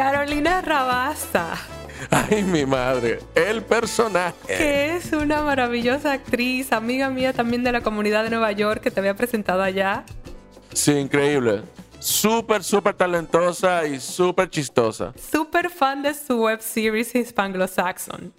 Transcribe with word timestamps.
Carolina 0.00 0.62
Rabasa. 0.62 1.58
Ay, 2.10 2.42
mi 2.42 2.64
madre, 2.64 3.18
el 3.34 3.62
personaje. 3.62 4.34
Que 4.46 4.96
es 4.96 5.12
una 5.12 5.42
maravillosa 5.42 6.12
actriz, 6.12 6.72
amiga 6.72 7.10
mía 7.10 7.34
también 7.34 7.62
de 7.62 7.70
la 7.70 7.82
comunidad 7.82 8.24
de 8.24 8.30
Nueva 8.30 8.50
York 8.52 8.80
que 8.80 8.90
te 8.90 8.98
había 8.98 9.14
presentado 9.14 9.62
allá. 9.62 10.06
Sí, 10.72 10.92
increíble. 10.92 11.64
Súper, 11.98 12.64
súper 12.64 12.94
talentosa 12.94 13.84
y 13.84 14.00
súper 14.00 14.48
chistosa. 14.48 15.12
Súper 15.30 15.68
fan 15.68 16.00
de 16.00 16.14
su 16.14 16.44
web 16.44 16.62
series 16.62 17.14
Hispanglo-Saxon. 17.14 18.32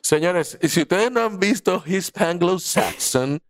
Señores, 0.00 0.58
si 0.62 0.82
ustedes 0.82 1.10
no 1.10 1.22
han 1.22 1.40
visto 1.40 1.82
Hispanglo-Saxon, 1.84 3.40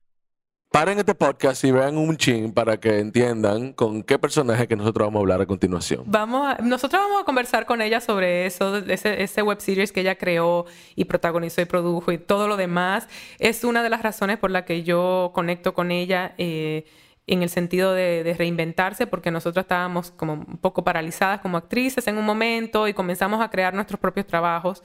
Paren 0.73 1.01
este 1.01 1.17
podcast 1.17 1.65
y 1.65 1.73
vean 1.73 1.99
un 1.99 2.17
chin 2.17 2.53
para 2.53 2.79
que 2.79 3.01
entiendan 3.01 3.73
con 3.73 4.05
qué 4.05 4.21
personaje 4.21 4.69
que 4.69 4.77
nosotros 4.77 5.09
vamos 5.09 5.19
a 5.19 5.23
hablar 5.23 5.41
a 5.41 5.47
continuación. 5.47 6.05
Vamos 6.07 6.47
a, 6.47 6.63
nosotros 6.63 7.03
vamos 7.03 7.23
a 7.23 7.25
conversar 7.25 7.67
con 7.67 7.83
ella 7.83 8.01
sobre 8.01 8.47
eso, 8.47 8.77
ese, 8.77 9.43
web 9.43 9.61
series 9.61 9.91
que 9.91 10.03
ella 10.03 10.17
creó 10.17 10.67
y 10.95 11.07
protagonizó 11.07 11.61
y 11.61 11.65
produjo 11.65 12.13
y 12.13 12.19
todo 12.19 12.47
lo 12.47 12.57
demás. 12.57 13.09
Es 13.41 13.65
una 13.65 13.83
de 13.83 13.91
las 13.91 14.05
razones 14.05 14.39
por 14.39 14.53
la 14.53 14.65
que 14.65 14.85
yo 14.85 15.33
conecto 15.35 15.75
con 15.75 15.91
ella. 15.91 16.35
Eh, 16.39 16.85
en 17.27 17.43
el 17.43 17.49
sentido 17.49 17.93
de, 17.93 18.35
reinventarse, 18.37 19.07
porque 19.07 19.31
nosotros 19.31 19.65
estábamos 19.65 20.11
como 20.13 20.33
un 20.33 20.59
poco 20.59 20.83
paralizadas 20.83 21.41
como 21.41 21.59
actrices 21.59 22.09
en 22.09 22.19
un 22.19 22.25
momento 22.25 22.89
y 22.89 22.95
comenzamos 22.95 23.41
a 23.41 23.51
crear 23.51 23.73
nuestros 23.73 24.01
propios 24.01 24.27
trabajos 24.27 24.83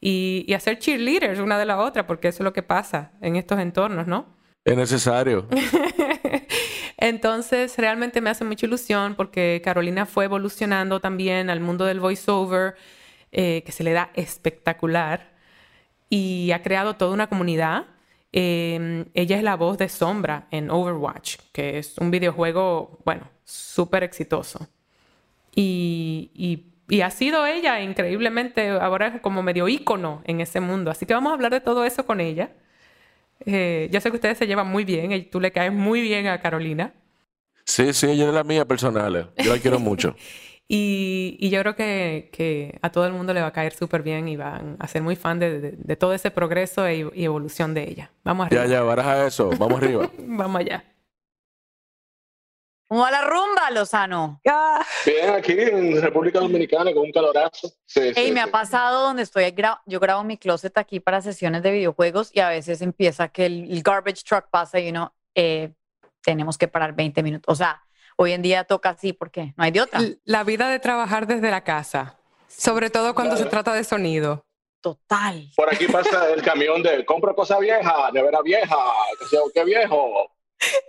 y, 0.00 0.44
y 0.46 0.54
hacer 0.54 0.78
cheerleaders 0.78 1.40
una 1.40 1.58
de 1.58 1.64
la 1.64 1.78
otra, 1.78 2.06
porque 2.06 2.28
eso 2.28 2.42
es 2.42 2.44
lo 2.44 2.52
que 2.52 2.62
pasa 2.62 3.12
en 3.20 3.34
estos 3.34 3.58
entornos, 3.58 4.06
¿no? 4.06 4.37
Es 4.64 4.76
necesario. 4.76 5.46
Entonces, 6.98 7.76
realmente 7.78 8.20
me 8.20 8.30
hace 8.30 8.44
mucha 8.44 8.66
ilusión 8.66 9.14
porque 9.14 9.62
Carolina 9.64 10.04
fue 10.04 10.24
evolucionando 10.24 11.00
también 11.00 11.48
al 11.48 11.60
mundo 11.60 11.84
del 11.84 12.00
voiceover, 12.00 12.74
eh, 13.30 13.62
que 13.64 13.72
se 13.72 13.84
le 13.84 13.92
da 13.92 14.10
espectacular, 14.14 15.30
y 16.10 16.50
ha 16.52 16.62
creado 16.62 16.96
toda 16.96 17.12
una 17.12 17.28
comunidad. 17.28 17.86
Em, 18.32 19.06
ella 19.14 19.36
es 19.36 19.42
la 19.42 19.56
voz 19.56 19.78
de 19.78 19.88
Sombra 19.88 20.48
en 20.50 20.70
Overwatch, 20.70 21.36
que 21.52 21.78
es 21.78 21.96
un 21.98 22.10
videojuego, 22.10 22.98
bueno, 23.04 23.30
súper 23.44 24.02
exitoso. 24.02 24.68
Y, 25.54 26.30
y, 26.34 26.72
y, 26.94 27.00
ha 27.02 27.10
sido 27.10 27.46
ella 27.46 27.80
increíblemente, 27.80 28.70
ahora 28.70 29.20
como 29.22 29.42
medio 29.42 29.68
ícono 29.68 30.22
en 30.24 30.40
ese 30.40 30.60
mundo. 30.60 30.90
Así 30.90 31.06
que 31.06 31.14
vamos 31.14 31.30
a 31.30 31.34
hablar 31.34 31.52
de 31.52 31.60
todo 31.60 31.84
eso 31.84 32.06
con 32.06 32.20
ella. 32.20 32.50
Eh, 33.46 33.88
yo 33.92 34.00
sé 34.00 34.10
que 34.10 34.16
ustedes 34.16 34.38
se 34.38 34.46
llevan 34.46 34.68
muy 34.68 34.84
bien 34.84 35.12
y 35.12 35.22
tú 35.22 35.40
le 35.40 35.52
caes 35.52 35.72
muy 35.72 36.00
bien 36.00 36.26
a 36.26 36.40
Carolina. 36.40 36.94
Sí, 37.64 37.92
sí, 37.92 38.06
ella 38.06 38.28
es 38.28 38.34
la 38.34 38.44
mía 38.44 38.64
personal. 38.64 39.30
Yo 39.36 39.54
la 39.54 39.60
quiero 39.60 39.78
mucho. 39.78 40.16
y, 40.68 41.48
yo 41.50 41.60
creo 41.60 41.76
que, 41.76 42.78
a 42.82 42.90
todo 42.90 43.06
el 43.06 43.12
mundo 43.12 43.34
le 43.34 43.40
va 43.40 43.48
a 43.48 43.52
caer 43.52 43.74
súper 43.74 44.02
bien 44.02 44.28
y 44.28 44.36
van 44.36 44.76
a 44.78 44.88
ser 44.88 45.02
muy 45.02 45.16
fan 45.16 45.38
de, 45.38 45.96
todo 45.96 46.14
ese 46.14 46.30
progreso 46.30 46.86
e, 46.86 47.10
y 47.14 47.24
evolución 47.24 47.74
de 47.74 47.88
ella. 47.88 48.10
Vamos 48.24 48.46
arriba. 48.46 48.64
Ya, 48.64 48.70
ya, 48.70 48.82
baraja 48.82 49.26
eso. 49.26 49.50
Vamos 49.58 49.82
arriba. 49.82 50.10
Vamos 50.18 50.60
allá. 50.60 50.84
¿Cómo 52.88 53.02
va 53.02 53.10
la 53.10 53.20
rumba, 53.20 53.70
Lozano? 53.70 54.40
Bien, 55.04 55.30
aquí 55.34 55.52
en 55.52 56.00
República 56.00 56.40
Dominicana 56.40 56.90
con 56.94 57.02
un 57.02 57.12
calorazo. 57.12 57.70
Sí, 57.84 58.32
me 58.32 58.40
ha 58.40 58.46
pasado 58.46 59.02
donde 59.04 59.24
estoy, 59.24 59.54
yo 59.84 60.00
grabo 60.00 60.24
mi 60.24 60.38
closet 60.38 60.76
aquí 60.78 60.98
para 60.98 61.20
sesiones 61.20 61.62
de 61.62 61.70
videojuegos 61.70 62.30
y 62.32 62.40
a 62.40 62.48
veces 62.48 62.80
empieza 62.80 63.28
que 63.28 63.44
el, 63.44 63.82
garbage 63.82 64.22
truck 64.26 64.46
pasa 64.50 64.80
y 64.80 64.88
uno, 64.88 65.14
eh, 65.34 65.74
tenemos 66.22 66.56
que 66.56 66.66
parar 66.66 66.94
20 66.94 67.22
minutos. 67.22 67.52
O 67.52 67.54
sea, 67.54 67.82
hoy 68.16 68.32
en 68.32 68.40
día 68.40 68.64
toca 68.64 68.90
así 68.90 69.12
porque 69.12 69.52
no 69.58 69.64
hay 69.64 69.70
de 69.70 69.82
otra. 69.82 70.00
La 70.24 70.42
vida 70.42 70.70
de 70.70 70.78
trabajar 70.78 71.26
desde 71.26 71.50
la 71.50 71.64
casa, 71.64 72.16
sobre 72.46 72.88
todo 72.88 73.14
cuando 73.14 73.36
se 73.36 73.44
trata 73.44 73.74
de 73.74 73.84
sonido. 73.84 74.46
Total. 74.80 75.50
Por 75.56 75.74
aquí 75.74 75.88
pasa 75.88 76.32
el 76.32 76.40
camión 76.42 76.82
de 76.82 77.04
compra 77.04 77.34
cosa 77.34 77.58
vieja, 77.58 78.10
nevera 78.12 78.40
vieja, 78.40 78.76
qué 79.52 79.64
viejo 79.64 80.37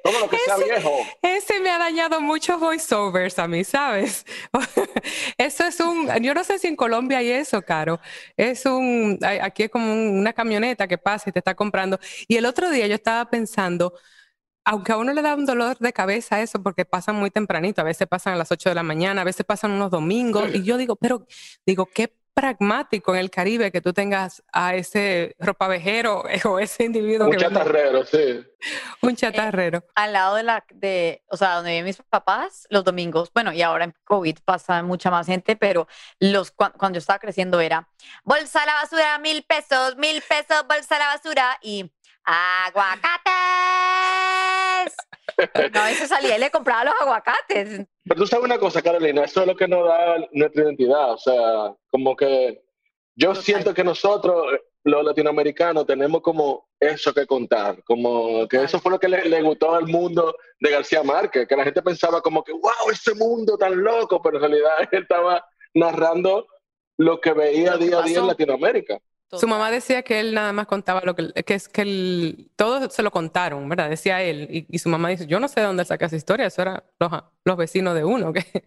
todo 0.09 0.19
lo 0.19 0.29
que 0.29 0.37
sea 0.37 0.57
viejo. 0.57 0.91
Ese 1.21 1.59
me 1.59 1.69
ha 1.69 1.77
dañado 1.77 2.21
muchos 2.21 2.59
voiceovers 2.59 3.39
a 3.39 3.47
mí, 3.47 3.63
¿sabes? 3.63 4.25
eso 5.37 5.65
es 5.65 5.79
un, 5.79 6.09
yo 6.21 6.33
no 6.33 6.43
sé 6.43 6.59
si 6.59 6.67
en 6.67 6.75
Colombia 6.75 7.19
hay 7.19 7.31
eso, 7.31 7.61
Caro. 7.61 7.99
Es 8.37 8.65
un, 8.65 9.19
aquí 9.41 9.63
es 9.63 9.69
como 9.69 9.91
una 9.93 10.33
camioneta 10.33 10.87
que 10.87 10.97
pasa 10.97 11.29
y 11.29 11.33
te 11.33 11.39
está 11.39 11.55
comprando. 11.55 11.99
Y 12.27 12.37
el 12.37 12.45
otro 12.45 12.69
día 12.69 12.87
yo 12.87 12.95
estaba 12.95 13.29
pensando, 13.29 13.93
aunque 14.65 14.91
a 14.91 14.97
uno 14.97 15.13
le 15.13 15.21
da 15.21 15.35
un 15.35 15.45
dolor 15.45 15.77
de 15.79 15.93
cabeza 15.93 16.41
eso, 16.41 16.61
porque 16.61 16.85
pasan 16.85 17.15
muy 17.15 17.31
tempranito, 17.31 17.81
a 17.81 17.85
veces 17.85 18.07
pasan 18.07 18.33
a 18.33 18.37
las 18.37 18.51
8 18.51 18.69
de 18.69 18.75
la 18.75 18.83
mañana, 18.83 19.21
a 19.21 19.25
veces 19.25 19.45
pasan 19.45 19.71
unos 19.71 19.91
domingos, 19.91 20.53
y 20.53 20.63
yo 20.63 20.77
digo, 20.77 20.95
pero 20.95 21.25
digo, 21.65 21.87
¿qué 21.87 22.13
pragmático 22.39 23.13
en 23.13 23.19
el 23.19 23.29
Caribe 23.29 23.69
que 23.69 23.81
tú 23.81 23.91
tengas 23.91 24.41
a 24.53 24.73
ese 24.73 25.35
ropavejero 25.39 26.23
o 26.45 26.59
ese 26.59 26.85
individuo. 26.85 27.27
Un 27.27 27.37
chatarrero, 27.37 28.05
sí. 28.05 28.45
Un 29.01 29.15
chatarrero. 29.15 29.79
Eh, 29.79 29.91
al 29.95 30.13
lado 30.13 30.35
de 30.35 30.43
la, 30.43 30.63
de, 30.73 31.21
o 31.27 31.35
sea, 31.35 31.55
donde 31.55 31.71
viven 31.71 31.85
mis 31.85 31.97
papás, 31.97 32.65
los 32.69 32.85
domingos, 32.85 33.29
bueno, 33.33 33.51
y 33.51 33.61
ahora 33.61 33.83
en 33.85 33.93
COVID 34.05 34.37
pasa 34.45 34.81
mucha 34.83 35.11
más 35.11 35.27
gente, 35.27 35.57
pero 35.57 35.87
los, 36.19 36.51
cuando 36.51 36.91
yo 36.93 36.99
estaba 36.99 37.19
creciendo 37.19 37.59
era, 37.59 37.89
bolsa 38.23 38.63
a 38.63 38.65
la 38.65 38.73
basura, 38.75 39.19
mil 39.19 39.43
pesos, 39.43 39.97
mil 39.97 40.21
pesos, 40.21 40.65
bolsa 40.67 40.95
a 40.95 40.99
la 40.99 41.07
basura, 41.07 41.57
y 41.61 41.91
aguacates. 42.23 44.18
No, 45.73 45.85
eso 45.87 46.07
salía 46.07 46.37
y 46.37 46.39
le 46.39 46.51
compraba 46.51 46.85
los 46.85 46.93
aguacates. 47.01 47.87
Pero 48.03 48.19
tú 48.19 48.27
sabes 48.27 48.45
una 48.45 48.57
cosa, 48.57 48.81
Carolina, 48.81 49.23
eso 49.23 49.41
es 49.41 49.47
lo 49.47 49.55
que 49.55 49.67
nos 49.67 49.87
da 49.87 50.17
nuestra 50.31 50.63
identidad. 50.63 51.13
O 51.13 51.17
sea, 51.17 51.75
como 51.89 52.15
que 52.15 52.61
yo 53.15 53.35
siento 53.35 53.73
que 53.73 53.83
nosotros, 53.83 54.47
los 54.83 55.03
latinoamericanos, 55.03 55.85
tenemos 55.85 56.21
como 56.21 56.69
eso 56.79 57.13
que 57.13 57.25
contar. 57.27 57.83
Como 57.83 58.47
que 58.47 58.63
eso 58.63 58.79
fue 58.79 58.91
lo 58.91 58.99
que 58.99 59.09
le, 59.09 59.41
gustó 59.41 59.75
al 59.75 59.87
mundo 59.87 60.35
de 60.59 60.71
García 60.71 61.03
Márquez, 61.03 61.47
que 61.47 61.55
la 61.55 61.65
gente 61.65 61.81
pensaba 61.81 62.21
como 62.21 62.43
que, 62.43 62.53
wow, 62.53 62.91
ese 62.91 63.13
mundo 63.15 63.57
tan 63.57 63.83
loco, 63.83 64.21
pero 64.21 64.37
en 64.37 64.41
realidad 64.43 64.71
él 64.91 65.01
estaba 65.01 65.45
narrando 65.73 66.47
lo 66.97 67.19
que 67.19 67.33
veía 67.33 67.77
día 67.77 67.99
a 67.99 68.03
día 68.03 68.19
en 68.19 68.27
Latinoamérica. 68.27 68.99
Su 69.31 69.47
mamá 69.47 69.69
decía 69.69 70.01
que 70.01 70.19
él 70.19 70.33
nada 70.33 70.51
más 70.53 70.65
contaba 70.65 71.01
lo 71.03 71.15
que, 71.15 71.31
que 71.43 71.53
es 71.53 71.69
que 71.69 71.83
él, 71.83 72.51
todos 72.55 72.93
se 72.93 73.03
lo 73.03 73.11
contaron, 73.11 73.69
¿verdad? 73.69 73.89
Decía 73.89 74.23
él. 74.23 74.65
Y, 74.67 74.79
su 74.79 74.89
mamá 74.89 75.09
dice, 75.09 75.27
yo 75.27 75.39
no 75.39 75.47
sé 75.47 75.59
de 75.59 75.67
dónde 75.67 75.85
saca 75.85 76.07
esa 76.07 76.15
historia, 76.15 76.47
eso 76.47 76.61
eran 76.63 76.83
los, 76.99 77.11
los, 77.43 77.57
vecinos 77.57 77.93
de 77.93 78.03
uno. 78.03 78.33
Que... 78.39 78.63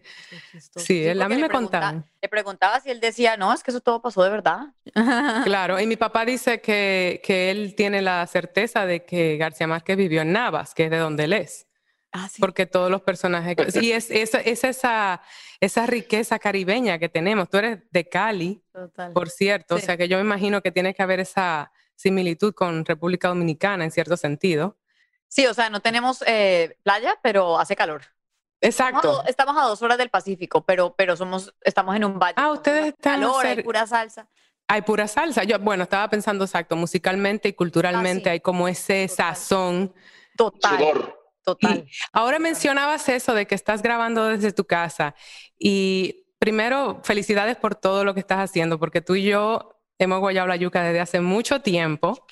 Sí, 0.77 1.05
él, 1.05 1.21
a 1.21 1.27
mí 1.27 1.35
me 1.37 1.49
contaban. 1.49 2.05
Le 2.21 2.29
preguntaba 2.29 2.79
si 2.79 2.89
él 2.89 2.99
decía, 2.99 3.35
no, 3.35 3.51
es 3.53 3.63
que 3.63 3.71
eso 3.71 3.81
todo 3.81 4.01
pasó 4.01 4.23
de 4.23 4.29
verdad. 4.29 4.67
Claro, 5.43 5.79
y 5.79 5.87
mi 5.87 5.97
papá 5.97 6.25
dice 6.25 6.61
que, 6.61 7.21
que 7.23 7.51
él 7.51 7.75
tiene 7.75 8.01
la 8.01 8.25
certeza 8.27 8.85
de 8.85 9.05
que 9.05 9.37
García 9.37 9.67
Márquez 9.67 9.97
vivió 9.97 10.21
en 10.21 10.31
Navas, 10.31 10.73
que 10.73 10.85
es 10.85 10.91
de 10.91 10.97
donde 10.97 11.25
él 11.25 11.33
es. 11.33 11.67
Ah, 12.15 12.29
Porque 12.39 12.67
todos 12.67 12.91
los 12.91 13.01
personajes... 13.01 13.57
y 13.75 13.91
es, 13.91 14.11
es, 14.11 14.35
es, 14.35 14.63
esa, 14.63 15.21
esa 15.59 15.85
riqueza 15.87 16.37
caribeña 16.37 16.99
que 16.99 17.09
tenemos. 17.09 17.49
Tú 17.49 17.57
eres 17.57 17.79
de 17.89 18.07
Cali, 18.07 18.63
por 19.15 19.31
cierto. 19.31 19.75
O 19.75 19.79
sea 19.79 19.97
que 19.97 20.07
yo 20.07 20.17
me 20.17 20.23
imagino 20.23 20.61
que 20.61 20.71
tiene 20.71 20.93
que 20.93 21.01
haber 21.01 21.19
esa 21.19 21.71
similitud 21.95 22.53
con 22.53 22.85
República 22.85 23.29
Dominicana 23.29 23.83
en 23.83 23.91
cierto 23.91 24.15
sentido. 24.15 24.77
Sí, 25.27 25.47
o 25.47 25.55
sea, 25.55 25.71
no 25.71 25.79
tenemos 25.79 26.23
eh, 26.27 26.77
playa, 26.83 27.17
pero 27.23 27.59
hace 27.59 27.75
calor. 27.75 28.03
Exacto. 28.61 29.23
Estamos 29.25 29.57
a, 29.57 29.65
dos 29.65 29.81
horas 29.81 29.97
del 29.97 30.09
Pacífico, 30.09 30.63
pero, 30.63 30.93
pero 30.95 31.17
somos, 31.17 31.53
estamos 31.61 31.95
en 31.95 32.05
un 32.05 32.19
valle. 32.19 32.35
Ah, 32.37 32.51
ustedes 32.51 32.89
están... 32.89 33.21
Calor, 33.21 33.45
hay 33.45 33.63
pura 33.63 33.87
salsa. 33.87 34.29
Hay 34.67 34.83
pura 34.83 35.07
salsa. 35.07 35.43
Yo, 35.43 35.57
bueno, 35.57 35.83
estaba 35.83 36.07
pensando 36.09 36.45
exacto, 36.45 36.75
musicalmente 36.75 37.49
y 37.49 37.53
culturalmente 37.53 38.29
ah, 38.29 38.33
hay 38.33 38.39
como 38.39 38.67
ese 38.67 39.07
sazón. 39.07 39.93
Total. 40.37 41.15
Total. 41.43 41.85
ahora 42.11 42.39
mencionabas 42.39 43.07
eso 43.09 43.33
de 43.33 43.45
que 43.45 43.55
estás 43.55 43.81
grabando 43.81 44.27
desde 44.27 44.51
tu 44.51 44.65
casa 44.65 45.15
y 45.57 46.25
primero 46.39 47.01
felicidades 47.03 47.57
por 47.57 47.75
todo 47.75 48.03
lo 48.05 48.13
que 48.13 48.19
estás 48.19 48.39
haciendo 48.39 48.79
porque 48.79 49.01
tú 49.01 49.15
y 49.15 49.23
yo 49.23 49.73
hemos 49.97 50.19
guayado 50.19 50.47
la 50.47 50.55
yuca 50.55 50.83
desde 50.83 50.99
hace 50.99 51.21
mucho 51.21 51.61
tiempo. 51.61 52.25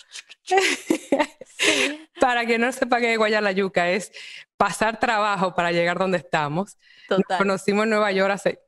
para 2.20 2.46
que 2.46 2.58
no 2.58 2.72
sepa 2.72 3.00
qué 3.00 3.14
es 3.14 3.18
guayar 3.18 3.44
la 3.44 3.52
yuca 3.52 3.90
es 3.90 4.12
pasar 4.58 5.00
trabajo 5.00 5.56
para 5.56 5.72
llegar 5.72 5.98
donde 5.98 6.18
estamos. 6.18 6.78
Nos 7.10 7.22
conocimos 7.38 7.84
en 7.84 7.92
Nueva 7.92 8.12
York 8.12 8.32
hace 8.32 8.62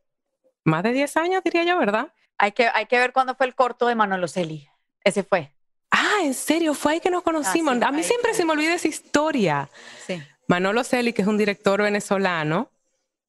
más 0.63 0.83
de 0.83 0.93
10 0.93 1.17
años, 1.17 1.43
diría 1.43 1.63
yo, 1.63 1.77
¿verdad? 1.77 2.13
Hay 2.37 2.51
que, 2.51 2.67
hay 2.73 2.85
que 2.85 2.97
ver 2.97 3.13
cuándo 3.13 3.35
fue 3.35 3.45
el 3.45 3.55
corto 3.55 3.87
de 3.87 3.95
Manolo 3.95 4.27
Celi. 4.27 4.67
Ese 5.03 5.23
fue. 5.23 5.53
Ah, 5.91 6.19
¿en 6.23 6.33
serio? 6.33 6.73
Fue 6.73 6.93
ahí 6.93 6.99
que 6.99 7.11
nos 7.11 7.21
conocimos. 7.21 7.75
Ah, 7.75 7.79
sí, 7.79 7.83
a 7.85 7.91
mí 7.91 8.03
siempre 8.03 8.33
se 8.33 8.45
me 8.45 8.53
olvida 8.53 8.73
esa 8.73 8.87
historia. 8.87 9.69
Sí. 10.07 10.21
Manolo 10.47 10.83
Celi, 10.83 11.13
que 11.13 11.21
es 11.21 11.27
un 11.27 11.37
director 11.37 11.81
venezolano, 11.81 12.71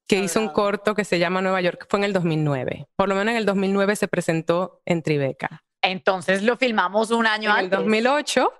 que 0.06 0.18
hizo 0.18 0.40
un 0.40 0.50
corto 0.50 0.94
que 0.94 1.04
se 1.04 1.18
llama 1.18 1.40
Nueva 1.40 1.60
York, 1.60 1.86
fue 1.88 1.98
en 2.00 2.04
el 2.04 2.12
2009. 2.12 2.86
Por 2.96 3.08
lo 3.08 3.14
menos 3.14 3.32
en 3.32 3.38
el 3.38 3.46
2009 3.46 3.96
se 3.96 4.08
presentó 4.08 4.82
en 4.84 5.02
Tribeca. 5.02 5.62
Entonces 5.82 6.42
lo 6.42 6.56
filmamos 6.56 7.10
un 7.10 7.26
año 7.26 7.50
En 7.50 7.56
el 7.58 7.64
antes. 7.66 7.78
2008 7.78 8.52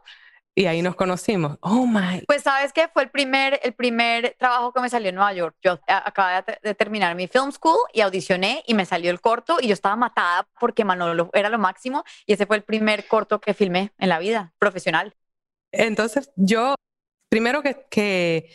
y 0.55 0.67
ahí 0.67 0.83
nos 0.83 0.95
conocimos. 0.95 1.59
Oh 1.61 1.87
my. 1.87 2.23
Pues 2.27 2.43
sabes 2.43 2.73
que 2.73 2.89
fue 2.89 3.03
el 3.03 3.11
primer, 3.11 3.59
el 3.63 3.75
primer 3.75 4.37
trabajo 4.39 4.73
que 4.73 4.81
me 4.81 4.89
salió 4.89 5.09
en 5.09 5.17
Nueva 5.17 5.33
York. 5.33 5.57
Yo 5.63 5.81
a- 5.89 6.09
acababa 6.09 6.43
de, 6.43 6.59
de 6.63 6.75
terminar 6.75 7.15
mi 7.17 7.27
film 7.27 7.51
school 7.53 7.77
y 7.93 8.01
audicioné 8.03 8.63
y 8.67 8.75
me 8.75 8.87
salió 8.87 9.11
el 9.11 9.21
corto 9.21 9.59
y 9.61 9.67
yo 9.69 9.75
estaba 9.75 9.97
matada 9.97 10.47
porque 10.61 10.85
Manolo 10.85 11.29
era 11.35 11.49
lo 11.49 11.59
máximo 11.59 12.05
y 12.25 12.35
ese 12.35 12.47
fue 12.47 12.57
el 12.57 12.63
primer 12.63 13.07
corto 13.09 13.41
que 13.41 13.53
filmé 13.53 13.93
en 13.99 14.09
la 14.09 14.19
vida 14.19 14.53
profesional. 14.59 15.15
Entonces, 15.73 16.31
yo, 16.37 16.75
primero 17.29 17.63
que, 17.63 17.87
que 17.91 18.51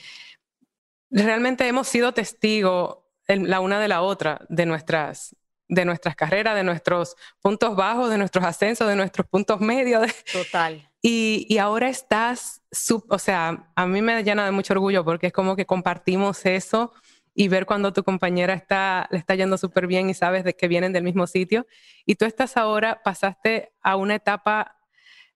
realmente 1.10 1.68
hemos 1.68 1.88
sido 1.88 2.14
testigos 2.14 2.98
la 3.28 3.60
una 3.60 3.80
de 3.80 3.88
la 3.88 4.02
otra 4.02 4.46
de 4.50 4.66
nuestras, 4.66 5.36
de 5.68 5.86
nuestras 5.86 6.16
carreras, 6.16 6.56
de 6.56 6.64
nuestros 6.64 7.16
puntos 7.42 7.76
bajos, 7.76 8.10
de 8.10 8.18
nuestros 8.18 8.44
ascensos, 8.44 8.88
de 8.88 8.96
nuestros 8.96 9.28
puntos 9.28 9.60
medios. 9.60 10.02
de- 10.02 10.14
Total. 10.34 10.90
y, 11.02 11.46
y 11.48 11.58
ahora 11.60 11.90
estás, 11.90 12.62
sub- 12.72 13.06
o 13.10 13.20
sea, 13.20 13.72
a 13.76 13.86
mí 13.86 14.02
me 14.02 14.24
llena 14.24 14.46
de 14.46 14.52
mucho 14.52 14.74
orgullo 14.74 15.06
porque 15.06 15.28
es 15.28 15.34
como 15.34 15.56
que 15.56 15.66
compartimos 15.68 16.44
eso 16.46 16.92
y 17.36 17.48
ver 17.50 17.68
cuando 17.68 17.94
tu 17.94 18.04
compañera 18.04 18.54
está, 18.56 19.08
le 19.12 19.20
está 19.20 19.36
yendo 19.36 19.58
súper 19.60 19.86
bien 19.86 20.10
y 20.10 20.14
sabes 20.16 20.44
de 20.44 20.56
que 20.56 20.68
vienen 20.68 20.92
del 20.92 21.04
mismo 21.04 21.28
sitio. 21.28 21.68
Y 22.08 22.16
tú 22.16 22.26
estás 22.26 22.58
ahora, 22.58 23.02
pasaste 23.04 23.72
a 23.82 23.96
una 23.96 24.16
etapa 24.16 24.76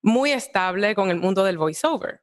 muy 0.01 0.31
estable 0.31 0.95
con 0.95 1.11
el 1.11 1.17
mundo 1.19 1.43
del 1.45 1.59
voiceover. 1.59 2.22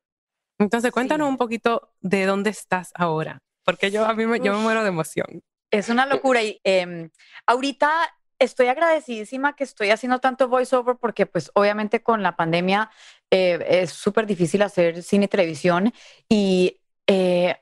Entonces, 0.61 0.93
cuéntanos 0.93 1.27
Sí. 1.27 1.31
un 1.31 1.37
poquito 1.39 1.91
de 2.01 2.27
dónde 2.27 2.51
estás 2.51 2.93
ahora, 2.95 3.41
porque 3.65 3.91
yo 3.91 4.05
a 4.05 4.15
mí 4.15 4.27
me, 4.27 4.39
yo 4.39 4.53
me 4.53 4.59
muero 4.61 4.83
de 4.83 4.89
emoción. 4.89 5.43
Es 5.73 5.89
una 5.89 6.07
locura 6.07 6.43
y 6.43 6.61
em, 6.65 7.11
ahorita 7.47 7.91
estoy 8.39 8.69
agradecidísima 8.69 9.55
que 9.57 9.65
estoy 9.65 9.91
haciendo 9.91 10.19
tanto 10.19 10.49
voiceover 10.49 10.97
porque 10.97 11.27
pues 11.27 11.51
obviamente 11.55 12.03
con 12.03 12.23
la 12.23 12.37
pandemia 12.37 12.91
eh, 13.31 13.65
es 13.69 13.91
súper 13.91 14.27
difícil 14.27 14.63
hacer 14.63 15.03
cine 15.03 15.27
y 15.27 15.29
televisión 15.29 15.93
y 16.29 16.81
eh, 17.07 17.57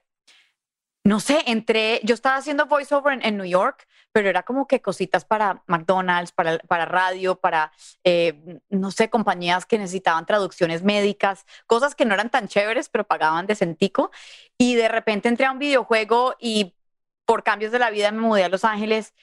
no 1.08 1.20
sé, 1.20 1.42
entré, 1.46 2.02
yo 2.04 2.14
estaba 2.14 2.36
haciendo 2.36 2.66
voiceover 2.66 3.18
en, 3.22 3.38
New 3.38 3.46
York, 3.46 3.88
pero 4.12 4.28
era 4.28 4.42
como 4.42 4.66
que 4.66 4.82
cositas 4.82 5.24
para 5.24 5.62
McDonald's, 5.66 6.32
para, 6.32 6.58
para 6.58 6.84
radio, 6.84 7.34
para, 7.34 7.72
eh, 8.04 8.60
no 8.68 8.90
sé, 8.90 9.08
compañías 9.08 9.64
que 9.64 9.78
necesitaban 9.78 10.26
traducciones 10.26 10.82
médicas, 10.82 11.46
cosas 11.66 11.94
que 11.94 12.04
no 12.04 12.12
eran 12.12 12.28
tan 12.28 12.46
chéveres, 12.46 12.90
pero 12.90 13.04
pagaban 13.04 13.46
decentico. 13.46 14.10
Y 14.58 14.74
de 14.74 14.88
repente 14.88 15.30
entré 15.30 15.46
a 15.46 15.52
un 15.52 15.58
videojuego 15.58 16.36
y 16.38 16.74
por 17.24 17.42
cambios 17.42 17.72
de 17.72 17.78
la 17.78 17.88
vida 17.88 18.12
me 18.12 18.20
mudé 18.20 18.44
a 18.44 18.50
Los 18.50 18.66
Ángeles 18.66 19.14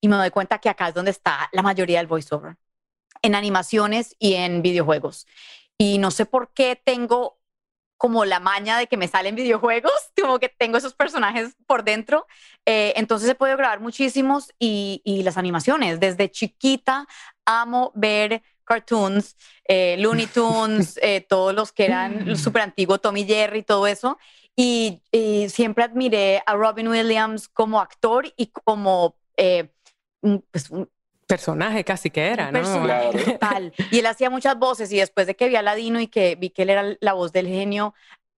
y 0.00 0.06
me 0.06 0.14
doy 0.14 0.30
cuenta 0.30 0.60
que 0.60 0.68
acá 0.68 0.86
es 0.90 0.94
donde 0.94 1.10
está 1.10 1.48
la 1.50 1.62
mayoría 1.62 1.98
del 1.98 2.06
voiceover, 2.06 2.56
en 3.20 3.34
animaciones 3.34 4.14
y 4.20 4.34
en 4.34 4.62
videojuegos. 4.62 5.26
Y 5.76 5.98
no 5.98 6.12
sé 6.12 6.24
por 6.24 6.52
qué 6.54 6.76
tengo 6.76 7.41
como 8.02 8.24
la 8.24 8.40
maña 8.40 8.76
de 8.78 8.88
que 8.88 8.96
me 8.96 9.06
salen 9.06 9.36
videojuegos, 9.36 9.92
como 10.20 10.40
que 10.40 10.48
tengo 10.48 10.76
esos 10.76 10.92
personajes 10.92 11.54
por 11.68 11.84
dentro. 11.84 12.26
Eh, 12.66 12.92
entonces 12.96 13.30
he 13.30 13.36
podido 13.36 13.56
grabar 13.56 13.78
muchísimos 13.78 14.52
y, 14.58 15.00
y 15.04 15.22
las 15.22 15.36
animaciones. 15.36 16.00
Desde 16.00 16.28
chiquita 16.28 17.06
amo 17.44 17.92
ver 17.94 18.42
cartoons, 18.64 19.36
eh, 19.68 19.94
Looney 20.00 20.26
Tunes, 20.26 20.98
eh, 21.02 21.20
todos 21.20 21.54
los 21.54 21.70
que 21.70 21.84
eran 21.84 22.36
súper 22.36 22.62
antiguos, 22.62 23.00
Tommy 23.00 23.24
Jerry, 23.24 23.62
todo 23.62 23.86
eso. 23.86 24.18
Y, 24.56 25.00
y 25.12 25.48
siempre 25.48 25.84
admiré 25.84 26.42
a 26.44 26.56
Robin 26.56 26.88
Williams 26.88 27.46
como 27.46 27.80
actor 27.80 28.26
y 28.36 28.48
como 28.48 29.14
pues, 29.36 30.70
un 30.70 30.90
Personaje 31.36 31.82
casi 31.84 32.10
que 32.10 32.26
era, 32.28 32.52
¿no? 32.52 32.58
personaje 32.60 33.10
Claro. 33.10 33.32
total. 33.32 33.72
Y 33.90 33.98
él 34.00 34.06
hacía 34.06 34.28
muchas 34.28 34.58
voces 34.58 34.92
y 34.92 34.98
después 34.98 35.26
de 35.26 35.34
que 35.34 35.48
vi 35.48 35.56
a 35.56 35.62
Ladino 35.62 35.98
y 36.00 36.06
que 36.08 36.34
vi 36.36 36.50
que 36.50 36.62
él 36.62 36.70
era 36.70 36.84
la 37.00 37.12
voz 37.14 37.32
del 37.32 37.46
genio, 37.48 37.94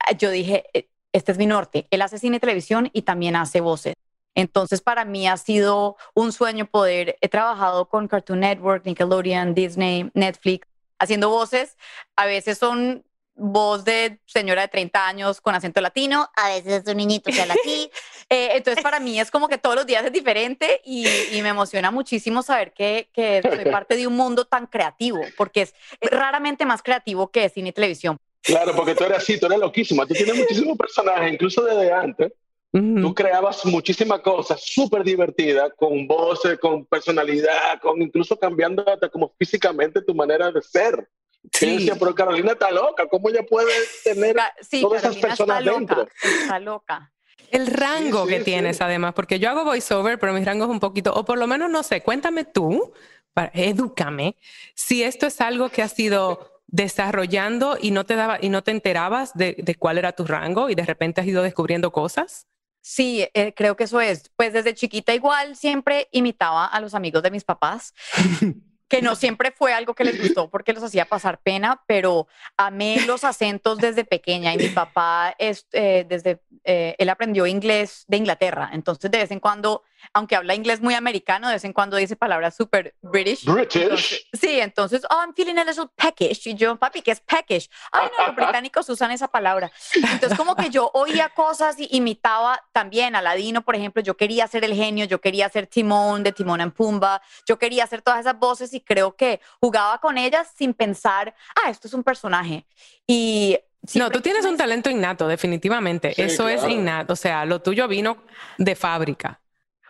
eh, 0.09 0.15
yo 0.17 0.29
dije, 0.29 0.65
"Eh, 0.73 0.87
este 1.11 1.31
es 1.31 1.37
mi 1.37 1.45
norte. 1.47 1.87
Él 1.91 2.01
hace 2.01 2.17
cine 2.19 2.37
y 2.37 2.39
televisión 2.39 2.89
y 2.93 3.01
también 3.03 3.35
hace 3.35 3.61
voces. 3.61 3.95
Entonces 4.35 4.81
para 4.81 5.05
mí 5.05 5.27
ha 5.27 5.37
sido 5.37 5.95
un 6.15 6.31
sueño 6.31 6.65
poder, 6.65 7.17
he 7.21 7.29
trabajado 7.29 7.87
con 7.87 8.07
Cartoon 8.07 8.39
Network, 8.41 8.85
Nickelodeon, 8.85 9.53
Disney, 9.53 10.09
Netflix, 10.13 10.67
haciendo 10.99 11.29
voces. 11.29 11.77
A 12.15 12.25
veces 12.25 12.57
son 12.57 13.03
voz 13.35 13.83
de 13.83 14.19
señora 14.25 14.61
de 14.61 14.67
30 14.67 15.07
años 15.07 15.41
con 15.41 15.55
acento 15.55 15.81
latino, 15.81 16.29
a 16.35 16.49
veces 16.49 16.83
es 16.83 16.91
un 16.91 16.97
niñito 16.97 17.31
que 17.31 17.41
habla 17.41 17.55
así. 17.55 17.89
Eh, 18.29 18.55
entonces 18.55 18.81
para 18.81 19.01
mí 19.01 19.19
es 19.19 19.29
como 19.29 19.47
que 19.47 19.59
todos 19.59 19.75
los 19.75 19.85
días 19.85 20.03
es 20.05 20.11
diferente 20.11 20.81
y, 20.85 21.05
y 21.33 21.41
me 21.43 21.49
emociona 21.49 21.91
muchísimo 21.91 22.41
saber 22.41 22.71
que, 22.71 23.09
que 23.13 23.41
soy 23.43 23.65
parte 23.71 23.95
de 23.95 24.07
un 24.07 24.15
mundo 24.15 24.45
tan 24.45 24.65
creativo, 24.65 25.19
porque 25.37 25.63
es 25.63 25.75
raramente 26.01 26.65
más 26.65 26.81
creativo 26.81 27.29
que 27.29 27.49
cine 27.49 27.69
y 27.69 27.73
televisión. 27.73 28.17
Claro, 28.41 28.73
porque 28.75 28.95
tú 28.95 29.03
eres 29.03 29.17
así, 29.17 29.39
tú 29.39 29.45
eres 29.45 29.59
loquísima. 29.59 30.05
Tú 30.05 30.13
tienes 30.13 30.35
muchísimos 30.35 30.77
personajes, 30.77 31.33
incluso 31.33 31.63
desde 31.63 31.91
antes. 31.91 32.33
Ujú. 32.73 33.01
Tú 33.01 33.13
creabas 33.13 33.65
muchísimas 33.65 34.21
cosas 34.21 34.61
súper 34.65 35.03
divertidas, 35.03 35.71
con 35.77 36.07
voces, 36.07 36.57
con 36.59 36.85
personalidad, 36.85 37.79
con 37.81 38.01
incluso 38.01 38.37
cambiando 38.37 38.87
hasta 38.87 39.09
como 39.09 39.33
físicamente 39.37 40.01
tu 40.01 40.15
manera 40.15 40.51
de 40.51 40.61
ser. 40.61 41.07
Sí. 41.51 41.77
Decía, 41.77 41.95
pero 41.99 42.15
Carolina 42.15 42.53
está 42.53 42.71
loca, 42.71 43.07
¿cómo 43.07 43.29
ella 43.29 43.43
puede 43.43 43.71
tener 44.03 44.35
Sí, 44.61 44.81
todas 44.81 45.03
esas 45.03 45.15
Carolina 45.17 45.17
está 45.17 45.27
personas 45.27 45.65
loca, 45.65 45.77
dentro? 45.77 46.07
está 46.41 46.59
loca. 46.59 47.13
El 47.51 47.67
rango 47.67 48.23
sí, 48.23 48.29
que 48.29 48.37
sí. 48.39 48.45
tienes, 48.45 48.81
además, 48.81 49.13
porque 49.13 49.39
yo 49.39 49.49
hago 49.49 49.63
voiceover, 49.63 50.17
pero 50.19 50.33
mi 50.33 50.43
rango 50.43 50.63
es 50.65 50.69
un 50.71 50.79
poquito, 50.79 51.13
o 51.13 51.25
por 51.25 51.37
lo 51.37 51.45
menos 51.47 51.69
no 51.69 51.83
sé, 51.83 52.01
cuéntame 52.01 52.45
tú, 52.45 52.93
para, 53.33 53.51
edúcame, 53.53 54.37
si 54.73 55.03
esto 55.03 55.27
es 55.27 55.41
algo 55.41 55.69
que 55.69 55.81
has 55.81 55.97
ido 55.99 56.61
desarrollando 56.67 57.77
y 57.79 57.91
no 57.91 58.05
te 58.05 58.15
daba 58.15 58.39
y 58.41 58.49
no 58.49 58.63
te 58.63 58.71
enterabas 58.71 59.33
de, 59.35 59.55
de 59.59 59.75
cuál 59.75 59.97
era 59.99 60.13
tu 60.13 60.25
rango 60.25 60.69
y 60.69 60.75
de 60.75 60.83
repente 60.85 61.21
has 61.21 61.27
ido 61.27 61.43
descubriendo 61.43 61.91
cosas. 61.91 62.47
Sí, 62.81 63.27
eh, 63.33 63.53
creo 63.55 63.75
que 63.77 63.85
eso 63.85 64.01
es. 64.01 64.29
Pues 64.35 64.53
desde 64.53 64.73
chiquita 64.73 65.13
igual 65.13 65.55
siempre 65.55 66.07
imitaba 66.11 66.65
a 66.65 66.81
los 66.81 66.95
amigos 66.95 67.21
de 67.23 67.31
mis 67.31 67.43
papás, 67.43 67.93
que 68.93 69.01
no 69.01 69.15
siempre 69.15 69.49
fue 69.49 69.73
algo 69.73 69.95
que 69.95 70.03
les 70.03 70.21
gustó 70.21 70.51
porque 70.51 70.71
los 70.71 70.83
hacía 70.83 71.05
pasar 71.05 71.39
pena, 71.39 71.81
pero 71.87 72.27
amé 72.57 73.01
los 73.07 73.23
acentos 73.23 73.79
desde 73.79 74.05
pequeña 74.05 74.53
y 74.53 74.57
mi 74.57 74.69
papá 74.69 75.33
es 75.39 75.65
eh, 75.71 76.05
desde 76.07 76.41
eh, 76.63 76.93
él 76.99 77.09
aprendió 77.09 77.47
inglés 77.47 78.03
de 78.07 78.17
Inglaterra, 78.17 78.69
entonces 78.71 79.09
de 79.09 79.17
vez 79.17 79.31
en 79.31 79.39
cuando, 79.39 79.81
aunque 80.13 80.35
habla 80.35 80.55
inglés 80.55 80.81
muy 80.81 80.93
americano, 80.95 81.47
de 81.47 81.55
vez 81.55 81.63
en 81.63 81.73
cuando 81.73 81.97
dice 81.97 82.15
palabras 82.15 82.55
súper 82.55 82.95
British. 83.01 83.45
British. 83.45 83.81
Entonces, 83.83 84.27
sí, 84.33 84.59
entonces, 84.59 85.01
oh, 85.09 85.19
I'm 85.21 85.33
feeling 85.33 85.57
a 85.57 85.63
little 85.63 85.87
peckish. 85.95 86.47
Y 86.47 86.55
yo, 86.55 86.75
papi, 86.75 87.01
¿qué 87.01 87.11
es 87.11 87.21
peckish? 87.21 87.69
Ay, 87.91 88.09
no, 88.17 88.27
los 88.27 88.35
británicos 88.35 88.89
usan 88.89 89.11
esa 89.11 89.27
palabra. 89.27 89.71
Entonces, 89.93 90.37
como 90.37 90.55
que 90.55 90.69
yo 90.69 90.89
oía 90.93 91.29
cosas 91.29 91.79
y 91.79 91.87
imitaba 91.95 92.61
también 92.71 93.15
a 93.15 93.21
Ladino, 93.21 93.61
por 93.61 93.75
ejemplo. 93.75 94.01
Yo 94.01 94.17
quería 94.17 94.47
ser 94.47 94.63
el 94.63 94.73
genio, 94.73 95.05
yo 95.05 95.21
quería 95.21 95.49
ser 95.49 95.67
Timón 95.67 96.23
de 96.23 96.31
Timón 96.31 96.61
en 96.61 96.71
Pumba, 96.71 97.21
yo 97.47 97.57
quería 97.57 97.83
hacer 97.83 98.01
todas 98.01 98.21
esas 98.21 98.37
voces 98.37 98.73
y 98.73 98.81
creo 98.81 99.15
que 99.15 99.39
jugaba 99.59 99.99
con 99.99 100.17
ellas 100.17 100.47
sin 100.55 100.73
pensar, 100.73 101.33
ah, 101.63 101.69
esto 101.69 101.87
es 101.87 101.93
un 101.93 102.03
personaje. 102.03 102.65
Y. 103.07 103.57
No, 103.81 103.89
siempre 103.89 104.17
tú 104.17 104.21
tienes 104.21 104.45
un 104.45 104.55
talento 104.55 104.89
innato, 104.89 105.27
definitivamente. 105.27 106.13
Sí, 106.13 106.21
Eso 106.21 106.47
es 106.47 106.61
claro. 106.61 106.73
innato. 106.73 107.13
O 107.13 107.17
sea, 107.17 107.43
lo 107.45 107.61
tuyo 107.61 107.87
vino 107.87 108.23
de 108.57 108.75
fábrica. 108.75 109.41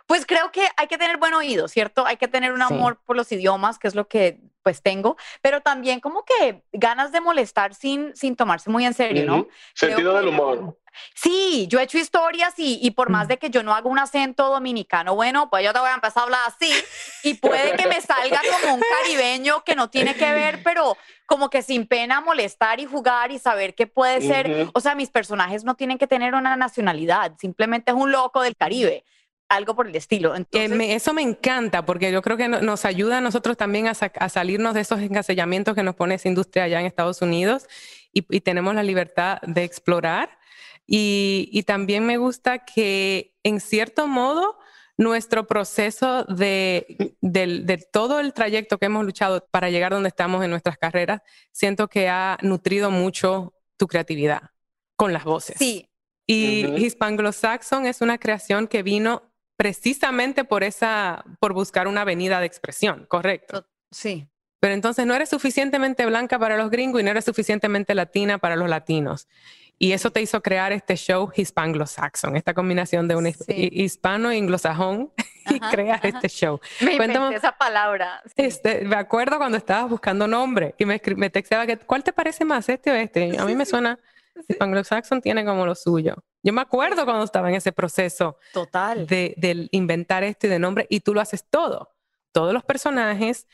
Pues 0.06 0.26
creo 0.26 0.52
que 0.52 0.62
hay 0.76 0.86
que 0.86 0.98
tener 0.98 1.16
buen 1.16 1.32
oído, 1.34 1.66
¿cierto? 1.68 2.04
Hay 2.06 2.16
que 2.16 2.28
tener 2.28 2.52
un 2.52 2.58
Sí. 2.58 2.74
amor 2.74 3.00
por 3.04 3.16
los 3.16 3.30
idiomas, 3.32 3.78
que 3.78 3.88
es 3.88 3.94
lo 3.94 4.06
que 4.08 4.40
pues 4.62 4.80
tengo, 4.82 5.16
pero 5.42 5.60
también 5.60 6.00
como 6.00 6.24
que 6.24 6.62
ganas 6.72 7.12
de 7.12 7.20
molestar 7.20 7.74
sin, 7.74 8.16
sin 8.16 8.34
tomarse 8.34 8.70
muy 8.70 8.86
en 8.86 8.94
serio, 8.94 9.26
¿no? 9.26 9.36
Ujú. 9.40 9.48
Sentido 9.74 10.12
Creo 10.12 10.14
del 10.14 10.28
humor. 10.28 10.78
Sí, 11.14 11.66
yo 11.68 11.80
he 11.80 11.82
hecho 11.82 11.98
historias 11.98 12.54
y, 12.58 12.78
y 12.80 12.92
por 12.92 13.10
más 13.10 13.26
Mm. 13.26 13.28
de 13.28 13.38
que 13.38 13.50
yo 13.50 13.62
no 13.62 13.74
haga 13.74 13.88
un 13.90 13.98
acento 13.98 14.48
dominicano, 14.48 15.14
bueno, 15.14 15.50
pues 15.50 15.64
yo 15.64 15.72
te 15.74 15.80
voy 15.80 15.90
a 15.90 15.94
empezar 15.94 16.20
a 16.22 16.24
hablar 16.24 16.40
así 16.46 16.72
y 17.22 17.34
puede 17.34 17.76
que 17.76 17.86
me 17.88 18.00
salga 18.00 18.40
como 18.58 18.74
un 18.74 18.80
caribeño 19.02 19.64
que 19.64 19.74
no 19.74 19.90
tiene 19.90 20.14
que 20.14 20.30
ver, 20.32 20.62
pero 20.62 20.96
como 21.26 21.50
que 21.50 21.62
sin 21.62 21.86
pena 21.86 22.22
molestar 22.22 22.80
y 22.80 22.86
jugar 22.86 23.32
y 23.32 23.38
saber 23.38 23.74
que 23.74 23.86
puede 23.86 24.22
ser, 24.22 24.70
o 24.72 24.80
sea, 24.80 24.94
mis 24.94 25.10
personajes 25.10 25.64
no 25.64 25.74
tienen 25.74 25.98
que 25.98 26.06
tener 26.06 26.34
una 26.34 26.56
nacionalidad, 26.56 27.32
simplemente 27.38 27.90
es 27.90 27.96
un 27.98 28.12
loco 28.12 28.40
del 28.40 28.56
Caribe, 28.56 29.04
algo 29.54 29.74
por 29.74 29.86
el 29.88 29.96
estilo. 29.96 30.34
Eh, 30.34 30.38
Entonces, 30.38 30.70
me- 30.70 30.94
eso 30.94 31.12
me 31.12 31.22
encanta 31.22 31.84
porque 31.84 32.10
yo 32.12 32.22
creo 32.22 32.36
que 32.36 32.48
no- 32.48 32.60
nos 32.60 32.84
ayuda 32.84 33.18
a 33.18 33.20
nosotros 33.20 33.56
también 33.56 33.86
a, 33.88 33.94
sa- 33.94 34.12
a 34.18 34.28
salirnos 34.28 34.74
de 34.74 34.80
esos 34.80 35.00
encasillamientos 35.00 35.74
que 35.74 35.82
nos 35.82 35.94
pone 35.94 36.14
esa 36.16 36.28
industria 36.28 36.64
allá 36.64 36.80
en 36.80 36.86
Estados 36.86 37.22
Unidos 37.22 37.66
y, 38.12 38.24
y 38.34 38.40
tenemos 38.40 38.74
la 38.74 38.82
libertad 38.82 39.38
de 39.42 39.64
explorar. 39.64 40.38
Y, 40.86 41.48
y 41.52 41.62
también 41.62 42.04
me 42.04 42.16
gusta 42.18 42.58
que 42.64 43.34
en 43.42 43.60
cierto 43.60 44.06
modo 44.06 44.58
nuestro 44.96 45.46
proceso 45.46 46.24
de, 46.24 47.16
del- 47.20 47.66
de 47.66 47.78
todo 47.78 48.20
el 48.20 48.32
trayecto 48.32 48.78
que 48.78 48.86
hemos 48.86 49.04
luchado 49.04 49.46
para 49.50 49.70
llegar 49.70 49.92
donde 49.92 50.08
estamos 50.10 50.44
en 50.44 50.50
nuestras 50.50 50.78
carreras, 50.78 51.20
siento 51.52 51.88
que 51.88 52.08
ha 52.08 52.38
nutrido 52.42 52.90
mucho 52.90 53.54
tu 53.76 53.86
creatividad 53.88 54.50
con 54.96 55.12
las 55.12 55.24
voces. 55.24 55.56
Sí, 55.58 55.88
Y 56.26 56.64
Ujú. 56.66 56.76
Hispanglo-Saxon 56.76 57.86
es 57.86 58.00
una 58.00 58.18
creación 58.18 58.66
que 58.68 58.82
vino 58.82 59.33
precisamente 59.56 60.44
por 60.44 60.64
esa, 60.64 61.24
por 61.40 61.52
buscar 61.52 61.86
una 61.88 62.02
avenida 62.02 62.40
de 62.40 62.46
expresión, 62.46 63.06
correcto. 63.08 63.66
sí. 63.90 64.28
Pero 64.60 64.72
entonces 64.72 65.04
no 65.04 65.14
eres 65.14 65.28
suficientemente 65.28 66.06
blanca 66.06 66.38
para 66.38 66.56
los 66.56 66.70
gringos 66.70 66.98
y 66.98 67.04
no 67.04 67.10
eres 67.10 67.26
suficientemente 67.26 67.94
latina 67.94 68.38
para 68.38 68.56
los 68.56 68.66
latinos. 68.66 69.28
Y 69.78 69.92
eso 69.92 70.10
te 70.10 70.22
hizo 70.22 70.40
crear 70.40 70.72
este 70.72 70.96
show 70.96 71.30
Hispanglo-Saxon, 71.36 72.34
esta 72.34 72.54
combinación 72.54 73.06
de 73.06 73.14
un 73.14 73.26
Sí. 73.30 73.68
hispano 73.72 74.30
e 74.30 74.38
anglosajón 74.38 75.12
y 75.50 75.60
crear 75.60 75.98
ajá. 75.98 76.08
este 76.08 76.28
show. 76.30 76.60
Me 76.80 76.96
Cuéntame- 76.96 77.34
esa 77.36 77.52
palabra. 77.58 78.22
sí. 78.24 78.32
Este, 78.36 78.80
me 78.86 78.96
acuerdo 78.96 79.36
cuando 79.36 79.58
estabas 79.58 79.90
buscando 79.90 80.26
nombre 80.26 80.74
y 80.78 80.86
me, 80.86 80.98
me 81.14 81.28
texteaba 81.28 81.66
que, 81.66 81.76
¿cuál 81.76 82.02
te 82.02 82.14
parece 82.14 82.46
más, 82.46 82.66
este 82.70 82.90
o 82.90 82.94
este? 82.94 83.36
A 83.38 83.44
mí 83.44 83.54
me 83.54 83.66
suena, 83.66 83.98
Hispanglo-Saxon 84.48 85.20
tiene 85.20 85.44
como 85.44 85.66
lo 85.66 85.74
suyo. 85.74 86.14
Yo 86.44 86.52
me 86.52 86.60
acuerdo 86.60 87.06
cuando 87.06 87.24
estaba 87.24 87.48
en 87.48 87.56
ese 87.56 87.72
proceso 87.72 88.38
Total. 88.52 89.06
de, 89.06 89.68
inventar 89.72 90.22
esto 90.22 90.46
y 90.46 90.50
de 90.50 90.58
nombre 90.58 90.86
y 90.90 91.00
tú 91.00 91.14
lo 91.14 91.22
haces 91.22 91.44
todo. 91.48 91.90
Todos 92.32 92.52
los 92.52 92.62
personajes, 92.62 93.48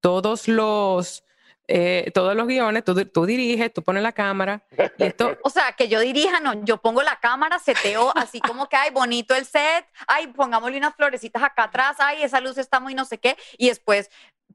todos 0.00 0.46
los, 0.46 1.24
eh, 1.66 2.12
todos 2.14 2.36
los 2.36 2.46
guiones, 2.46 2.84
tú, 2.84 2.94
tú 3.06 3.26
diriges, 3.26 3.72
tú 3.72 3.82
pones 3.82 4.04
la 4.04 4.12
cámara 4.12 4.64
y 4.96 5.02
esto, 5.02 5.36
O 5.42 5.50
sea, 5.50 5.72
que 5.72 5.88
yo 5.88 5.98
dirija, 5.98 6.38
no, 6.38 6.64
yo 6.64 6.76
pongo 6.76 7.02
la 7.02 7.18
cámara, 7.18 7.58
seteo 7.58 8.12
así 8.14 8.40
como 8.40 8.68
que, 8.68 8.76
ay, 8.76 8.90
bonito 8.92 9.34
el 9.34 9.44
set, 9.44 9.84
ay, 10.06 10.28
pongámosle 10.28 10.78
unas 10.78 10.94
florecitas 10.94 11.42
acá 11.42 11.64
atrás, 11.64 11.96
ay, 11.98 12.22
esa 12.22 12.40
luz 12.40 12.58
está 12.58 12.78
muy 12.78 12.94
no 12.94 13.04
sé 13.04 13.18
qué, 13.18 13.36
y 13.58 13.68
después 13.68 14.08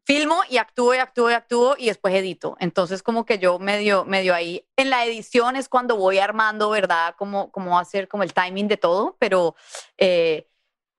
filmo 0.03 0.41
y 0.49 0.57
actúo 0.57 0.93
y 0.95 0.97
actúo 0.97 1.29
y 1.29 1.33
actúo 1.33 1.75
y 1.77 1.85
después 1.87 2.13
edito. 2.13 2.57
Entonces, 2.59 3.03
como 3.03 3.25
que 3.25 3.39
yo 3.39 3.59
medio, 3.59 4.05
medio 4.05 4.33
ahí, 4.33 4.65
en 4.75 4.89
la 4.89 5.05
edición 5.05 5.55
es 5.55 5.69
cuando 5.69 5.95
voy 5.95 6.17
armando, 6.17 6.69
¿verdad? 6.69 7.15
Cómo, 7.17 7.51
cómo 7.51 7.77
hacer 7.77 8.07
como 8.07 8.23
el 8.23 8.33
timing 8.33 8.67
de 8.67 8.77
todo, 8.77 9.15
pero 9.19 9.55
eh, 9.97 10.47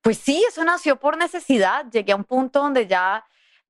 pues 0.01 0.19
sí, 0.19 0.45
eso 0.49 0.65
nació 0.65 0.97
por 0.99 1.17
necesidad. 1.17 1.87
Llegué 1.91 2.13
a 2.13 2.17
un 2.17 2.25
punto 2.25 2.61
donde 2.61 2.87
ya 2.87 3.25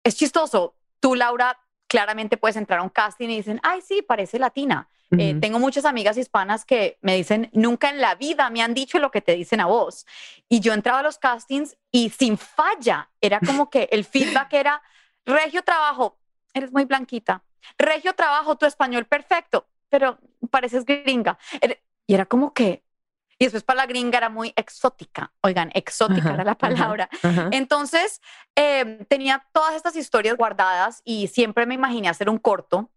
es 0.04 0.16
chistoso. 0.16 0.76
Tú, 1.00 1.16
Laura, 1.16 1.58
claramente 1.88 2.38
puedes 2.38 2.56
entrar 2.56 2.80
a 2.80 2.84
un 2.84 2.90
casting 2.90 3.30
y 3.30 3.38
dicen, 3.38 3.60
ay, 3.64 3.82
sí, 3.82 4.02
parece 4.02 4.40
latina. 4.40 4.90
Eh, 5.12 5.32
Ujú. 5.32 5.42
tengo 5.42 5.60
muchas 5.60 5.86
amigas 5.86 6.18
hispanas 6.18 6.66
que 6.66 6.98
me 7.02 7.16
dicen, 7.16 7.52
nunca 7.54 7.90
en 7.90 8.02
la 8.02 8.16
vida 8.16 8.50
me 8.50 8.64
han 8.64 8.74
dicho 8.74 8.98
lo 8.98 9.12
que 9.12 9.22
te 9.22 9.36
dicen 9.36 9.60
a 9.60 9.68
vos. 9.68 10.08
Y 10.50 10.60
yo 10.60 10.74
entraba 10.74 11.00
a 11.00 11.04
los 11.04 11.20
castings 11.20 11.78
y 11.92 12.10
sin 12.10 12.38
falla, 12.38 13.12
era 13.22 13.40
como 13.40 13.70
que 13.70 13.90
el 13.92 14.06
feedback 14.06 14.54
era, 14.54 14.82
Regio 15.26 15.64
trabajo, 15.64 16.18
eres 16.54 16.72
muy 16.72 16.86
blanquita. 16.86 17.44
Regio 17.78 18.14
trabajo, 18.14 18.58
tu 18.58 18.66
español 18.66 19.06
perfecto, 19.06 19.68
pero 19.90 20.18
pareces 20.50 20.86
gringa. 20.86 21.38
Y 22.06 22.14
era 22.14 22.26
como 22.26 22.54
que, 22.54 22.84
y 23.40 23.46
después 23.46 23.64
para 23.64 23.78
la 23.78 23.86
gringa 23.86 24.18
era 24.18 24.30
muy 24.30 24.54
exótica. 24.56 25.32
Oigan, 25.42 25.72
exótica 25.74 26.22
Ajá, 26.22 26.34
era 26.34 26.44
la 26.44 26.52
ajá. 26.52 26.58
palabra. 26.58 27.10
Ajá. 27.24 27.50
Entonces, 27.52 28.22
eh, 28.56 29.06
tenía 29.08 29.48
todas 29.54 29.76
estas 29.76 29.96
historias 29.96 30.36
guardadas 30.36 31.02
y 31.06 31.28
siempre 31.28 31.66
me 31.66 31.76
imaginé 31.76 32.10
hacer 32.10 32.30
un 32.30 32.38
corto 32.38 32.90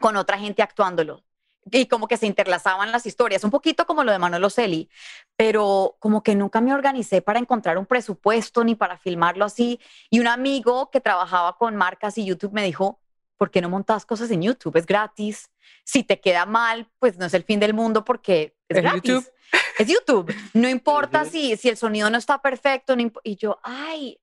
con 0.00 0.16
otra 0.16 0.38
gente 0.38 0.62
actuándolo. 0.62 1.24
Y 1.70 1.86
como 1.86 2.08
que 2.08 2.16
se 2.16 2.26
interlazaban 2.26 2.90
las 2.90 3.06
historias, 3.06 3.44
un 3.44 3.50
poquito 3.50 3.86
como 3.86 4.02
lo 4.02 4.10
de 4.10 4.18
Manolo 4.18 4.50
Celi, 4.50 4.88
pero 5.36 5.96
como 6.00 6.22
que 6.22 6.34
nunca 6.34 6.60
me 6.60 6.74
organicé 6.74 7.22
para 7.22 7.38
encontrar 7.38 7.78
un 7.78 7.86
presupuesto 7.86 8.64
ni 8.64 8.74
para 8.74 8.98
filmarlo 8.98 9.44
así. 9.44 9.80
Y 10.10 10.18
un 10.18 10.26
amigo 10.26 10.90
que 10.90 11.00
trabajaba 11.00 11.56
con 11.56 11.76
marcas 11.76 12.18
y 12.18 12.24
YouTube 12.24 12.52
me 12.52 12.64
dijo, 12.64 13.00
¿por 13.36 13.50
qué 13.50 13.60
no 13.60 13.68
montas 13.68 14.04
cosas 14.06 14.30
en 14.30 14.42
YouTube? 14.42 14.76
Es 14.76 14.86
gratis. 14.86 15.50
Si 15.84 16.02
te 16.02 16.20
queda 16.20 16.46
mal, 16.46 16.88
pues 16.98 17.16
no 17.16 17.26
es 17.26 17.34
el 17.34 17.44
fin 17.44 17.60
del 17.60 17.74
mundo 17.74 18.04
porque 18.04 18.56
es, 18.68 18.76
Es 18.76 18.82
gratis. 18.82 19.02
YouTube. 19.02 19.32
Es 19.78 19.88
YouTube. 19.88 20.34
No 20.54 20.68
importa 20.68 21.24
si, 21.24 21.56
si 21.56 21.68
el 21.68 21.76
sonido 21.76 22.10
no 22.10 22.18
está 22.18 22.40
perfecto. 22.40 22.96
no 22.96 23.10
y 23.22 23.36
yo, 23.36 23.58
ay, 23.62 24.18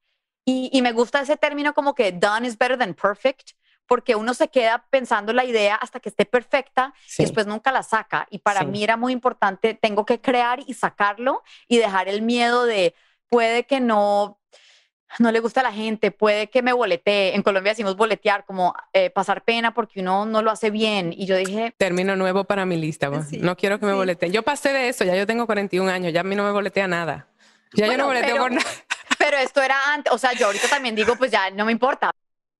y, 0.45 0.69
y 0.73 0.81
me 0.81 0.91
gusta 0.91 1.21
ese 1.21 1.37
término 1.37 1.73
como 1.73 1.93
que 1.93 2.11
done 2.11 2.47
is 2.47 2.57
better 2.57 2.77
than 2.77 2.93
perfect, 2.93 3.51
porque 3.89 4.15
uno 4.15 4.33
se 4.33 4.47
queda 4.47 4.85
pensando 4.89 5.33
la 5.33 5.43
idea 5.43 5.75
hasta 5.75 5.99
que 5.99 6.07
esté 6.09 6.25
perfecta 6.25 6.93
Sí. 7.05 7.23
y 7.23 7.25
después 7.25 7.47
nunca 7.47 7.71
la 7.73 7.83
saca. 7.83 8.27
Y 8.29 8.37
para 8.37 8.61
Sí. 8.61 8.65
mí 8.67 8.83
era 8.83 8.95
muy 8.95 9.11
importante, 9.11 9.73
tengo 9.73 10.05
que 10.05 10.21
crear 10.21 10.59
y 10.65 10.75
sacarlo 10.75 11.43
y 11.67 11.77
dejar 11.79 12.07
el 12.07 12.21
miedo 12.21 12.65
de, 12.65 12.93
puede 13.27 13.63
que 13.65 13.79
no, 13.79 14.39
no 15.17 15.31
le 15.31 15.39
guste 15.39 15.59
a 15.59 15.63
la 15.63 15.73
gente, 15.73 16.11
puede 16.11 16.51
que 16.51 16.61
me 16.61 16.71
boletee. 16.71 17.33
En 17.35 17.41
Colombia 17.41 17.71
decimos 17.71 17.95
boletear, 17.97 18.45
como 18.45 18.75
eh, 18.93 19.09
pasar 19.09 19.43
pena 19.43 19.73
porque 19.73 20.01
uno 20.01 20.25
no 20.27 20.43
lo 20.43 20.51
hace 20.51 20.69
bien. 20.69 21.11
Y 21.11 21.25
yo 21.25 21.35
dije, 21.35 21.73
Término 21.77 22.15
nuevo 22.15 22.43
para 22.43 22.65
mi 22.67 22.77
lista. 22.77 23.09
Sí, 23.23 23.39
no 23.39 23.57
quiero 23.57 23.79
que 23.79 23.87
me 23.87 23.93
boleteen. 23.93 24.31
Yo 24.31 24.43
pasé 24.43 24.71
de 24.71 24.87
eso, 24.89 25.03
ya 25.03 25.15
yo 25.15 25.25
tengo 25.25 25.47
41 25.47 25.89
años, 25.89 26.13
ya 26.13 26.21
a 26.21 26.23
mí 26.23 26.35
no 26.35 26.43
me 26.43 26.51
boletea 26.51 26.87
nada. 26.87 27.27
Ya 27.73 27.85
yo 27.85 27.91
Bueno, 27.91 28.03
no 28.03 28.07
boleteo 28.09 28.29
pero- 28.33 28.43
por 28.43 28.51
nada. 28.51 28.69
pero 29.17 29.37
esto 29.37 29.61
era 29.63 29.93
antes, 29.93 30.13
o 30.13 30.17
sea, 30.19 30.33
yo 30.33 30.45
ahorita 30.45 30.67
también 30.69 30.93
digo, 30.95 31.15
pues 31.15 31.31
ya 31.31 31.49
no 31.49 31.65
me 31.65 31.71
importa. 31.71 32.11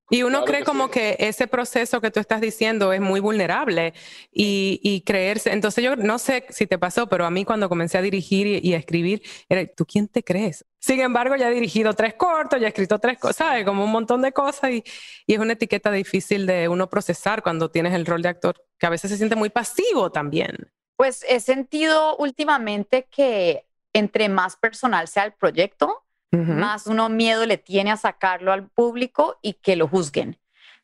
Y 0.10 0.24
uno 0.24 0.44
Claro 0.44 0.46
cree 0.46 0.60
que 0.60 0.66
como 0.66 0.88
sí. 0.88 0.90
que 0.90 1.16
ese 1.20 1.48
proceso 1.48 2.02
que 2.02 2.12
tú 2.12 2.20
estás 2.20 2.42
diciendo 2.42 2.94
es 2.94 3.02
muy 3.02 3.20
vulnerable 3.20 3.94
y, 4.32 4.80
y 4.84 5.02
creerse. 5.02 5.52
Entonces 5.52 5.84
yo 5.84 5.96
no 5.96 6.18
sé 6.20 6.46
si 6.50 6.68
te 6.68 6.78
pasó, 6.80 7.08
pero 7.08 7.26
a 7.26 7.30
mí 7.32 7.46
cuando 7.46 7.70
comencé 7.70 7.98
a 7.98 8.02
dirigir 8.02 8.48
y, 8.48 8.60
y 8.70 8.74
a 8.74 8.78
escribir, 8.78 9.22
era, 9.50 9.66
¿tú 9.68 9.86
quién 9.86 10.08
te 10.08 10.24
crees? 10.24 10.66
Sin 10.80 11.00
embargo, 11.02 11.36
ya 11.36 11.50
he 11.50 11.54
dirigido 11.54 11.94
tres 11.94 12.14
cortos, 12.16 12.60
ya 12.60 12.68
he 12.68 12.70
escrito 12.70 13.00
tres 13.00 13.20
cosas, 13.20 13.38
¿sabes? 13.38 13.66
Como 13.66 13.84
un 13.84 13.92
montón 13.92 14.22
de 14.22 14.32
cosas 14.32 14.72
y, 14.72 14.84
y 15.28 15.34
es 15.34 15.40
una 15.40 15.54
etiqueta 15.54 15.92
difícil 15.92 16.46
de 16.46 16.68
uno 16.70 16.90
procesar 16.90 17.44
cuando 17.44 17.70
tienes 17.70 17.94
el 17.94 18.06
rol 18.06 18.22
de 18.22 18.30
actor, 18.30 18.66
que 18.78 18.86
a 18.88 18.90
veces 18.90 19.12
se 19.12 19.18
siente 19.18 19.36
muy 19.36 19.50
pasivo 19.50 20.12
también. 20.12 20.72
Pues 20.96 21.26
he 21.30 21.40
sentido 21.40 22.18
últimamente 22.18 23.08
que 23.10 23.66
entre 23.94 24.30
más 24.30 24.58
personal 24.58 25.08
sea 25.08 25.26
el 25.26 25.34
proyecto, 25.34 26.04
Más 26.32 26.86
uno 26.88 27.10
miedo 27.10 27.46
le 27.46 27.58
tiene 27.58 27.92
a 27.92 27.98
sacarlo 27.98 28.52
al 28.52 28.68
público 28.68 29.38
y 29.42 29.54
que 29.54 29.76
lo 29.76 29.88
juzguen. 29.88 30.38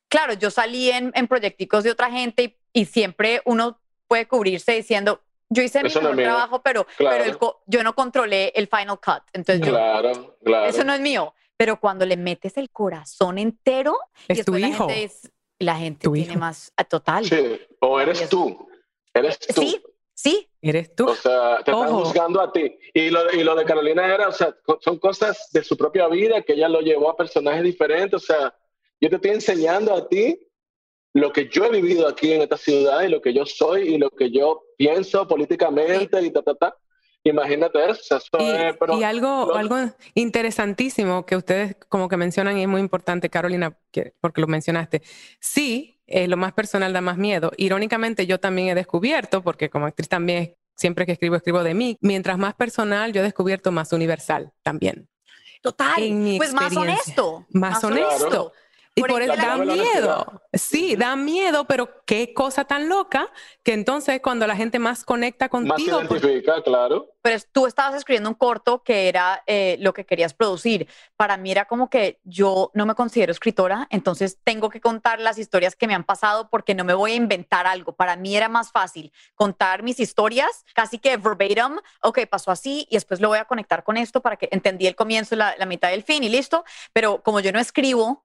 Claro, 0.09 0.33
yo 0.33 0.49
salí 0.49 0.89
en, 0.91 1.11
en 1.15 1.27
proyecticos 1.27 1.83
de 1.83 1.91
otra 1.91 2.09
gente 2.11 2.43
y, 2.73 2.81
y 2.81 2.85
siempre 2.85 3.41
uno 3.45 3.79
puede 4.07 4.27
cubrirse 4.27 4.71
diciendo, 4.73 5.21
yo 5.49 5.61
hice 5.61 5.81
mi 5.83 5.87
Eso 5.89 6.01
mejor 6.01 6.15
trabajo, 6.23 6.61
pero, 6.63 6.85
Claro. 6.97 7.17
pero 7.17 7.31
el 7.31 7.37
yo 7.67 7.83
no 7.83 7.93
controlé 7.93 8.51
el 8.55 8.67
final 8.67 8.99
cut. 8.99 9.23
Entonces, 9.33 9.65
yo- 9.65 9.71
Claro, 9.73 10.37
claro. 10.43 10.65
eso 10.65 10.83
no 10.83 10.93
es 10.93 10.99
mío. 11.01 11.33
Pero 11.57 11.79
cuando 11.79 12.05
le 12.05 12.17
metes 12.17 12.57
el 12.57 12.69
corazón 12.69 13.37
entero, 13.37 13.95
y 14.27 14.33
Es 14.39 14.45
tu 14.45 14.51
después 14.53 14.61
la 14.61 14.67
hijo. 14.67 14.87
gente, 14.89 15.03
es- 15.05 15.31
la 15.59 15.75
gente 15.77 16.09
tiene 16.09 16.31
hijo. 16.31 16.39
más 16.39 16.73
total. 16.89 17.23
Sí, 17.25 17.61
o 17.79 17.99
eres 17.99 18.27
tú. 18.29 18.67
Eres 19.13 19.39
tú. 19.39 19.61
Sí, 19.61 19.81
sí, 20.13 20.49
Eres 20.67 20.95
tú. 20.95 21.07
O 21.09 21.15
sea, 21.15 21.57
te 21.63 21.71
están 21.71 21.87
Ojo. 21.89 22.05
juzgando 22.05 22.41
a 22.41 22.51
ti. 22.51 22.75
Y 22.93 23.09
lo, 23.11 23.31
y 23.31 23.43
lo 23.43 23.55
de 23.55 23.65
Carolina 23.65 24.11
era, 24.13 24.27
o 24.29 24.31
sea, 24.31 24.55
son 24.81 24.97
cosas 24.97 25.49
de 25.53 25.63
su 25.63 25.77
propia 25.77 26.07
vida 26.07 26.41
que 26.41 26.53
ella 26.53 26.67
lo 26.69 26.81
llevó 26.81 27.09
a 27.09 27.15
personajes 27.15 27.63
diferentes. 27.63 28.15
O 28.23 28.25
sea, 28.25 28.53
yo 28.99 29.09
te 29.09 29.15
estoy 29.17 29.31
enseñando 29.31 29.93
a 29.93 30.07
ti 30.09 30.39
lo 31.13 31.31
que 31.31 31.47
yo 31.49 31.65
he 31.65 31.69
vivido 31.69 32.07
aquí 32.07 32.31
en 32.33 32.41
esta 32.41 32.57
ciudad 32.57 33.03
y 33.03 33.09
lo 33.09 33.21
que 33.21 33.33
yo 33.33 33.45
soy 33.45 33.89
y 33.93 33.97
lo 33.97 34.09
que 34.09 34.31
yo 34.31 34.63
pienso 34.77 35.27
políticamente 35.27 36.21
y 36.21 36.31
ta, 36.31 36.41
ta, 36.41 36.55
ta. 36.55 36.75
Imagínate 37.23 37.79
eso. 37.89 37.99
O 38.01 38.03
sea, 38.03 38.17
eso 38.17 38.29
Y, 38.39 38.49
es, 38.67 38.75
pero 38.79 38.99
y 38.99 39.03
algo, 39.03 39.53
algo 39.55 39.77
interesantísimo 40.13 41.25
que 41.25 41.35
ustedes 41.35 41.75
como 41.89 42.09
que 42.09 42.17
mencionan 42.17 42.57
y 42.57 42.63
es 42.63 42.67
muy 42.67 42.81
importante, 42.81 43.29
Carolina, 43.29 43.77
que- 43.91 44.13
porque 44.19 44.41
lo 44.41 44.47
mencionaste. 44.47 45.01
Sí, 45.39 45.94
eh, 46.07 46.27
lo 46.27 46.37
más 46.37 46.53
personal 46.53 46.93
da 46.93 47.01
más 47.01 47.17
miedo. 47.17 47.51
Irónicamente, 47.57 48.27
yo 48.27 48.39
también 48.39 48.69
he 48.69 48.75
descubierto, 48.75 49.41
porque 49.41 49.69
como 49.69 49.85
actriz 49.85 50.09
también 50.09 50.55
siempre 50.75 51.05
que 51.05 51.13
escribo, 51.13 51.35
escribo 51.35 51.63
de 51.63 51.73
mí. 51.73 51.97
Mientras 52.01 52.37
más 52.37 52.53
personal, 52.53 53.13
yo 53.13 53.21
he 53.21 53.23
descubierto 53.23 53.71
más 53.71 53.93
universal 53.93 54.51
también. 54.61 55.07
total. 55.61 55.95
Pues 56.37 56.53
más 56.53 56.75
honesto. 56.75 57.45
Más 57.49 57.83
honesto. 57.83 58.53
Y 58.97 59.01
Por 59.01 59.09
por 59.11 59.21
eso 59.21 59.35
da 59.35 59.57
miedo. 59.57 60.41
Sí, 60.53 60.95
da 60.95 61.17
miedo, 61.17 61.65
pero 61.65 62.01
qué 62.05 62.33
cosa 62.33 62.63
tan 62.63 62.87
loca 62.87 63.29
que 63.61 63.73
entonces 63.73 64.21
cuando 64.21 64.47
la 64.47 64.55
gente 64.55 64.79
más 64.79 65.03
conecta 65.03 65.45
más 65.45 65.49
contigo, 65.51 65.99
porque- 66.07 66.27
identifica, 66.27 66.63
claro. 66.63 67.09
Pero 67.21 67.39
tú 67.51 67.65
estabas 67.65 67.95
escribiendo 67.95 68.29
un 68.29 68.35
corto 68.35 68.83
que 68.83 69.09
era 69.09 69.43
eh, 69.47 69.77
lo 69.79 69.93
que 69.93 70.05
querías 70.05 70.33
producir. 70.35 70.87
Para 71.17 71.37
mí 71.37 71.51
era 71.51 71.65
como 71.65 71.89
que 71.89 72.19
yo 72.23 72.69
no 72.75 72.85
me 72.85 72.93
considero 72.95 73.31
escritora, 73.31 73.87
entonces 73.89 74.37
tengo 74.43 74.69
que 74.69 74.79
contar 74.79 75.19
las 75.19 75.39
historias 75.39 75.75
que 75.75 75.87
me 75.87 75.95
han 75.95 76.03
pasado 76.03 76.49
porque 76.49 76.75
no 76.75 76.83
me 76.85 76.93
voy 76.93 77.13
a 77.13 77.15
inventar 77.15 77.65
algo. 77.67 77.93
Para 77.93 78.15
mí 78.15 78.37
era 78.37 78.47
más 78.47 78.71
fácil 78.71 79.11
contar 79.33 79.81
mis 79.83 79.99
historias 79.99 80.63
casi 80.73 80.99
que 80.99 81.17
verbatim. 81.17 81.79
Ok, 82.01 82.19
pasó 82.29 82.51
así 82.51 82.87
y 82.89 82.95
después 82.95 83.19
lo 83.19 83.27
voy 83.27 83.39
a 83.39 83.45
conectar 83.45 83.83
con 83.83 83.97
esto 83.97 84.21
para 84.21 84.37
que 84.37 84.47
entendí 84.51 84.87
el 84.87 84.95
comienzo, 84.95 85.35
la, 85.35 85.55
la 85.57 85.65
mitad 85.65 85.89
del 85.89 86.03
fin 86.03 86.23
y 86.23 86.29
listo. 86.29 86.63
Pero 86.93 87.23
como 87.23 87.39
yo 87.39 87.51
no 87.51 87.59
escribo, 87.59 88.24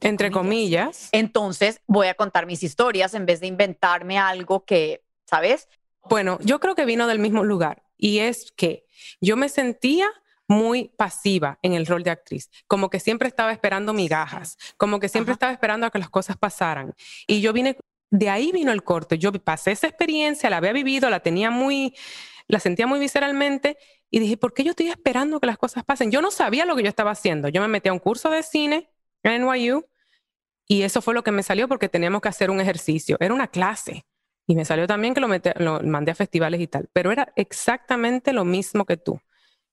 entre 0.00 0.30
comillas, 0.30 1.08
entonces 1.12 1.80
voy 1.86 2.06
a 2.06 2.14
contar 2.14 2.46
mis 2.46 2.62
historias 2.62 3.14
en 3.14 3.26
vez 3.26 3.40
de 3.40 3.46
inventarme 3.46 4.18
algo 4.18 4.64
que, 4.64 5.04
¿sabes? 5.26 5.68
Bueno, 6.08 6.38
yo 6.42 6.60
creo 6.60 6.74
que 6.74 6.84
vino 6.84 7.06
del 7.06 7.18
mismo 7.18 7.44
lugar 7.44 7.82
y 7.96 8.18
es 8.18 8.52
que 8.52 8.86
yo 9.20 9.36
me 9.36 9.48
sentía 9.48 10.06
muy 10.46 10.90
pasiva 10.96 11.58
en 11.62 11.72
el 11.72 11.86
rol 11.86 12.02
de 12.02 12.10
actriz, 12.10 12.50
como 12.66 12.90
que 12.90 13.00
siempre 13.00 13.28
estaba 13.28 13.52
esperando 13.52 13.92
migajas, 13.92 14.58
como 14.76 15.00
que 15.00 15.08
siempre 15.08 15.32
Ajá. 15.32 15.36
estaba 15.36 15.52
esperando 15.52 15.86
a 15.86 15.90
que 15.90 15.98
las 15.98 16.10
cosas 16.10 16.36
pasaran. 16.36 16.94
Y 17.26 17.40
yo 17.40 17.52
vine, 17.52 17.78
de 18.10 18.28
ahí 18.28 18.52
vino 18.52 18.72
el 18.72 18.84
corte. 18.84 19.18
Yo 19.18 19.32
pasé 19.32 19.72
esa 19.72 19.86
experiencia, 19.86 20.50
la 20.50 20.58
había 20.58 20.72
vivido, 20.72 21.08
la 21.08 21.20
tenía 21.20 21.50
muy, 21.50 21.94
la 22.46 22.60
sentía 22.60 22.86
muy 22.86 22.98
visceralmente 22.98 23.78
y 24.10 24.20
dije, 24.20 24.36
¿por 24.36 24.52
qué 24.52 24.64
yo 24.64 24.70
estoy 24.70 24.88
esperando 24.88 25.40
que 25.40 25.46
las 25.46 25.58
cosas 25.58 25.82
pasen? 25.84 26.10
Yo 26.10 26.20
no 26.20 26.30
sabía 26.30 26.66
lo 26.66 26.76
que 26.76 26.82
yo 26.82 26.88
estaba 26.88 27.10
haciendo. 27.10 27.48
Yo 27.48 27.60
me 27.60 27.68
metí 27.68 27.88
a 27.88 27.92
un 27.92 27.98
curso 27.98 28.30
de 28.30 28.42
cine 28.42 28.90
en 29.24 29.42
NYU 29.42 29.84
y 30.66 30.82
eso 30.82 31.02
fue 31.02 31.14
lo 31.14 31.22
que 31.22 31.32
me 31.32 31.42
salió 31.42 31.68
porque 31.68 31.88
teníamos 31.88 32.20
que 32.20 32.28
hacer 32.28 32.50
un 32.50 32.60
ejercicio. 32.60 33.16
Era 33.20 33.34
una 33.34 33.48
clase. 33.48 34.06
Y 34.46 34.54
me 34.54 34.64
salió 34.64 34.86
también 34.86 35.14
que 35.14 35.20
lo, 35.20 35.28
lo 35.56 35.80
mandé 35.80 36.12
a 36.12 36.14
festivales 36.14 36.60
y 36.60 36.66
tal. 36.66 36.88
Pero 36.92 37.10
era 37.10 37.32
exactamente 37.36 38.32
lo 38.32 38.44
mismo 38.44 38.84
que 38.84 38.96
tú. 38.96 39.20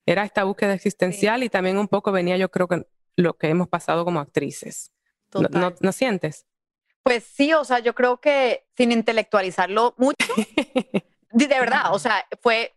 Era 0.05 0.24
esta 0.24 0.43
búsqueda 0.43 0.74
existencial 0.74 1.43
y 1.43 1.50
también 1.50 1.77
un 1.77 1.88
poco 1.88 2.12
venía, 2.12 2.38
yo 2.38 2.50
creo 2.50 2.67
que 2.67 2.86
lo 3.15 3.34
que 3.34 3.48
hemos 3.50 3.67
pasado 3.67 4.05
como 4.05 4.20
actrices. 4.20 4.91
¿No, 5.34 5.48
no, 5.50 5.74
no 5.79 5.91
sientes? 5.91 6.46
Pues 7.03 7.24
sí, 7.24 7.53
o 7.53 7.63
sea, 7.63 7.79
yo 7.79 7.96
creo 7.96 8.20
que 8.20 8.65
sin 8.75 8.91
intelectualizarlo 8.91 9.96
mucho, 9.98 10.27
de 11.31 11.48
verdad, 11.48 11.93
o 11.93 12.00
sea, 12.00 12.25
fue, 12.41 12.74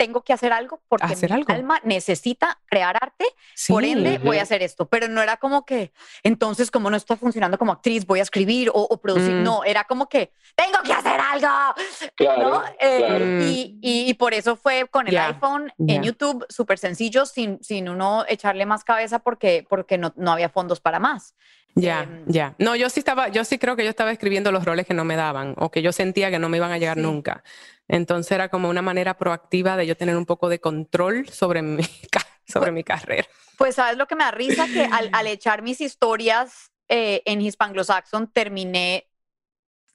tengo 0.00 0.22
que 0.22 0.32
hacer 0.32 0.50
algo 0.50 0.80
porque 0.88 1.12
Hacer 1.12 1.28
mi 1.30 1.36
algo. 1.36 1.52
alma 1.52 1.78
necesita 1.84 2.58
crear 2.64 2.96
arte, 2.98 3.26
por 3.68 3.84
Sí. 3.84 3.90
ende 3.90 4.16
voy 4.16 4.38
a 4.38 4.42
hacer 4.44 4.62
esto, 4.62 4.88
pero 4.88 5.08
no 5.08 5.20
era 5.20 5.36
como 5.36 5.66
que, 5.66 5.92
entonces 6.22 6.70
como 6.70 6.88
no 6.88 6.96
está 6.96 7.18
funcionando 7.18 7.58
como 7.58 7.72
actriz, 7.72 8.06
voy 8.06 8.20
a 8.20 8.22
escribir 8.22 8.70
o, 8.70 8.80
o 8.80 8.98
producir, 8.98 9.34
Mm. 9.34 9.42
no, 9.42 9.62
era 9.62 9.84
como 9.84 10.08
que, 10.08 10.32
tengo 10.56 10.78
que 10.82 10.94
hacer 10.94 11.20
algo, 11.20 11.48
Claro, 12.16 12.48
¿no? 12.50 12.64
Eh, 12.80 12.98
claro. 13.06 13.24
y, 13.42 13.78
y- 13.82 14.08
y 14.08 14.14
por 14.14 14.32
eso 14.32 14.56
fue 14.56 14.86
con 14.90 15.06
el 15.06 15.12
Ya, 15.12 15.26
iPhone 15.26 15.70
ya. 15.76 15.96
en 15.96 16.02
YouTube, 16.02 16.46
súper 16.48 16.78
sencillo, 16.78 17.26
sin, 17.26 17.62
sin 17.62 17.90
uno 17.90 18.24
echarle 18.26 18.64
más 18.64 18.84
cabeza 18.84 19.18
porque, 19.18 19.66
porque 19.68 19.98
no, 19.98 20.14
no 20.16 20.32
había 20.32 20.48
fondos 20.48 20.80
para 20.80 20.98
más. 20.98 21.34
Ya, 21.74 22.02
Em, 22.02 22.24
ya. 22.26 22.54
No, 22.58 22.74
yo 22.76 22.90
sí 22.90 23.00
estaba, 23.00 23.28
yo 23.28 23.44
sí 23.44 23.58
creo 23.58 23.76
que 23.76 23.84
yo 23.84 23.90
estaba 23.90 24.10
escribiendo 24.12 24.50
los 24.52 24.64
roles 24.64 24.86
que 24.86 24.94
no 24.94 25.04
me 25.04 25.16
daban 25.16 25.54
o 25.56 25.70
que 25.70 25.82
yo 25.82 25.92
sentía 25.92 26.30
que 26.30 26.38
no 26.38 26.48
me 26.48 26.56
iban 26.56 26.72
a 26.72 26.78
llegar 26.78 26.96
Sí. 26.96 27.02
nunca. 27.02 27.42
Entonces 27.88 28.32
era 28.32 28.48
como 28.48 28.68
una 28.68 28.82
manera 28.82 29.16
proactiva 29.18 29.76
de 29.76 29.86
yo 29.86 29.96
tener 29.96 30.16
un 30.16 30.26
poco 30.26 30.48
de 30.48 30.60
control 30.60 31.28
sobre 31.28 31.62
mi, 31.62 31.82
sobre 32.46 32.72
mi 32.72 32.84
carrera. 32.84 33.26
Pues 33.56 33.74
sabes 33.76 33.96
lo 33.96 34.06
que 34.06 34.16
me 34.16 34.24
da 34.24 34.30
risa 34.30 34.66
que 34.66 34.84
al, 34.84 35.10
al 35.12 35.26
echar 35.26 35.62
mis 35.62 35.80
historias 35.80 36.70
eh, 36.88 37.22
en 37.24 37.40
Hispanglo-Saxon 37.40 38.32
terminé 38.32 39.08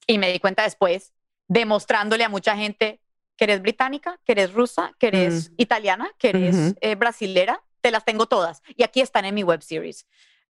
y 0.07 0.17
me 0.17 0.31
di 0.31 0.39
cuenta 0.39 0.63
después 0.63 1.13
demostrándole 1.47 2.23
a 2.23 2.29
mucha 2.29 2.55
gente 2.55 3.01
que 3.37 3.43
eres 3.45 3.61
británica, 3.61 4.19
que 4.25 4.31
eres 4.31 4.53
rusa, 4.53 4.93
que 4.97 5.07
eres 5.07 5.51
italiana, 5.57 6.09
que 6.17 6.29
eres 6.29 6.75
eh, 6.79 6.95
brasilera, 6.95 7.61
te 7.81 7.91
las 7.91 8.05
tengo 8.05 8.27
todas 8.27 8.61
y 8.75 8.83
aquí 8.83 9.01
están 9.01 9.25
en 9.25 9.35
mi 9.35 9.43
web 9.43 9.61
series. 9.61 10.07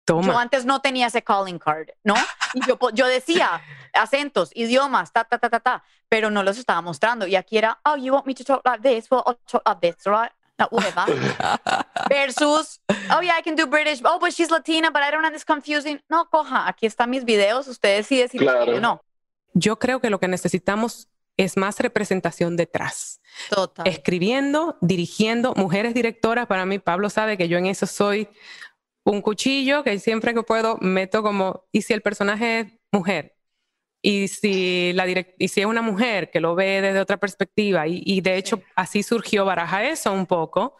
Yo 0.08 0.16
Toma. 0.16 0.40
antes 0.40 0.64
no 0.64 0.80
tenía 0.80 1.06
ese 1.06 1.22
calling 1.22 1.58
card, 1.58 1.88
¿no? 2.02 2.14
Y 2.54 2.66
yo, 2.66 2.76
yo 2.92 3.06
decía 3.06 3.60
acentos, 3.94 4.50
idiomas, 4.54 5.12
ta, 5.12 5.22
ta, 5.24 5.38
ta, 5.38 5.48
ta, 5.48 5.60
ta, 5.60 5.84
pero 6.08 6.30
no 6.30 6.42
los 6.42 6.58
estaba 6.58 6.80
mostrando. 6.80 7.26
Y 7.28 7.36
aquí 7.36 7.56
era, 7.58 7.78
oh, 7.84 7.96
you 7.96 8.12
want 8.12 8.26
me 8.26 8.34
to 8.34 8.42
talk 8.44 8.60
like 8.64 8.82
this? 8.82 9.08
Well, 9.10 9.22
I'll 9.26 9.38
talk 9.46 9.62
like 9.66 9.80
this, 9.80 10.04
right? 10.06 10.32
Versus, 12.10 12.80
oh, 13.10 13.20
yeah, 13.22 13.36
I 13.38 13.42
can 13.42 13.54
do 13.54 13.66
British. 13.66 14.00
Oh, 14.04 14.18
but 14.20 14.32
she's 14.32 14.50
Latina, 14.50 14.90
but 14.90 15.02
I 15.02 15.10
don't 15.10 15.22
know, 15.22 15.30
it's 15.32 15.44
confusing. 15.44 16.00
No, 16.10 16.26
coja, 16.30 16.66
aquí 16.68 16.86
están 16.86 17.08
mis 17.10 17.24
videos, 17.24 17.66
ustedes 17.68 18.06
sí 18.06 18.18
deciden 18.18 18.46
Claro. 18.46 18.76
o 18.76 18.80
no. 18.80 19.00
Yo 19.54 19.78
creo 19.78 20.00
que 20.00 20.10
lo 20.10 20.18
que 20.20 20.28
necesitamos 20.28 21.08
es 21.36 21.56
más 21.56 21.78
representación 21.80 22.56
detrás. 22.56 23.20
Total. 23.48 23.86
Escribiendo, 23.86 24.76
dirigiendo, 24.80 25.54
mujeres 25.54 25.94
directoras. 25.94 26.46
Para 26.46 26.66
mí, 26.66 26.78
Pablo 26.78 27.08
sabe 27.10 27.36
que 27.38 27.48
yo 27.48 27.56
en 27.58 27.66
eso 27.66 27.86
soy 27.86 28.28
un 29.04 29.22
cuchillo 29.22 29.82
que 29.82 29.98
siempre 29.98 30.34
que 30.34 30.42
puedo 30.42 30.76
meto 30.80 31.22
como, 31.22 31.64
y 31.72 31.82
si 31.82 31.92
el 31.92 32.02
personaje 32.02 32.60
es 32.60 32.66
mujer, 32.92 33.36
y 34.02 34.28
si, 34.28 34.92
la 34.94 35.06
y 35.08 35.48
si 35.48 35.60
es 35.60 35.66
una 35.66 35.82
mujer 35.82 36.30
que 36.30 36.40
lo 36.40 36.54
ve 36.54 36.80
desde 36.80 37.00
otra 37.00 37.18
perspectiva, 37.18 37.86
y, 37.86 38.02
y 38.04 38.20
de 38.20 38.36
hecho 38.36 38.56
Sí. 38.56 38.62
así 38.76 39.02
surgió 39.02 39.44
Baraja 39.44 39.84
eso 39.84 40.12
un 40.12 40.26
poco, 40.26 40.76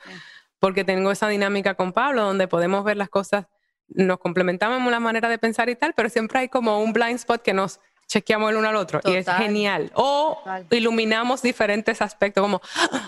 porque 0.59 0.85
tengo 0.85 1.11
esa 1.11 1.29
dinámica 1.29 1.75
con 1.75 1.93
Pablo 1.93 2.23
donde 2.23 2.49
podemos 2.49 2.85
ver 2.85 2.97
las 2.97 3.09
cosas, 3.09 3.47
nos 3.89 4.19
complementamos 4.19 4.91
la 4.91 5.01
manera 5.01 5.29
de 5.29 5.39
pensar 5.39 5.69
y 5.69 5.77
tal, 5.77 5.95
pero 5.95 6.09
siempre 6.09 6.39
hay 6.41 6.49
como 6.49 6.83
un 6.83 6.93
blind 6.93 7.17
spot 7.17 7.43
que 7.43 7.53
nos 7.55 7.81
chequeamos 8.11 8.51
el 8.51 8.57
uno 8.57 8.68
al 8.68 8.75
otro 8.77 9.01
y 9.05 9.14
es 9.14 9.25
Total. 9.25 9.42
genial. 9.42 9.90
O 9.94 10.38
Total. 10.40 10.66
iluminamos 10.70 11.42
diferentes 11.42 12.03
aspectos, 12.03 12.42
como 12.42 12.61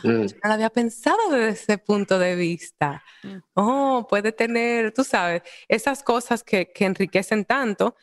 Mm. 0.05 0.27
no 0.27 0.29
lo 0.45 0.53
había 0.53 0.71
pensado 0.71 1.19
desde 1.31 1.49
ese 1.51 1.79
punto 1.79 2.19
de 2.21 2.37
vista. 2.37 3.03
Mm. 3.25 3.37
Oh, 3.55 4.07
puede 4.09 4.31
tener, 4.31 4.93
tú 4.93 5.03
sabes, 5.03 5.43
esas 5.69 6.03
cosas 6.05 6.45
que, 6.45 6.71
que 6.73 6.85
enriquecen 6.85 7.45
tanto 7.45 7.97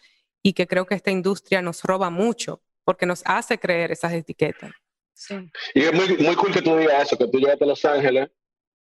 y 0.44 0.52
que 0.54 0.68
creo 0.68 0.86
que 0.86 0.96
esta 0.96 1.10
industria 1.12 1.62
nos 1.62 1.84
roba 1.84 2.10
mucho 2.10 2.62
porque 2.84 3.06
nos 3.06 3.22
hace 3.26 3.58
creer 3.58 3.92
esas 3.92 4.12
etiquetas. 4.14 4.72
Sí. 5.14 5.36
Y 5.74 5.84
es 5.84 5.94
muy, 5.94 6.18
muy 6.18 6.36
cool 6.36 6.52
que 6.52 6.62
tú 6.62 6.76
digas 6.76 7.04
eso, 7.04 7.18
que 7.18 7.28
tú 7.28 7.40
llegaste 7.40 7.64
a 7.64 7.68
Los 7.68 7.84
Ángeles 7.86 8.30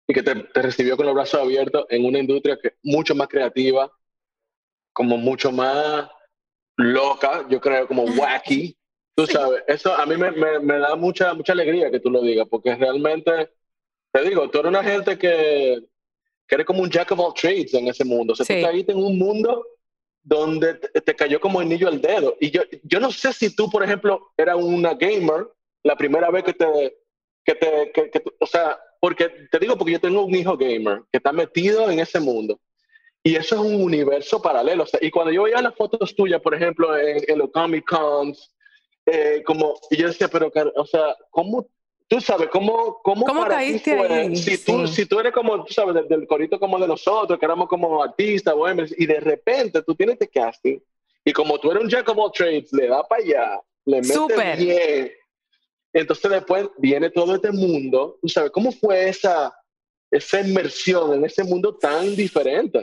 y 0.09 0.14
que 0.14 0.23
te, 0.25 0.35
te 0.35 0.62
recibió 0.62 0.96
con 0.96 1.07
los 1.07 1.14
brazos 1.14 1.40
abiertos 1.40 1.87
en 1.90 2.05
una 2.05 2.18
industria 2.18 2.59
que 2.61 2.75
mucho 2.83 3.14
más 3.14 3.29
creativa, 3.29 3.90
como 4.92 5.16
mucho 5.16 5.53
más 5.53 6.09
loca, 6.81 7.47
yo 7.49 7.61
creo, 7.61 7.87
como 7.87 8.05
wacky. 8.05 8.77
Tú 9.14 9.27
sabes, 9.27 9.62
eso 9.66 9.93
a 9.95 10.07
mí 10.07 10.16
me, 10.16 10.31
me, 10.31 10.59
me 10.61 10.79
da 10.79 10.97
mucha, 10.97 11.35
mucha 11.35 11.53
alegría 11.53 11.90
que 11.90 12.01
tú 12.01 12.11
lo 12.11 12.23
digas, 12.23 12.47
porque 12.49 12.75
realmente, 12.75 13.51
te 14.12 14.23
digo, 14.23 14.49
tú 14.49 14.59
eres 14.61 14.71
una 14.71 14.83
gente 14.85 15.19
que, 15.19 15.83
que 16.47 16.55
eres 16.55 16.66
como 16.66 16.83
un 16.83 16.90
jack 16.90 17.11
of 17.12 17.21
all 17.21 17.35
trades 17.35 17.75
en 17.75 17.88
ese 17.88 18.05
mundo. 18.05 18.33
O 18.33 18.37
sea, 18.37 18.47
Sí. 18.47 18.55
tú 18.57 18.66
caíste 18.66 18.93
en 18.93 18.99
un 18.99 19.19
mundo 19.19 19.66
donde 20.23 20.75
te, 20.75 21.01
te 21.01 21.14
cayó 21.16 21.40
como 21.40 21.61
anillo 21.61 21.88
al 21.88 22.01
dedo. 22.01 22.37
Y 22.40 22.51
yo, 22.51 22.62
yo 22.83 23.01
no 23.01 23.11
sé 23.11 23.33
si 23.33 23.55
tú, 23.55 23.69
por 23.71 23.83
ejemplo, 23.83 24.33
eras 24.37 24.57
una 24.57 24.95
gamer 24.95 25.49
la 25.83 25.97
primera 25.97 26.31
vez 26.31 26.45
que 26.45 26.53
te, 26.55 26.97
que 27.45 27.55
te, 27.55 27.90
que, 27.93 28.11
que 28.11 28.23
o 28.38 28.47
sea, 28.47 28.79
porque 29.01 29.29
te 29.51 29.59
digo 29.59 29.77
porque 29.77 29.93
yo 29.93 30.01
tengo 30.01 30.25
un 30.25 30.35
hijo 30.35 30.57
gamer 30.57 31.03
que 31.11 31.16
está 31.19 31.33
metido 31.33 31.90
en 31.90 32.01
ese 32.01 32.21
mundo. 32.21 32.59
Y 33.23 33.37
eso 33.37 33.55
es 33.57 33.61
un 33.61 33.83
universo 33.83 34.41
paralelo. 34.41 34.85
O 34.85 34.87
sea, 34.87 34.99
y 35.03 35.11
cuando 35.11 35.31
yo 35.33 35.43
veía 35.43 35.61
las 35.61 35.75
fotos 35.75 36.15
tuyas, 36.15 36.41
por 36.41 36.55
ejemplo, 36.55 36.97
en, 36.97 37.23
en 37.29 37.39
los 37.39 37.51
Comic 37.51 37.87
Cons, 37.87 38.51
eh, 39.07 39.43
como, 39.45 39.75
y 39.91 39.97
yo 39.99 40.09
decía, 40.09 40.29
pero, 40.29 40.51
o 40.77 40.87
sea, 40.87 41.15
¿cómo, 41.31 41.67
tú 42.09 42.21
sabes, 42.21 42.49
cómo, 42.51 43.01
cómo, 43.03 43.27
¿Cómo 43.27 43.43
para 43.43 43.57
caíste 43.57 43.97
fue? 43.97 44.09
ahí? 44.09 44.37
Si, 44.37 44.57
tú, 44.65 44.87
Sí. 44.87 44.95
si 44.95 45.07
tú 45.07 45.21
eres 45.21 45.33
como, 45.33 45.65
tú 45.65 45.73
sabes, 45.73 45.95
del, 45.95 46.09
del 46.09 46.27
corito 46.27 46.59
como 46.59 46.79
de 46.79 46.89
nosotros, 46.89 47.39
que 47.39 47.45
éramos 47.45 47.69
como 47.69 48.03
artistas, 48.03 48.55
bohemios, 48.55 48.95
y 48.99 49.05
de 49.07 49.21
repente 49.21 49.83
tú 49.83 49.95
tienes 49.95 50.15
este 50.15 50.29
casting, 50.29 50.79
y 51.25 51.33
como 51.33 51.59
tú 51.59 51.71
eres 51.71 51.83
un 51.83 51.91
jack 51.91 52.09
of 52.09 52.19
all 52.19 52.33
trades, 52.33 52.73
le 52.73 52.89
da 52.89 53.03
para 53.07 53.23
allá, 53.23 53.61
le 53.85 54.01
metes 54.01 54.57
bien. 54.57 55.13
Entonces 55.93 56.31
después 56.31 56.69
viene 56.79 57.11
todo 57.11 57.35
este 57.35 57.51
mundo, 57.51 58.17
tú 58.23 58.29
sabes, 58.29 58.51
¿cómo 58.53 58.71
fue 58.73 59.09
esa, 59.09 59.53
esa 60.11 60.41
inmersión 60.41 61.15
en 61.15 61.25
ese 61.25 61.43
mundo 61.45 61.77
tan 61.77 62.15
diferente? 62.15 62.83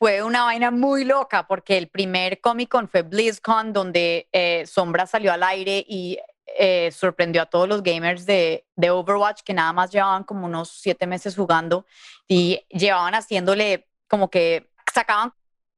Fue 0.00 0.22
una 0.22 0.44
vaina 0.44 0.70
muy 0.70 1.04
loca 1.04 1.46
porque 1.46 1.76
el 1.76 1.88
primer 1.88 2.40
Comic 2.40 2.70
Con 2.70 2.88
fue 2.88 3.02
BlizzCon, 3.02 3.74
donde 3.74 4.30
eh, 4.32 4.64
Sombra 4.66 5.06
salió 5.06 5.30
al 5.30 5.42
aire 5.42 5.84
y 5.86 6.18
eh, 6.58 6.90
sorprendió 6.90 7.42
a 7.42 7.46
todos 7.46 7.68
los 7.68 7.82
gamers 7.82 8.24
de, 8.24 8.66
de 8.76 8.90
Overwatch 8.90 9.42
que 9.42 9.52
nada 9.52 9.74
más 9.74 9.92
llevaban 9.92 10.24
como 10.24 10.46
unos 10.46 10.70
siete 10.70 11.06
meses 11.06 11.36
jugando 11.36 11.84
y 12.26 12.64
llevaban 12.70 13.14
haciéndole 13.14 13.90
como 14.08 14.30
que 14.30 14.70
sacaban 14.90 15.34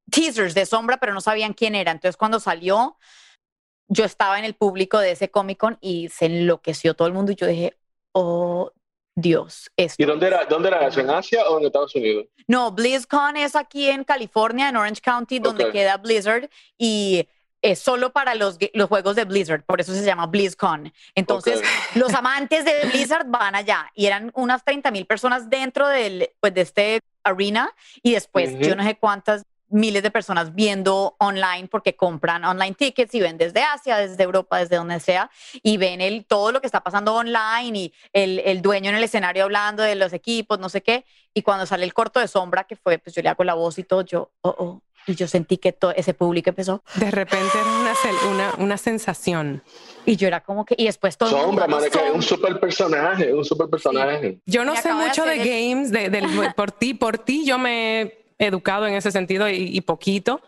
teasers 0.09 0.53
de 0.53 0.65
Sombra, 0.65 1.01
pero 1.01 1.13
no 1.13 1.19
sabían 1.19 1.51
quién 1.51 1.75
era. 1.75 1.91
Entonces 1.91 2.15
cuando 2.15 2.39
salió, 2.39 2.97
yo 3.89 4.05
estaba 4.05 4.39
en 4.39 4.45
el 4.45 4.55
público 4.55 4.99
de 4.99 5.11
ese 5.11 5.31
Comic 5.31 5.57
Con 5.57 5.77
y 5.81 6.07
se 6.07 6.27
enloqueció 6.27 6.93
todo 6.93 7.09
el 7.09 7.13
mundo 7.13 7.33
y 7.33 7.35
yo 7.35 7.45
dije, 7.45 7.77
oh 8.13 8.71
Dios, 9.15 9.69
esto 9.77 10.01
¿Y 10.01 10.05
dónde 10.05 10.27
era, 10.27 10.45
dónde 10.45 10.69
era 10.69 10.87
eso? 10.87 10.99
¿En 10.99 11.09
Asia 11.09 11.47
o 11.47 11.59
en 11.59 11.65
Estados 11.65 11.93
Unidos? 11.95 12.25
no, 12.47 12.71
BlizzCon 12.71 13.37
es 13.37 13.55
aquí 13.55 13.89
en 13.89 14.03
California, 14.03 14.69
en 14.69 14.75
Orange 14.75 15.01
County, 15.01 15.39
donde 15.39 15.71
queda 15.71 15.97
Blizzard 15.97 16.49
y 16.77 17.27
es 17.61 17.79
solo 17.79 18.11
para 18.11 18.35
los, 18.35 18.57
los 18.73 18.89
juegos 18.89 19.15
de 19.15 19.23
Blizzard, 19.23 19.63
por 19.63 19.79
eso 19.79 19.93
se 19.93 20.03
llama 20.03 20.27
BlizzCon. 20.27 20.91
Entonces, 21.15 21.61
los 21.95 22.13
amantes 22.13 22.65
de 22.65 22.87
Blizzard 22.91 23.25
van 23.27 23.55
allá 23.55 23.89
y 23.95 24.05
eran 24.05 24.31
unas 24.35 24.63
30 24.65 24.91
mil 24.91 25.05
personas 25.05 25.49
dentro 25.49 25.87
del, 25.87 26.29
pues, 26.41 26.53
de 26.53 26.61
este 26.61 26.99
arena 27.23 27.73
y 28.01 28.11
después 28.11 28.59
yo 28.59 28.75
no 28.75 28.83
sé 28.83 28.95
cuántas 28.95 29.45
miles 29.73 30.03
de 30.03 30.11
personas 30.11 30.53
viendo 30.55 31.15
online 31.19 31.67
porque 31.67 31.95
compran 31.95 32.45
online 32.45 32.75
tickets 32.75 33.13
y 33.15 33.19
ven 33.19 33.37
desde 33.37 33.61
Asia, 33.63 33.97
desde 33.97 34.23
Europa, 34.23 34.59
desde 34.59 34.75
donde 34.77 34.99
sea, 34.99 35.29
y 35.61 35.77
ven 35.77 35.99
el, 35.99 36.25
todo 36.25 36.51
lo 36.51 36.61
que 36.61 36.67
está 36.67 36.81
pasando 36.81 37.13
online 37.15 37.77
y 37.79 37.93
el, 38.13 38.39
el 38.45 38.61
dueño 38.61 38.89
en 38.91 38.95
el 38.95 39.03
escenario 39.03 39.43
hablando 39.43 39.83
de 39.83 39.95
los 39.95 40.13
equipos, 40.13 40.59
no 40.59 40.69
sé 40.69 40.81
qué. 40.81 41.05
Y 41.33 41.41
cuando 41.41 41.65
sale 41.65 41.83
el 41.85 41.93
corto 41.93 42.19
de 42.19 42.27
sombra, 42.27 42.63
que 42.65 42.75
fue, 42.75 42.99
pues 42.99 43.15
yo 43.15 43.21
le 43.21 43.29
hago 43.29 43.43
la 43.43 43.55
voz 43.55 43.77
y 43.79 43.83
todo, 43.83 44.01
yo, 44.03 44.31
oh, 44.41 44.55
oh, 44.57 44.81
y 45.05 45.15
yo 45.15 45.27
sentí 45.27 45.57
que 45.57 45.73
todo 45.73 45.91
ese 45.95 46.13
público 46.13 46.51
empezó. 46.51 46.81
De 46.95 47.11
repente 47.11 47.51
era 47.53 47.65
una, 47.81 47.93
una, 48.31 48.53
una 48.63 48.77
sensación. 48.77 49.61
Y 50.05 50.15
yo 50.15 50.27
era 50.27 50.41
como 50.41 50.63
que, 50.65 50.75
y 50.77 50.85
después 50.85 51.17
todo 51.17 51.29
Sombra, 51.29 51.65
mundo, 51.67 51.75
madre, 51.77 51.89
que 51.89 51.97
es 51.97 52.03
un 52.13 52.21
"Sombra". 52.21 52.27
super 52.49 52.59
personaje, 52.59 53.33
un 53.33 53.43
super 53.43 53.67
personaje. 53.67 54.39
Yo 54.45 54.63
no 54.63 54.73
Me 54.73 54.81
sé 54.81 54.89
de 54.89 54.93
mucho 54.93 55.25
de 55.25 55.31
hacer 55.33 55.47
el- 55.47 55.69
games, 55.69 55.91
de, 55.91 56.09
del- 56.09 56.53
por 56.55 56.71
ti, 56.71 56.93
por 56.93 57.17
ti 57.17 57.43
yo 57.45 57.57
me 57.57 58.22
educado 58.47 58.87
en 58.87 58.93
ese 58.95 59.11
sentido 59.11 59.49
y, 59.49 59.55
y 59.75 59.81
poquito. 59.81 60.41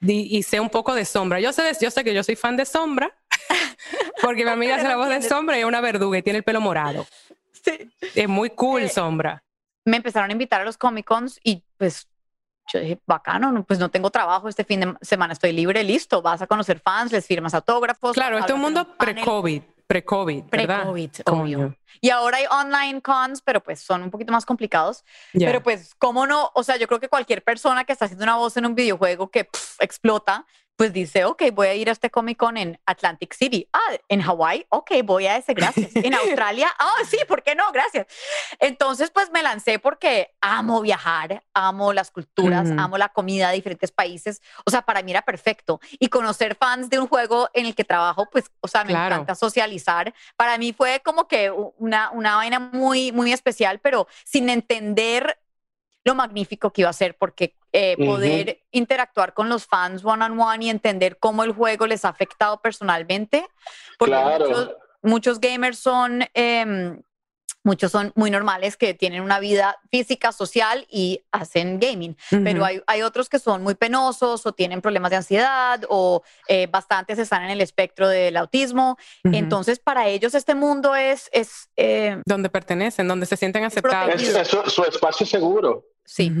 Y, 0.00 0.36
y 0.38 0.42
sé 0.44 0.60
un 0.60 0.70
poco 0.70 0.94
de 0.94 1.04
sombra. 1.04 1.40
Yo 1.40 1.52
sé, 1.52 1.62
de- 1.62 1.76
yo 1.80 1.90
sé 1.90 2.04
que 2.04 2.14
yo 2.14 2.22
soy 2.22 2.36
fan 2.36 2.56
de 2.56 2.64
sombra, 2.64 3.12
porque 4.22 4.44
mi 4.44 4.50
amiga 4.52 4.76
hace 4.76 4.86
la 4.88 4.96
voz 4.96 5.08
de 5.08 5.22
sombra 5.22 5.56
y 5.56 5.60
es 5.60 5.66
una 5.66 5.80
verduga 5.80 6.18
y 6.18 6.22
tiene 6.22 6.38
el 6.38 6.44
pelo 6.44 6.60
morado. 6.60 7.06
Sí. 7.52 7.90
Es 8.14 8.28
muy 8.28 8.50
cool 8.50 8.82
Eh, 8.84 8.88
sombra. 8.88 9.42
me 9.84 9.96
empezaron 9.96 10.30
a 10.30 10.32
invitar 10.32 10.60
a 10.60 10.64
los 10.64 10.76
Comic 10.78 11.04
Cons 11.06 11.40
y 11.42 11.62
pues 11.76 12.06
yo 12.72 12.78
dije, 12.80 13.00
bacano, 13.06 13.50
no, 13.50 13.64
pues 13.64 13.78
no 13.80 13.88
tengo 13.90 14.10
trabajo, 14.10 14.48
este 14.48 14.62
fin 14.62 14.80
de 14.80 14.94
semana 15.00 15.32
estoy 15.32 15.52
libre, 15.52 15.82
listo, 15.82 16.20
vas 16.22 16.42
a 16.42 16.46
conocer 16.46 16.80
fans, 16.80 17.10
les 17.10 17.26
firmas 17.26 17.54
autógrafos. 17.54 18.12
Claro, 18.14 18.38
este 18.38 18.52
es 18.52 18.56
un 18.56 18.60
mundo 18.60 18.94
panel. 18.96 19.24
pre-COVID, 19.88 20.44
pre-COVID, 20.44 21.10
obvio. 21.26 21.76
Y 22.00 22.10
ahora 22.10 22.36
hay 22.36 22.44
online 22.50 23.02
cons, 23.02 23.42
pero 23.42 23.60
pues 23.60 23.80
son 23.80 24.02
un 24.02 24.10
poquito 24.10 24.32
más 24.32 24.46
complicados. 24.46 25.04
Pero 25.32 25.62
pues, 25.62 25.94
¿cómo 25.96 26.26
no? 26.26 26.50
O 26.54 26.62
sea, 26.62 26.76
yo 26.76 26.86
creo 26.86 27.00
que 27.00 27.08
cualquier 27.08 27.42
persona 27.42 27.84
que 27.84 27.92
está 27.92 28.04
haciendo 28.04 28.22
una 28.22 28.36
voz 28.36 28.56
en 28.56 28.66
un 28.66 28.74
videojuego 28.76 29.30
que 29.30 29.48
explota, 29.80 30.46
pues 30.78 30.92
dice, 30.92 31.24
ok, 31.24 31.42
voy 31.52 31.66
a 31.66 31.74
ir 31.74 31.88
a 31.88 31.92
este 31.92 32.08
Comic 32.08 32.38
Con 32.38 32.56
en 32.56 32.80
Atlantic 32.86 33.34
City. 33.34 33.68
Ah, 33.72 33.96
en 34.08 34.20
Hawái, 34.22 34.64
ok, 34.68 34.92
voy 35.02 35.26
a 35.26 35.36
ese, 35.36 35.52
gracias. 35.52 35.90
En 35.96 36.14
Australia, 36.14 36.68
ah, 36.78 36.94
sí, 37.04 37.18
¿por 37.26 37.42
qué 37.42 37.56
no? 37.56 37.64
Gracias. 37.72 38.06
Entonces, 38.60 39.10
pues 39.10 39.32
me 39.32 39.42
lancé 39.42 39.80
porque 39.80 40.36
amo 40.40 40.80
viajar, 40.80 41.42
amo 41.52 41.92
las 41.92 42.12
culturas, 42.12 42.68
Ujú. 42.70 42.78
amo 42.78 42.96
la 42.96 43.08
comida 43.08 43.48
de 43.48 43.56
diferentes 43.56 43.90
países. 43.90 44.40
O 44.64 44.70
sea, 44.70 44.82
para 44.82 45.02
mí 45.02 45.10
era 45.10 45.22
perfecto. 45.22 45.80
Y 45.98 46.06
conocer 46.10 46.54
fans 46.54 46.88
de 46.90 47.00
un 47.00 47.08
juego 47.08 47.50
en 47.54 47.66
el 47.66 47.74
que 47.74 47.82
trabajo, 47.82 48.28
pues, 48.30 48.44
o 48.60 48.68
sea, 48.68 48.84
me 48.84 48.90
Claro. 48.92 49.16
encanta 49.16 49.34
socializar. 49.34 50.14
Para 50.36 50.58
mí 50.58 50.72
fue 50.72 51.00
como 51.04 51.26
que 51.26 51.50
una, 51.50 52.10
una 52.12 52.36
vaina 52.36 52.60
muy, 52.60 53.10
muy 53.10 53.32
especial, 53.32 53.80
pero 53.80 54.06
sin 54.24 54.48
entender 54.48 55.40
lo 56.04 56.14
magnífico 56.14 56.72
que 56.72 56.82
iba 56.82 56.90
a 56.90 56.94
ser, 56.94 57.16
porque 57.16 57.54
eh, 57.72 57.96
poder 58.04 58.60
interactuar 58.70 59.34
con 59.34 59.48
los 59.48 59.66
fans 59.66 60.04
one 60.04 60.24
on 60.24 60.40
one 60.40 60.64
y 60.64 60.70
entender 60.70 61.18
cómo 61.18 61.44
el 61.44 61.52
juego 61.52 61.86
les 61.86 62.04
ha 62.04 62.08
afectado 62.08 62.60
personalmente, 62.62 63.46
porque 63.98 64.12
Claro. 64.14 64.48
muchos, 64.48 64.76
muchos 65.02 65.40
gamers 65.40 65.78
son, 65.78 66.24
em, 66.34 67.02
muchos 67.68 67.92
son 67.92 68.12
muy 68.14 68.30
normales 68.30 68.78
que 68.78 68.94
tienen 68.94 69.20
una 69.20 69.40
vida 69.40 69.76
física, 69.90 70.32
social 70.32 70.86
y 70.90 71.20
hacen 71.32 71.78
gaming, 71.78 72.16
pero 72.30 72.64
hay, 72.64 72.80
hay 72.86 73.02
otros 73.02 73.28
que 73.28 73.38
son 73.38 73.62
muy 73.62 73.74
penosos 73.74 74.46
o 74.46 74.52
tienen 74.52 74.80
problemas 74.80 75.10
de 75.10 75.16
ansiedad 75.16 75.82
o 75.90 76.22
eh, 76.48 76.66
bastantes 76.66 77.18
están 77.18 77.44
en 77.44 77.50
el 77.50 77.60
espectro 77.60 78.08
del 78.08 78.38
autismo, 78.38 78.96
entonces 79.22 79.78
para 79.80 80.08
ellos 80.08 80.34
este 80.34 80.54
mundo 80.54 80.94
es, 80.94 81.28
es 81.30 81.68
eh, 81.76 82.22
donde 82.24 82.48
pertenecen, 82.48 83.06
donde 83.06 83.26
se 83.26 83.36
sienten 83.36 83.64
aceptados. 83.64 84.14
Es, 84.14 84.34
es 84.34 84.48
su, 84.48 84.62
su 84.70 84.82
espacio 84.84 85.26
seguro. 85.26 85.84
sí. 86.04 86.32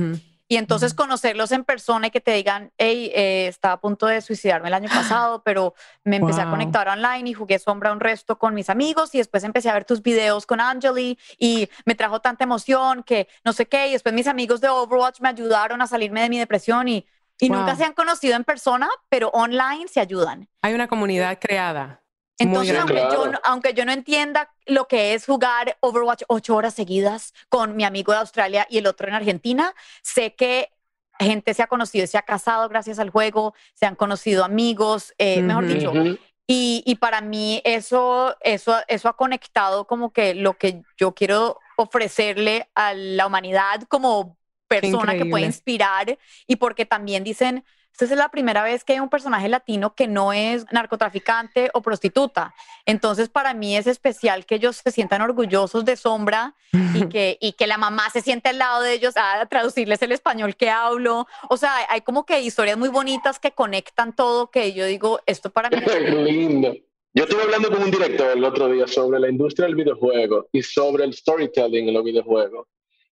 Y 0.50 0.56
entonces 0.56 0.94
conocerlos 0.94 1.52
en 1.52 1.62
persona 1.64 2.06
y 2.06 2.10
que 2.10 2.20
te 2.22 2.32
digan, 2.32 2.72
hey, 2.78 3.10
eh, 3.14 3.46
estaba 3.48 3.74
a 3.74 3.80
punto 3.80 4.06
de 4.06 4.22
suicidarme 4.22 4.68
el 4.68 4.74
año 4.74 4.88
pasado, 4.88 5.42
pero 5.44 5.74
me 6.04 6.16
empecé 6.16 6.40
a 6.40 6.44
Wow. 6.44 6.52
conectar 6.52 6.88
online 6.88 7.28
y 7.28 7.34
jugué 7.34 7.58
sombra 7.58 7.92
un 7.92 8.00
resto 8.00 8.38
con 8.38 8.54
mis 8.54 8.70
amigos 8.70 9.14
y 9.14 9.18
después 9.18 9.44
empecé 9.44 9.68
a 9.68 9.74
ver 9.74 9.84
tus 9.84 10.00
videos 10.02 10.46
con 10.46 10.60
Angeli 10.60 11.18
y 11.38 11.68
me 11.84 11.94
trajo 11.94 12.20
tanta 12.20 12.44
emoción 12.44 13.02
que 13.02 13.28
no 13.44 13.52
sé 13.52 13.66
qué. 13.66 13.88
Y 13.88 13.92
después 13.92 14.14
mis 14.14 14.26
amigos 14.26 14.62
de 14.62 14.68
Overwatch 14.68 15.20
me 15.20 15.28
ayudaron 15.28 15.82
a 15.82 15.86
salirme 15.86 16.22
de 16.22 16.30
mi 16.30 16.38
depresión 16.38 16.88
y, 16.88 17.06
y 17.38 17.50
nunca 17.50 17.72
Wow. 17.72 17.76
se 17.76 17.84
han 17.84 17.92
conocido 17.92 18.34
en 18.34 18.44
persona, 18.44 18.88
pero 19.10 19.28
online 19.34 19.86
se 19.88 20.00
ayudan. 20.00 20.48
Hay 20.62 20.72
una 20.72 20.88
comunidad 20.88 21.38
creada. 21.38 22.02
Entonces, 22.38 22.78
aunque, 22.78 22.94
yo, 22.94 23.08
Claro. 23.08 23.32
no- 23.32 23.40
aunque 23.44 23.74
yo 23.74 23.84
no 23.84 23.92
entienda 23.92 24.52
lo 24.66 24.86
que 24.86 25.14
es 25.14 25.26
jugar 25.26 25.76
Overwatch 25.80 26.22
ocho 26.28 26.54
horas 26.56 26.74
seguidas 26.74 27.34
con 27.48 27.76
mi 27.76 27.84
amigo 27.84 28.12
de 28.12 28.18
Australia 28.18 28.66
y 28.70 28.78
el 28.78 28.86
otro 28.86 29.08
en 29.08 29.14
Argentina, 29.14 29.74
sé 30.02 30.34
que 30.34 30.70
gente 31.18 31.52
se 31.52 31.62
ha 31.62 31.66
conocido 31.66 32.04
y 32.04 32.06
se 32.06 32.16
ha 32.18 32.22
casado 32.22 32.68
gracias 32.68 33.00
al 33.00 33.10
juego, 33.10 33.54
se 33.74 33.86
han 33.86 33.96
conocido 33.96 34.44
amigos, 34.44 35.14
eh, 35.18 35.42
mejor 35.42 35.64
Ujú. 35.64 35.74
dicho. 35.74 35.90
Ujú. 35.90 36.18
Y, 36.46 36.82
y 36.86 36.94
para 36.94 37.20
mí 37.20 37.60
eso, 37.64 38.36
eso, 38.40 38.76
eso 38.86 39.08
ha 39.08 39.16
conectado 39.16 39.86
como 39.86 40.12
que 40.12 40.34
lo 40.34 40.56
que 40.56 40.82
yo 40.96 41.14
quiero 41.14 41.58
ofrecerle 41.76 42.70
a 42.74 42.94
la 42.94 43.26
humanidad 43.26 43.82
como 43.88 44.38
persona 44.68 45.16
que 45.16 45.26
puede 45.26 45.44
inspirar 45.44 46.18
y 46.46 46.56
porque 46.56 46.86
también 46.86 47.24
dicen, 47.24 47.64
esta 47.92 48.04
es 48.04 48.18
la 48.18 48.28
primera 48.28 48.62
vez 48.62 48.84
que 48.84 48.92
hay 48.92 49.00
un 49.00 49.08
personaje 49.08 49.48
latino 49.48 49.94
que 49.94 50.06
no 50.06 50.32
es 50.32 50.64
narcotraficante 50.72 51.70
o 51.74 51.82
prostituta. 51.82 52.54
Entonces 52.86 53.28
para 53.28 53.54
mí 53.54 53.76
es 53.76 53.86
especial 53.86 54.46
que 54.46 54.54
ellos 54.54 54.76
se 54.76 54.90
sientan 54.92 55.20
orgullosos 55.20 55.84
de 55.84 55.96
Sombra 55.96 56.54
y 56.94 57.06
que, 57.08 57.38
y 57.40 57.52
que 57.52 57.66
la 57.66 57.76
mamá 57.76 58.08
se 58.10 58.20
siente 58.20 58.50
al 58.50 58.58
lado 58.58 58.82
de 58.82 58.92
ellos 58.92 59.14
a 59.16 59.44
traducirles 59.46 60.00
el 60.02 60.12
español 60.12 60.54
que 60.54 60.70
hablo. 60.70 61.26
O 61.48 61.56
sea, 61.56 61.72
hay 61.88 62.02
como 62.02 62.24
que 62.24 62.40
historias 62.40 62.78
muy 62.78 62.88
bonitas 62.88 63.40
que 63.40 63.50
conectan 63.50 64.14
todo, 64.14 64.50
que 64.50 64.72
yo 64.72 64.86
digo, 64.86 65.20
esto 65.26 65.50
para 65.50 65.68
mí 65.68 65.76
Qué 65.84 66.00
lindo. 66.00 66.74
Yo 67.14 67.24
estuve 67.24 67.42
hablando 67.42 67.70
con 67.70 67.82
un 67.82 67.90
director 67.90 68.36
el 68.36 68.44
otro 68.44 68.68
día 68.68 68.86
sobre 68.86 69.18
la 69.18 69.28
industria 69.28 69.66
del 69.66 69.74
videojuego 69.74 70.48
y 70.52 70.62
sobre 70.62 71.04
el 71.04 71.14
storytelling 71.14 71.88
en 71.88 71.94
los 71.94 72.04
videojuegos 72.04 72.68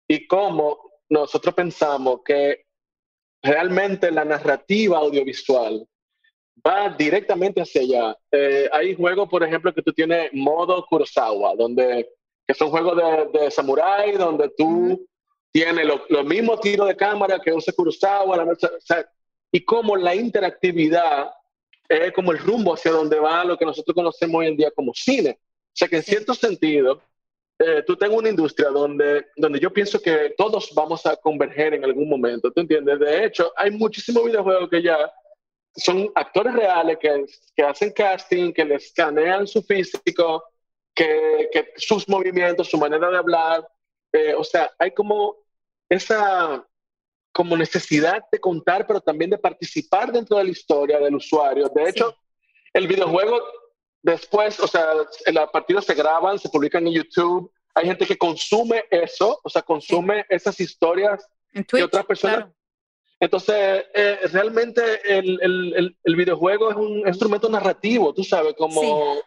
y 0.07 0.25
cómo 0.25 0.91
nosotros 1.09 1.53
pensamos 1.53 2.21
que 2.25 2.65
realmente 3.41 4.11
la 4.11 4.25
narrativa 4.25 4.97
audiovisual 4.99 5.85
va 6.65 6.89
directamente 6.89 7.61
hacia 7.61 7.81
allá. 7.81 8.17
Eh, 8.31 8.69
hay 8.71 8.95
juegos, 8.95 9.29
por 9.29 9.43
ejemplo, 9.43 9.73
que 9.73 9.81
tú 9.81 9.93
tienes 9.93 10.29
modo 10.33 10.85
Kurosawa, 10.85 11.55
donde 11.55 12.09
que 12.45 12.53
son 12.55 12.69
juegos 12.71 12.97
de, 12.97 13.39
de 13.39 13.51
samurái, 13.51 14.13
donde 14.13 14.49
tú 14.57 15.07
tienes 15.51 15.85
lo- 15.85 16.03
los 16.09 16.25
mismos 16.25 16.59
tiros 16.61 16.87
de 16.87 16.95
cámara 16.97 17.39
que 17.39 17.53
usa 17.53 17.73
Kurosawa, 17.73 18.37
la, 18.37 18.43
o 18.51 18.55
sea, 18.79 19.07
y 19.51 19.63
cómo 19.63 19.95
la 19.95 20.15
interactividad 20.15 21.31
es 21.87 22.11
como 22.13 22.31
el 22.31 22.39
rumbo 22.39 22.73
hacia 22.73 22.91
donde 22.91 23.19
va 23.19 23.43
lo 23.45 23.57
que 23.57 23.65
nosotros 23.65 23.95
conocemos 23.95 24.39
hoy 24.39 24.47
en 24.47 24.57
día 24.57 24.71
como 24.71 24.91
cine. 24.93 25.39
O 25.41 25.71
sea 25.73 25.87
que 25.87 25.97
en 25.97 26.03
cierto 26.03 26.33
sentido, 26.33 27.01
eh, 27.59 27.83
tú 27.85 27.95
tengo 27.97 28.15
una 28.15 28.29
industria 28.29 28.69
donde, 28.69 29.27
donde 29.35 29.59
yo 29.59 29.71
pienso 29.71 30.01
que 30.01 30.33
todos 30.37 30.73
vamos 30.73 31.05
a 31.05 31.17
converger 31.17 31.73
en 31.73 31.83
algún 31.83 32.07
momento, 32.07 32.51
¿tú 32.51 32.61
entiendes? 32.61 32.99
De 32.99 33.25
hecho, 33.25 33.51
hay 33.57 33.71
muchísimos 33.71 34.23
videojuegos 34.23 34.69
que 34.69 34.81
ya 34.81 35.11
son 35.75 36.09
actores 36.15 36.53
reales 36.53 36.97
que, 36.99 37.25
que 37.55 37.63
hacen 37.63 37.91
casting, 37.91 38.53
que 38.53 38.63
les 38.63 38.85
escanean 38.85 39.45
su 39.45 39.61
físico, 39.61 40.43
que, 40.95 41.49
que 41.51 41.73
sus 41.75 42.07
movimientos, 42.07 42.69
su 42.69 42.77
manera 42.77 43.09
de 43.09 43.17
hablar. 43.17 43.69
eh, 44.13 44.33
o 44.35 44.43
sea, 44.43 44.71
hay 44.79 44.91
como 44.91 45.35
esa 45.89 46.65
como 47.31 47.55
necesidad 47.55 48.23
de 48.31 48.39
contar, 48.39 48.87
pero 48.87 48.99
también 49.01 49.29
de 49.29 49.37
participar 49.37 50.11
dentro 50.11 50.37
de 50.37 50.45
la 50.45 50.49
historia 50.49 50.99
del 50.99 51.15
usuario. 51.15 51.69
De 51.69 51.89
hecho, 51.89 52.15
el 52.73 52.87
videojuego 52.87 53.41
después, 54.01 54.59
o 54.59 54.67
sea, 54.67 54.87
las 55.27 55.49
partidas 55.49 55.85
se 55.85 55.93
graban, 55.93 56.39
se 56.39 56.49
publican 56.49 56.85
en 56.87 56.93
YouTube. 56.93 57.51
Hay 57.75 57.85
gente 57.85 58.05
que 58.05 58.17
consume 58.17 58.85
eso, 58.89 59.39
o 59.43 59.49
sea, 59.49 59.61
consume 59.61 60.25
esas 60.29 60.59
historias 60.59 61.25
en 61.53 61.63
Twitch. 61.63 61.83
otras 61.83 62.05
personas 62.05 62.37
claro. 62.37 62.53
entonces, 63.19 63.85
eh, 63.93 64.19
realmente 64.31 64.81
el, 65.17 65.39
el- 65.41 65.73
el- 65.75 65.97
el 66.03 66.15
videojuego 66.15 66.71
es 66.71 66.75
un 66.77 67.07
instrumento 67.07 67.47
narrativo, 67.49 68.13
tú 68.13 68.23
sabes, 68.23 68.53
como... 68.57 69.17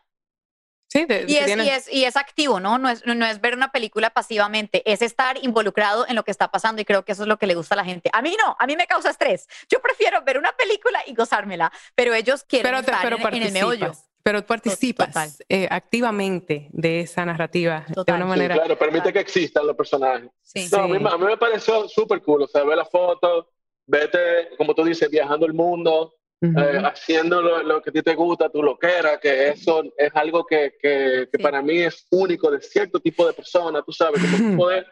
Sí, 0.88 1.06
de- 1.06 1.24
Y 1.26 1.36
es, 1.38 1.56
y, 1.56 1.68
es, 1.70 1.92
y 1.92 2.04
es 2.04 2.16
activo, 2.16 2.60
¿no? 2.60 2.76
No 2.76 2.90
es, 2.90 3.06
no 3.06 3.24
es 3.24 3.40
ver 3.40 3.54
una 3.56 3.72
película 3.72 4.10
pasivamente, 4.10 4.82
es 4.90 5.00
estar 5.00 5.42
involucrado 5.42 6.06
en 6.06 6.16
lo 6.16 6.22
que 6.24 6.30
está 6.30 6.50
pasando 6.50 6.82
y 6.82 6.84
creo 6.84 7.02
que 7.02 7.12
eso 7.12 7.22
es 7.22 7.28
lo 7.28 7.38
que 7.38 7.46
le 7.46 7.54
gusta 7.54 7.74
a 7.74 7.78
la 7.78 7.84
gente. 7.84 8.10
A 8.12 8.20
mí 8.20 8.36
no, 8.44 8.56
a 8.58 8.66
mí 8.66 8.76
me 8.76 8.86
causa 8.86 9.08
estrés. 9.08 9.46
Yo 9.70 9.80
prefiero 9.80 10.22
ver 10.22 10.36
una 10.36 10.52
película 10.52 11.02
y 11.06 11.14
gozármela, 11.14 11.72
pero 11.94 12.12
ellos 12.12 12.44
quieren 12.44 12.70
pero, 12.72 12.84
te- 12.84 12.90
estar 12.90 13.02
pero 13.04 13.16
en, 13.28 13.34
en 13.36 13.42
el 13.44 13.52
meollo. 13.52 13.92
Pero 14.22 14.44
participas 14.46 15.08
total. 15.08 15.30
eh, 15.48 15.66
activamente 15.70 16.68
de 16.72 17.00
esa 17.00 17.24
narrativa 17.24 17.84
de 17.88 17.94
Total. 17.94 18.16
una 18.16 18.24
Sí, 18.26 18.30
Sí, 18.32 18.38
manera. 18.38 18.54
claro, 18.54 18.78
permite 18.78 19.12
que 19.12 19.20
existan 19.20 19.66
los 19.66 19.76
personajes. 19.76 20.30
Sí. 20.42 20.68
No, 20.70 20.78
a, 20.78 20.88
mí, 20.88 20.96
a 20.96 21.18
mí 21.18 21.24
me 21.26 21.36
pareció 21.36 21.88
súper 21.88 22.22
cool, 22.22 22.42
o 22.42 22.46
sea, 22.46 22.62
ver 22.64 22.76
la 22.76 22.84
foto, 22.84 23.50
vete, 23.86 24.50
como 24.56 24.74
tú 24.74 24.84
dices, 24.84 25.10
viajando 25.10 25.46
el 25.46 25.52
mundo, 25.54 26.14
Ujú. 26.40 26.58
eh, 26.58 26.82
haciendo 26.84 27.40
lo, 27.42 27.62
lo 27.62 27.82
que 27.82 27.90
a 27.90 27.92
ti 27.92 28.02
te 28.02 28.14
gusta, 28.14 28.48
tu 28.48 28.62
loquera, 28.62 29.18
que 29.20 29.48
eso 29.48 29.82
es 29.96 30.10
algo 30.14 30.44
que, 30.44 30.74
que- 30.80 31.28
que 31.30 31.36
Sí. 31.38 31.42
para 31.42 31.62
mí 31.62 31.78
es 31.78 32.06
único 32.10 32.50
de 32.50 32.60
cierto 32.60 33.00
tipo 33.00 33.26
de 33.26 33.32
persona, 33.32 33.82
tú 33.82 33.92
sabes, 33.92 34.20
como 34.20 34.36
tú 34.36 34.56
poder 34.68 34.86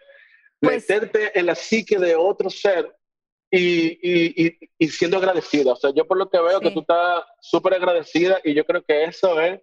Pues- 0.60 0.88
meterte 0.88 1.38
en 1.38 1.46
la 1.46 1.54
psique 1.54 1.98
de 1.98 2.14
otro 2.16 2.50
ser 2.50 2.92
y, 3.50 3.98
y, 4.02 4.46
y, 4.46 4.58
y 4.78 4.88
siendo 4.88 5.16
agradecida. 5.18 5.72
O 5.72 5.76
sea, 5.76 5.90
yo 5.94 6.06
por 6.06 6.16
lo 6.18 6.28
que 6.30 6.40
veo 6.40 6.60
que 6.60 6.68
Sí. 6.68 6.74
tú 6.74 6.80
estás 6.80 7.22
súper 7.40 7.74
agradecida 7.74 8.38
y 8.44 8.54
yo 8.54 8.64
creo 8.64 8.82
que 8.84 9.04
eso 9.04 9.40
es 9.40 9.60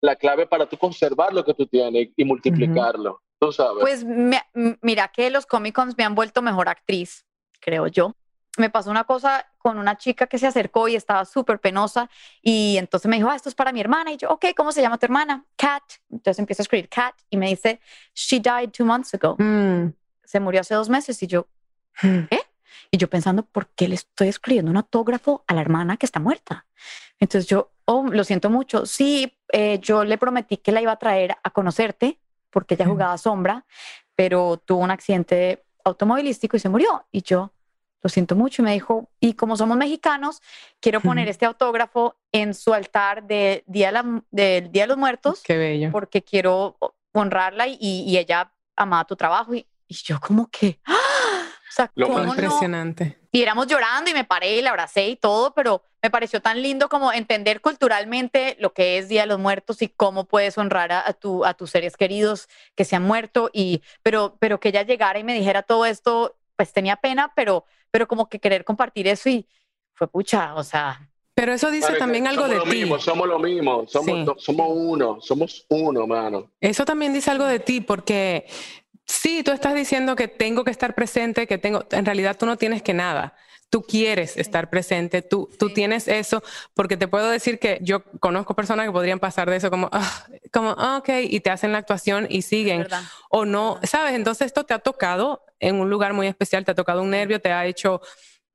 la 0.00 0.16
clave 0.16 0.46
para 0.46 0.66
tú 0.68 0.76
conservar 0.78 1.32
lo 1.32 1.44
que 1.44 1.54
tú 1.54 1.66
tienes 1.66 2.08
y 2.16 2.24
multiplicarlo. 2.24 3.22
Tú 3.38 3.52
sabes. 3.52 3.80
Pues 3.80 4.04
me- 4.04 4.42
mira 4.82 5.08
que 5.08 5.30
los 5.30 5.46
Comic 5.46 5.74
Cons 5.74 5.96
me 5.96 6.04
han 6.04 6.14
vuelto 6.14 6.42
mejor 6.42 6.68
actriz, 6.68 7.24
creo 7.60 7.86
yo. 7.86 8.14
Me 8.58 8.68
pasó 8.68 8.90
una 8.90 9.04
cosa 9.04 9.46
con 9.58 9.78
una 9.78 9.96
chica 9.96 10.26
que 10.26 10.36
se 10.38 10.46
acercó 10.46 10.88
y 10.88 10.96
estaba 10.96 11.24
súper 11.24 11.60
penosa 11.60 12.10
y 12.42 12.76
entonces 12.78 13.08
me 13.08 13.16
dijo, 13.16 13.28
ah, 13.30 13.36
esto 13.36 13.48
es 13.48 13.54
para 13.54 13.72
mi 13.72 13.80
hermana. 13.80 14.10
Y 14.12 14.16
yo, 14.16 14.28
ok, 14.30 14.46
¿cómo 14.56 14.72
se 14.72 14.82
llama 14.82 14.98
tu 14.98 15.06
hermana? 15.06 15.44
Kat. 15.56 15.82
Entonces 16.10 16.38
empiezo 16.40 16.62
a 16.62 16.64
escribir 16.64 16.88
Kat 16.88 17.14
y 17.30 17.36
me 17.36 17.48
dice, 17.48 17.80
she 18.14 18.40
died 18.40 18.70
two 18.72 18.84
months 18.84 19.14
ago. 19.14 19.36
Mm. 19.38 19.92
Se 20.24 20.40
murió 20.40 20.62
hace 20.62 20.74
dos 20.74 20.88
meses 20.88 21.22
y 21.22 21.26
yo, 21.28 21.46
¿qué? 22.00 22.40
Y 22.90 22.98
yo 22.98 23.08
pensando, 23.08 23.42
¿por 23.44 23.68
qué 23.68 23.88
le 23.88 23.94
estoy 23.94 24.28
escribiendo 24.28 24.70
un 24.70 24.76
autógrafo 24.76 25.44
a 25.46 25.54
la 25.54 25.60
hermana 25.60 25.96
que 25.96 26.06
está 26.06 26.20
muerta? 26.20 26.66
Entonces 27.18 27.48
yo, 27.48 27.70
oh, 27.84 28.06
lo 28.10 28.24
siento 28.24 28.50
mucho. 28.50 28.86
Sí, 28.86 29.36
eh, 29.52 29.78
yo 29.80 30.04
le 30.04 30.18
prometí 30.18 30.56
que 30.56 30.72
la 30.72 30.80
iba 30.80 30.92
a 30.92 30.96
traer 30.96 31.36
a 31.42 31.50
conocerte 31.50 32.18
porque 32.50 32.74
ella 32.74 32.86
jugaba 32.86 33.16
sombra, 33.18 33.64
pero 34.16 34.56
tuvo 34.64 34.80
un 34.80 34.90
accidente 34.90 35.64
automovilístico 35.84 36.56
y 36.56 36.60
se 36.60 36.68
murió. 36.68 37.06
Y 37.12 37.22
yo, 37.22 37.52
lo 38.02 38.08
siento 38.10 38.34
mucho. 38.34 38.62
Y 38.62 38.64
me 38.64 38.72
dijo, 38.72 39.08
y 39.20 39.34
como 39.34 39.56
somos 39.56 39.76
mexicanos, 39.76 40.40
quiero 40.80 41.00
poner 41.00 41.28
este 41.28 41.46
autógrafo 41.46 42.16
en 42.32 42.54
su 42.54 42.72
altar 42.74 43.24
de 43.26 43.62
día 43.66 43.88
de 43.88 43.92
la- 43.92 44.22
del 44.30 44.72
Día 44.72 44.84
de 44.84 44.88
los 44.88 44.96
Muertos 44.98 45.42
Qué 45.44 45.56
bello. 45.56 45.90
porque 45.92 46.22
quiero 46.22 46.76
honrarla 47.12 47.66
y, 47.68 47.76
y 47.80 48.16
ella 48.18 48.52
amaba 48.76 49.04
tu 49.04 49.16
trabajo. 49.16 49.54
Y, 49.54 49.66
y 49.86 49.94
yo 49.94 50.18
como 50.20 50.48
que, 50.50 50.80
¡ah! 50.86 50.96
O 51.70 51.72
sea, 51.72 51.90
Lo 51.94 52.06
¿cómo 52.08 52.18
más 52.18 52.26
no? 52.26 52.32
Impresionante. 52.34 53.18
Y 53.32 53.42
éramos 53.42 53.68
llorando 53.68 54.10
y 54.10 54.14
me 54.14 54.24
paré 54.24 54.56
y 54.56 54.62
la 54.62 54.70
abracé 54.70 55.08
y 55.08 55.16
todo, 55.16 55.54
pero 55.54 55.82
me 56.02 56.10
pareció 56.10 56.42
tan 56.42 56.60
lindo 56.62 56.88
como 56.88 57.12
entender 57.12 57.60
culturalmente 57.60 58.56
lo 58.58 58.72
que 58.72 58.98
es 58.98 59.08
Día 59.08 59.20
de 59.22 59.28
los 59.28 59.38
Muertos 59.38 59.82
y 59.82 59.88
cómo 59.88 60.24
puedes 60.24 60.58
honrar 60.58 60.90
a, 60.92 61.06
a 61.08 61.12
tu, 61.12 61.44
a 61.44 61.54
tus 61.54 61.70
seres 61.70 61.96
queridos 61.96 62.48
que 62.74 62.84
se 62.84 62.96
han 62.96 63.04
muerto. 63.04 63.48
Y, 63.52 63.82
pero, 64.02 64.36
pero 64.40 64.58
que 64.60 64.70
ella 64.70 64.82
llegara 64.82 65.18
y 65.18 65.24
me 65.24 65.34
dijera 65.34 65.62
todo 65.62 65.86
esto, 65.86 66.36
pues 66.56 66.72
tenía 66.72 66.96
pena, 66.96 67.32
pero, 67.36 67.64
pero 67.90 68.08
como 68.08 68.28
que 68.28 68.40
querer 68.40 68.64
compartir 68.64 69.06
eso 69.08 69.28
y 69.28 69.46
fue 69.94 70.08
pucha, 70.08 70.54
o 70.54 70.64
sea, 70.64 71.08
Pero 71.34 71.52
eso 71.52 71.70
dice 71.70 71.86
Marica, 71.88 71.98
también 72.00 72.26
algo 72.26 72.48
de 72.48 72.60
ti. 72.62 72.90
somos 72.98 73.28
lo 73.28 73.38
mismo, 73.38 73.86
somos, 73.86 74.06
Sí. 74.38 74.44
somos 74.44 74.66
uno, 74.74 75.18
somos 75.20 75.64
uno, 75.68 76.06
mano. 76.06 76.50
Eso 76.60 76.84
también 76.84 77.12
dice 77.12 77.30
algo 77.30 77.44
de 77.44 77.60
ti, 77.60 77.80
porque 77.80 78.46
sí, 79.10 79.42
tú 79.42 79.50
estás 79.52 79.74
diciendo 79.74 80.16
que 80.16 80.28
tengo 80.28 80.64
que 80.64 80.70
estar 80.70 80.94
presente, 80.94 81.46
que 81.46 81.58
tengo, 81.58 81.84
en 81.90 82.04
realidad 82.04 82.36
tú 82.38 82.46
no 82.46 82.56
tienes 82.56 82.82
que 82.82 82.94
nada. 82.94 83.34
Tú 83.68 83.82
quieres 83.82 84.36
estar 84.36 84.68
presente, 84.68 85.22
tú, 85.22 85.48
tú 85.56 85.72
tienes 85.72 86.08
eso, 86.08 86.42
porque 86.74 86.96
te 86.96 87.06
puedo 87.06 87.30
decir 87.30 87.60
que 87.60 87.78
yo 87.82 88.02
conozco 88.18 88.56
personas 88.56 88.86
que 88.86 88.90
podrían 88.92 89.20
pasar 89.20 89.48
de 89.48 89.56
eso 89.56 89.70
como, 89.70 89.88
"Ah", 89.92 90.26
como, 90.52 90.74
"Ah, 90.76 90.96
ok, 90.98 91.08
y 91.22 91.38
te 91.40 91.50
hacen 91.50 91.70
la 91.70 91.78
actuación 91.78 92.26
y 92.28 92.42
siguen. 92.42 92.80
o 93.30 93.44
no, 93.44 93.78
¿sabes? 93.84 94.14
Entonces 94.14 94.46
esto 94.46 94.64
te 94.64 94.74
ha 94.74 94.80
tocado 94.80 95.44
en 95.60 95.76
un 95.76 95.88
lugar 95.88 96.14
muy 96.14 96.26
especial, 96.26 96.64
te 96.64 96.72
ha 96.72 96.74
tocado 96.74 97.00
un 97.02 97.10
nervio, 97.10 97.40
te 97.40 97.52
ha 97.52 97.64
hecho 97.66 98.00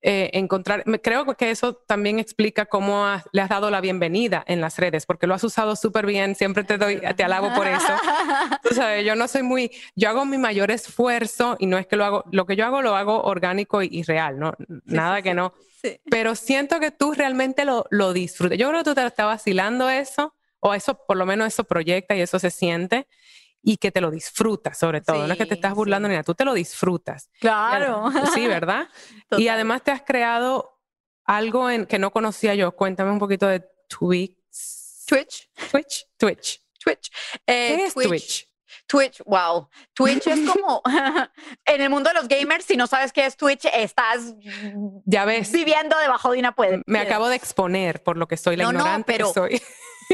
eh, 0.07 0.29
encontrar, 0.33 0.83
creo 1.01 1.25
que 1.35 1.49
eso 1.49 1.73
también 1.73 2.19
explica 2.19 2.67
cómo 2.67 3.07
has- 3.07 3.23
le 3.31 3.41
has 3.41 3.49
dado 3.49 3.71
la 3.71 3.81
bienvenida 3.81 4.43
en 4.47 4.61
las 4.61 4.77
redes, 4.77 5.07
porque 5.07 5.25
lo 5.25 5.33
has 5.33 5.43
usado 5.43 5.75
súper 5.75 6.05
bien, 6.05 6.35
siempre 6.35 6.63
te 6.63 6.77
doy, 6.77 7.01
te 7.15 7.23
alabo 7.23 7.51
por 7.55 7.65
eso. 7.65 7.87
Tú 8.63 8.75
sabes, 8.75 9.03
yo 9.03 9.15
no 9.15 9.27
soy 9.27 9.41
muy, 9.41 9.71
yo 9.95 10.09
hago 10.09 10.23
mi 10.25 10.37
mayor 10.37 10.69
esfuerzo 10.69 11.55
y 11.59 11.65
no 11.65 11.79
es 11.79 11.87
que 11.87 11.95
lo 11.95 12.05
hago, 12.05 12.23
lo 12.31 12.45
que 12.45 12.55
yo 12.55 12.65
hago 12.67 12.83
lo 12.83 12.95
hago 12.95 13.23
orgánico 13.23 13.81
y, 13.81 13.89
y 13.91 14.03
real, 14.03 14.37
¿no? 14.37 14.53
Nada 14.85 15.17
sí, 15.17 15.23
que 15.23 15.29
sí. 15.31 15.35
no. 15.35 15.53
Sí. 15.81 15.99
Pero 16.09 16.35
siento 16.35 16.79
que 16.79 16.91
tú 16.91 17.13
realmente 17.13 17.65
lo, 17.65 17.87
lo 17.89 18.13
disfrutas. 18.13 18.59
Yo 18.59 18.67
creo 18.69 18.81
que 18.81 18.89
tú 18.91 18.93
te 18.95 19.05
estás 19.05 19.25
vacilando 19.25 19.89
eso, 19.89 20.35
o 20.59 20.75
eso, 20.75 20.99
por 21.07 21.17
lo 21.17 21.25
menos 21.25 21.47
eso 21.47 21.63
proyecta 21.63 22.15
y 22.15 22.21
eso 22.21 22.37
se 22.37 22.51
siente, 22.51 23.07
y 23.67 23.77
que 23.77 23.91
te 23.91 23.99
lo 23.99 24.11
disfrutas 24.11 24.77
sobre 24.77 25.01
todo. 25.01 25.25
no 25.25 25.33
es 25.33 25.37
que 25.39 25.47
te 25.47 25.55
estás 25.55 25.73
burlando 25.73 26.07
sí. 26.07 26.11
ni 26.11 26.13
nada, 26.13 26.23
tú 26.23 26.35
te 26.35 26.45
lo 26.45 26.53
disfrutas. 26.53 27.29
Claro. 27.41 28.11
Sí, 28.33 28.47
¿verdad? 28.47 28.87
y 29.37 29.47
además 29.47 29.81
te 29.81 29.89
has 29.91 30.03
creado 30.03 30.79
algo 31.25 31.69
en, 31.71 31.87
que 31.87 31.97
no 31.97 32.11
conocía 32.11 32.53
yo. 32.53 32.71
Cuéntame 32.73 33.09
un 33.11 33.17
poquito 33.19 33.47
de 33.47 33.65
Twitch. 33.89 34.37
Twitch, 35.07 35.49
Twitch. 35.71 36.05
Twitch. 36.17 36.61
Twitch. 36.83 37.11
Eh, 37.47 37.75
¿Qué 37.75 37.85
es 37.85 37.93
Twitch? 37.95 38.47
Twitch, 38.87 39.23
wow. 39.25 39.67
Twitch 39.95 40.27
es 40.27 40.39
como 40.51 40.83
en 41.65 41.81
el 41.81 41.89
mundo 41.89 42.09
de 42.09 42.13
los 42.13 42.27
gamers, 42.27 42.65
si 42.65 42.77
no 42.77 42.85
sabes 42.85 43.11
qué 43.11 43.25
es 43.25 43.35
Twitch, 43.35 43.65
estás 43.73 44.35
Ya 45.05 45.25
ves. 45.25 45.51
viviendo 45.51 45.97
debajo 45.97 46.31
de 46.31 46.39
una 46.39 46.51
puede. 46.53 46.83
Me 46.85 46.99
acabo 46.99 47.27
de 47.29 47.35
exponer 47.35 48.03
por 48.03 48.15
lo 48.17 48.27
que 48.27 48.37
soy 48.37 48.57
la 48.57 48.65
No, 48.65 48.73
no, 48.73 48.79
ignorante 48.79 49.13
que 49.13 49.17
pero- 49.17 49.33
soy. 49.33 49.59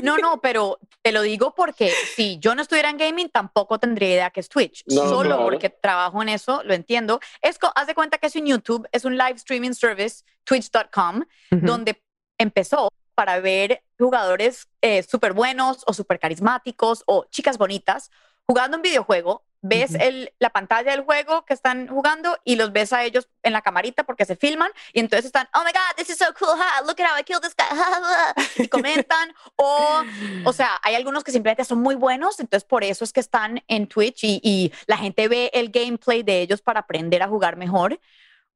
No, 0.02 0.18
no, 0.18 0.42
pero 0.42 0.80
te 1.02 1.12
lo 1.12 1.22
digo 1.22 1.54
porque 1.56 1.92
si 2.16 2.40
yo 2.40 2.56
no 2.56 2.62
estuviera 2.62 2.90
en 2.90 2.98
gaming, 2.98 3.30
tampoco 3.30 3.80
tendría 3.80 4.10
idea 4.10 4.30
que 4.30 4.40
es 4.40 4.50
Twitch. 4.50 4.84
No, 4.88 5.10
Solo 5.10 5.38
porque 5.44 5.70
trabajo 5.70 6.22
en 6.22 6.30
eso, 6.30 6.64
lo 6.64 6.74
entiendo. 6.74 7.20
Es, 7.42 7.58
haz 7.76 7.88
de 7.88 7.96
cuenta 7.96 8.18
que 8.18 8.28
es 8.28 8.36
un 8.36 8.46
YouTube, 8.46 8.88
es 8.92 9.06
un 9.06 9.18
live 9.18 9.36
streaming 9.36 9.74
service, 9.74 10.24
twitch.com, 10.44 11.24
donde 11.52 12.02
empezó 12.38 12.90
para 13.16 13.40
ver 13.40 13.84
jugadores 14.00 14.68
súper 15.08 15.34
buenos 15.34 15.84
o 15.86 15.94
súper 15.94 16.20
carismáticos 16.20 17.04
o 17.06 17.26
chicas 17.30 17.58
bonitas 17.58 18.10
jugando 18.48 18.78
un 18.78 18.84
videojuego. 18.84 19.44
Ves 19.64 19.94
el, 19.94 20.34
la 20.40 20.50
pantalla 20.50 20.92
del 20.92 21.02
juego 21.02 21.46
que 21.46 21.54
están 21.54 21.88
jugando 21.88 22.38
y 22.44 22.56
los 22.56 22.72
ves 22.72 22.94
a 22.94 23.04
ellos 23.04 23.30
en 23.44 23.54
la 23.54 23.62
camarita 23.62 24.04
porque 24.04 24.26
se 24.26 24.36
filman 24.36 24.72
y 24.92 25.00
entonces 25.00 25.26
están, 25.26 25.48
oh 25.54 25.60
my 25.60 25.72
God, 25.72 25.96
this 25.98 26.10
is 26.10 26.18
so 26.18 26.34
cool, 26.38 26.50
ha, 26.50 26.82
look 26.82 27.00
at 27.00 27.12
how 27.12 27.20
I 27.20 27.24
killed 27.24 27.42
this 27.42 27.56
guy, 27.56 27.66
ha, 27.70 28.34
ha", 28.36 28.64
y 28.64 28.68
comentan 28.68 29.34
o 29.56 30.04
o 30.46 30.54
sea, 30.54 30.80
hay 30.82 30.96
algunos 30.96 31.24
que 31.24 31.32
simplemente 31.32 31.64
son 31.64 31.80
muy 31.80 31.96
buenos, 31.96 32.40
entonces 32.40 32.68
por 32.68 32.84
eso 32.84 33.04
es 33.04 33.14
que 33.14 33.20
están 33.20 33.64
en 33.68 33.88
Twitch 33.88 34.24
y, 34.24 34.40
y 34.44 34.74
la 34.88 34.98
gente 34.98 35.28
ve 35.28 35.52
el 35.54 35.70
gameplay 35.70 36.24
de 36.24 36.42
ellos 36.42 36.62
para 36.62 36.82
aprender 36.82 37.22
a 37.22 37.28
jugar 37.28 37.56
mejor. 37.56 38.00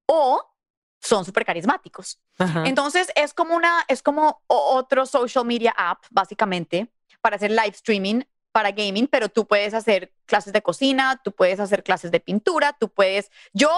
O 0.07 0.55
son 1.01 1.23
súper 1.23 1.45
carismáticos. 1.45 2.19
Ajá. 2.37 2.63
Entonces 2.65 3.11
es 3.15 3.33
como 3.33 3.55
una, 3.55 3.85
es 3.87 4.01
como 4.01 4.41
otro 4.47 5.05
social 5.05 5.45
media 5.45 5.73
app, 5.77 6.03
básicamente, 6.09 6.91
para 7.21 7.35
hacer 7.35 7.51
live 7.51 7.69
streaming 7.69 8.21
para 8.55 8.71
gaming, 8.71 9.07
pero 9.07 9.27
tú 9.27 9.45
puedes 9.45 9.73
hacer 9.73 10.13
clases 10.25 10.53
de 10.53 10.61
cocina, 10.61 11.19
tú 11.21 11.33
puedes 11.33 11.59
hacer 11.59 11.83
clases 11.83 12.09
de 12.09 12.21
pintura, 12.21 12.71
tú 12.79 12.87
puedes, 12.87 13.29
yo 13.51 13.69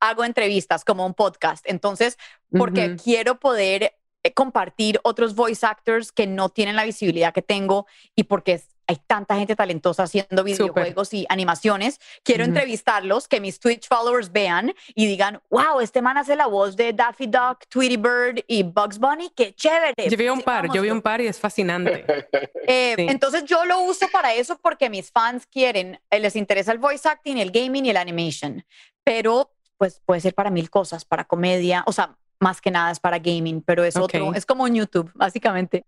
hago 0.00 0.24
entrevistas 0.24 0.84
como 0.84 1.06
un 1.06 1.14
podcast, 1.14 1.64
entonces, 1.68 2.18
porque 2.58 2.80
quiero 2.96 3.38
poder 3.38 3.94
eh, 4.24 4.34
compartir 4.34 4.98
otros 5.04 5.36
voice 5.36 5.64
actors 5.64 6.10
que 6.10 6.26
no 6.26 6.48
tienen 6.48 6.74
la 6.74 6.82
visibilidad 6.84 7.32
que 7.32 7.42
tengo 7.42 7.86
y 8.16 8.24
porque 8.24 8.54
es- 8.54 8.73
hay 8.86 8.96
tanta 9.06 9.36
gente 9.36 9.56
talentosa 9.56 10.04
haciendo 10.04 10.44
videojuegos 10.44 11.14
y 11.14 11.26
animaciones, 11.28 12.00
quiero 12.22 12.44
entrevistarlos, 12.44 13.28
que 13.28 13.40
mis 13.40 13.58
Twitch 13.58 13.88
followers 13.88 14.32
vean 14.32 14.74
y 14.94 15.06
digan, 15.06 15.40
wow, 15.50 15.80
este 15.80 16.02
man 16.02 16.16
hace 16.18 16.36
la 16.36 16.46
voz 16.46 16.76
de 16.76 16.92
Daffy 16.92 17.26
Duck, 17.26 17.66
Tweety 17.68 17.96
Bird 17.96 18.44
y 18.46 18.62
Bugs 18.62 18.98
Bunny, 18.98 19.30
qué 19.34 19.54
chévere. 19.54 19.94
Yo 20.08 20.16
vi 20.16 20.28
un 20.28 20.42
par, 20.42 20.66
yo 20.66 20.72
vi 20.72 20.88
sigámoslo". 20.88 20.94
un 20.94 21.02
par 21.02 21.20
y 21.20 21.26
es 21.26 21.38
fascinante. 21.38 22.04
Eh, 22.66 22.94
Sí. 22.96 23.06
Entonces 23.10 23.44
yo 23.44 23.64
lo 23.66 23.82
uso 23.82 24.08
para 24.10 24.32
eso 24.34 24.56
porque 24.58 24.88
mis 24.88 25.10
fans 25.10 25.46
quieren, 25.46 26.00
eh, 26.10 26.18
les 26.18 26.34
interesa 26.36 26.72
el 26.72 26.78
voice 26.78 27.06
acting, 27.08 27.36
el 27.36 27.50
gaming 27.50 27.84
y 27.84 27.90
el 27.90 27.96
animation, 27.96 28.64
pero 29.02 29.50
pues 29.76 30.00
puede 30.06 30.20
ser 30.20 30.34
para 30.34 30.50
mil 30.50 30.70
cosas, 30.70 31.04
para 31.04 31.24
comedia, 31.24 31.82
o 31.86 31.92
sea, 31.92 32.16
más 32.40 32.60
que 32.60 32.70
nada 32.70 32.90
es 32.90 33.00
para 33.00 33.18
gaming, 33.18 33.60
pero 33.62 33.84
es 33.84 33.96
otro, 33.96 34.32
es 34.34 34.46
como 34.46 34.64
un 34.64 34.74
YouTube, 34.74 35.10
básicamente. 35.14 35.84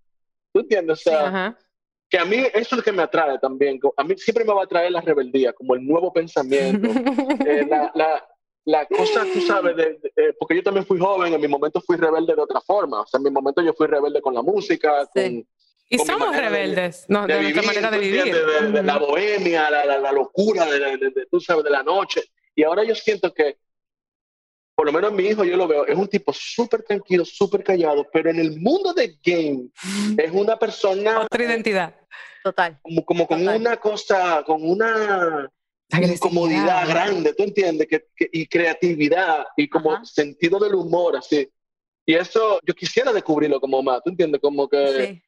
¿Tú 0.53 0.61
entiendes? 0.61 0.99
O 0.99 1.03
sea, 1.03 1.29
Ajá. 1.29 1.59
Que 2.09 2.19
a 2.19 2.25
mí 2.25 2.37
eso 2.37 2.59
es 2.59 2.73
lo 2.73 2.83
que 2.83 2.93
me 2.93 3.03
atrae 3.03 3.39
también. 3.39 3.79
A 3.97 4.05
mí 4.05 4.15
siempre 4.17 4.45
me 4.45 4.53
va 4.55 4.61
a 4.63 4.65
atraer 4.65 4.93
la 4.93 5.01
rebeldía, 5.01 5.53
como 5.53 5.75
el 5.75 5.85
nuevo 5.87 6.13
pensamiento. 6.13 6.89
Eh, 7.47 7.67
la, 7.69 7.91
la, 7.95 8.25
la 8.65 8.87
cosa, 8.87 9.25
tú 9.33 9.41
sabes, 9.41 9.77
de, 9.77 9.85
de- 10.01 10.13
eh, 10.17 10.33
porque 10.39 10.57
yo 10.57 10.63
también 10.63 10.85
fui 10.87 10.99
joven, 10.99 11.33
en 11.35 11.41
mi 11.41 11.49
momento 11.49 11.81
fui 11.81 11.97
rebelde 11.97 12.35
de 12.35 12.41
otra 12.43 12.61
forma. 12.61 13.01
O 13.03 13.07
sea, 13.07 13.19
en 13.19 13.25
mi 13.25 13.31
momento 13.31 13.63
yo 13.63 13.73
fui 13.75 13.87
rebelde 13.87 14.21
con 14.21 14.35
la 14.35 14.43
música, 14.43 15.05
Sí. 15.15 15.23
con, 15.23 15.49
y 15.89 15.99
somos 15.99 16.29
manera 16.29 16.51
de- 16.51 16.57
rebeldes, 16.57 17.05
no, 17.09 17.27
de, 17.27 17.35
de 17.35 17.43
nuestra 17.43 17.61
vivir, 17.63 17.67
manera 17.75 17.91
de 17.91 17.97
¿tú 17.97 18.03
vivir. 18.03 18.35
De, 18.35 18.73
de 18.73 18.83
la 18.83 18.99
bohemia, 18.99 19.71
la, 19.71 19.85
la, 19.85 19.99
la 19.99 20.13
locura, 20.13 20.65
de- 20.67 21.13
tú 21.31 21.39
sabes, 21.41 21.63
de 21.65 21.71
la 21.71 21.83
noche. 21.85 22.23
Y 22.57 22.65
ahora 22.65 22.83
yo 22.83 22.95
siento 22.97 23.33
que, 23.33 23.59
por 24.77 24.87
lo 24.87 24.93
menos 24.93 25.11
mi 25.13 25.25
hijo, 25.25 25.43
yo 25.43 25.57
lo 25.57 25.67
veo, 25.67 25.87
es 25.87 25.97
un 25.97 26.07
tipo 26.07 26.33
súper 26.35 26.83
tranquilo, 26.83 27.25
súper 27.25 27.65
callado, 27.65 28.07
pero 28.13 28.29
en 28.31 28.39
el 28.39 28.61
mundo 28.61 28.93
de 28.93 29.17
game 29.25 29.69
es 30.19 30.31
una 30.33 30.59
persona 30.59 31.21
Otra 31.23 31.43
identidad. 31.45 31.95
Total. 32.45 32.79
como, 32.83 33.05
como 33.05 33.27
con 33.27 33.41
Total. 33.41 33.57
una 33.61 33.77
cosa, 33.79 34.45
con 34.47 34.63
una 34.63 35.51
incomodidad 36.01 36.87
grande, 36.89 37.33
¿tú 37.35 37.43
entiendes? 37.43 37.87
Que, 37.89 38.05
que- 38.15 38.29
y 38.31 38.47
creatividad 38.47 39.47
y 39.57 39.67
como 39.69 39.93
Ajá. 39.95 40.05
sentido 40.05 40.59
del 40.59 40.75
humor, 40.75 41.17
así. 41.17 41.49
Y 42.05 42.15
eso 42.15 42.61
yo 42.65 42.75
quisiera 42.75 43.13
descubrirlo 43.13 43.61
como 43.61 43.83
más, 43.83 44.01
¿tú 44.05 44.11
entiendes? 44.11 44.41
Como 44.41 44.69
que, 44.69 45.07
Sí. 45.07 45.23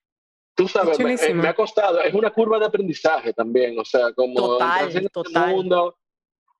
tú 0.54 0.68
sabes, 0.68 0.98
me, 1.00 1.14
eh, 1.14 1.34
me 1.34 1.48
ha 1.48 1.54
costado, 1.54 2.00
es 2.02 2.12
una 2.14 2.30
curva 2.30 2.58
de 2.58 2.66
aprendizaje 2.66 3.32
también, 3.32 3.78
o 3.78 3.84
sea, 3.84 4.12
como 4.12 4.34
Total, 4.34 4.90
en 4.90 4.96
este 4.98 5.08
total. 5.08 5.54
mundo. 5.56 5.96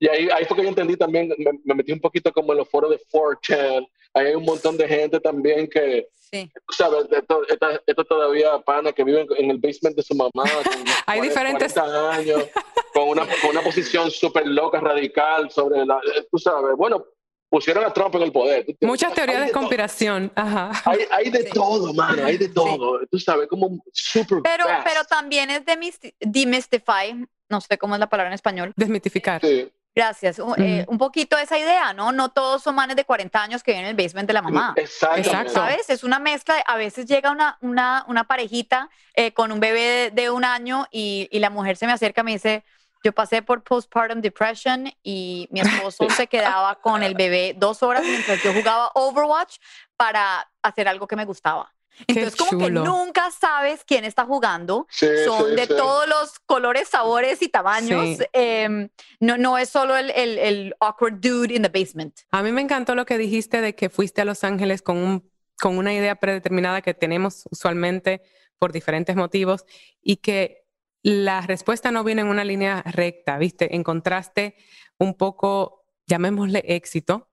Y 0.01 0.09
ahí, 0.09 0.29
ahí 0.33 0.45
fue 0.45 0.57
que 0.57 0.63
yo 0.63 0.69
entendí 0.69 0.97
también, 0.97 1.29
me, 1.39 1.51
me 1.65 1.75
metí 1.75 1.93
un 1.93 2.01
poquito 2.01 2.33
como 2.33 2.53
en 2.53 2.59
los 2.59 2.69
foros 2.69 2.91
de 2.91 3.01
4chan, 3.13 3.89
hay 4.15 4.35
un 4.35 4.45
montón 4.45 4.77
de 4.77 4.87
gente 4.89 5.19
también 5.21 5.69
que, 5.69 6.09
Sí. 6.31 6.51
tú 6.67 6.73
sabes, 6.75 7.07
esto, 7.11 7.43
esta- 7.49 7.81
esto 7.87 8.05
todavía 8.05 8.59
pana 8.61 8.93
que 8.93 9.03
viven 9.03 9.27
en 9.37 9.51
el 9.51 9.59
basement 9.59 9.97
de 9.97 10.03
su 10.03 10.15
mamá. 10.15 10.31
con 10.35 10.45
Hay 11.07 11.19
40, 11.21 11.23
diferentes- 11.23 11.73
40 11.75 12.13
años, 12.13 12.45
con 12.93 13.09
una, 13.09 13.27
con 13.41 13.51
una 13.51 13.63
posición 13.63 14.11
súper 14.11 14.47
loca, 14.47 14.79
radical 14.81 15.51
sobre 15.51 15.85
la, 15.87 15.97
eh, 15.97 16.27
tú 16.31 16.39
sabes, 16.39 16.77
bueno, 16.77 17.05
pusieron 17.51 17.83
a 17.83 17.93
Trump 17.95 18.15
en 18.17 18.23
el 18.23 18.31
poder. 18.33 18.67
Muchas 18.83 19.15
teorías 19.15 19.41
de 19.41 19.47
todo. 19.51 19.61
conspiración. 19.61 20.31
Ajá. 20.35 20.71
Hay, 20.85 20.99
hay 21.11 21.31
de 21.31 21.45
Sí. 21.45 21.51
todo, 21.55 21.95
mano, 21.95 22.25
hay 22.27 22.37
de 22.37 22.49
todo. 22.51 23.01
Tú 23.11 23.19
sabes, 23.19 23.49
como 23.49 23.83
super 23.93 24.41
Pero, 24.43 24.65
fast. 24.65 24.87
pero 24.87 25.05
también 25.05 25.49
es 25.51 25.65
demisti- 25.65 26.15
demystify, 26.21 27.27
no 27.49 27.61
sé 27.63 27.79
cómo 27.79 27.95
es 27.95 28.01
la 28.01 28.09
palabra 28.09 28.29
en 28.31 28.35
español. 28.35 28.73
Desmitificar. 28.77 29.41
Sí. 29.41 29.71
Gracias. 29.99 30.39
Un, 30.39 30.55
eh, 30.63 30.85
un 30.89 30.97
poquito 30.97 31.37
esa 31.37 31.59
idea, 31.59 31.93
¿no? 31.93 32.13
No 32.13 32.29
todos 32.29 32.63
son 32.63 32.77
manes 32.77 32.95
de 32.95 33.05
40 33.05 33.43
años 33.43 33.63
que 33.65 33.73
viven 33.73 33.85
en 33.87 33.91
el 33.91 33.97
basement 34.01 34.29
de 34.29 34.33
la 34.33 34.43
mamá. 34.43 34.73
Exacto. 34.77 35.51
¿Sabes? 35.53 35.91
Es 35.91 36.05
una 36.05 36.21
mezcla. 36.21 36.55
de- 36.55 36.63
a 36.67 36.77
veces 36.77 37.07
llega 37.07 37.33
una, 37.33 37.59
una, 37.63 38.05
una 38.07 38.25
parejita 38.25 38.91
eh, 39.15 39.33
con 39.33 39.51
un 39.51 39.59
bebé 39.59 39.81
de, 39.81 40.11
de 40.23 40.31
un 40.31 40.45
año 40.45 40.87
y, 40.93 41.29
y 41.33 41.41
la 41.41 41.51
mujer 41.51 41.77
se 41.77 41.87
me 41.87 41.93
acerca 41.93 42.21
y 42.21 42.25
me 42.25 42.31
dice, 42.33 42.65
yo 43.03 43.13
pasé 43.13 43.43
por 43.43 43.63
postpartum 43.65 44.21
depression 44.21 44.93
y 45.03 45.49
mi 45.51 45.61
esposo 45.61 46.09
se 46.11 46.29
quedaba 46.29 46.77
con 46.77 47.03
el 47.03 47.15
bebé 47.15 47.55
dos 47.57 47.83
horas 47.83 48.05
mientras 48.05 48.41
yo 48.43 48.53
jugaba 48.53 48.91
Overwatch 48.95 49.57
para 49.97 50.49
hacer 50.63 50.87
algo 50.87 51.09
que 51.09 51.17
me 51.17 51.25
gustaba. 51.25 51.73
Qué 52.07 52.21
Entonces, 52.21 52.37
como 52.37 52.59
que 52.65 52.71
nunca 52.71 53.31
sabes 53.33 53.83
quién 53.85 54.05
está 54.05 54.25
jugando. 54.25 54.87
Sí, 54.89 55.07
Son 55.25 55.49
sí, 55.51 55.57
de 55.57 55.67
sí. 55.67 55.75
todos 55.77 56.07
los 56.09 56.39
colores, 56.47 56.89
sabores 56.89 57.43
y 57.43 57.49
tamaños. 57.49 58.19
Sí. 58.19 58.25
Em, 58.33 58.89
no, 59.21 59.37
no 59.37 59.59
es 59.59 59.69
solo 59.69 59.97
el, 59.97 60.11
el, 60.11 60.39
el 60.39 60.75
awkward 60.81 61.15
dude 61.21 61.55
in 61.55 61.63
the 61.63 61.69
basement. 61.69 62.15
A 62.31 62.43
mí 62.43 62.53
me 62.53 62.61
encantó 62.61 62.95
lo 62.95 63.05
que 63.05 63.19
dijiste 63.19 63.61
de 63.61 63.75
que 63.75 63.89
fuiste 63.91 64.21
a 64.21 64.25
Los 64.25 64.45
Ángeles 64.45 64.81
con, 64.83 64.97
un, 64.99 65.31
con 65.61 65.77
una 65.77 65.93
idea 65.93 66.15
predeterminada 66.17 66.83
que 66.83 66.95
tenemos 66.95 67.45
usualmente 67.51 68.23
por 68.59 68.73
diferentes 68.73 69.17
motivos 69.17 69.65
y 70.01 70.17
que 70.17 70.65
la 71.03 71.41
respuesta 71.43 71.91
no 71.91 72.05
viene 72.05 72.23
en 72.23 72.29
una 72.29 72.45
línea 72.45 72.83
recta, 72.87 73.39
¿viste? 73.39 73.75
Encontraste 73.75 74.57
un 74.99 75.15
poco, 75.15 75.85
llamémosle 76.07 76.63
éxito, 76.67 77.29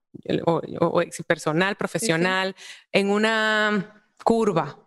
o, 0.46 0.60
o- 0.80 0.86
o 0.86 1.00
éxito 1.02 1.26
personal, 1.26 1.76
profesional, 1.76 2.56
en 2.92 3.10
una 3.10 4.05
curva, 4.24 4.78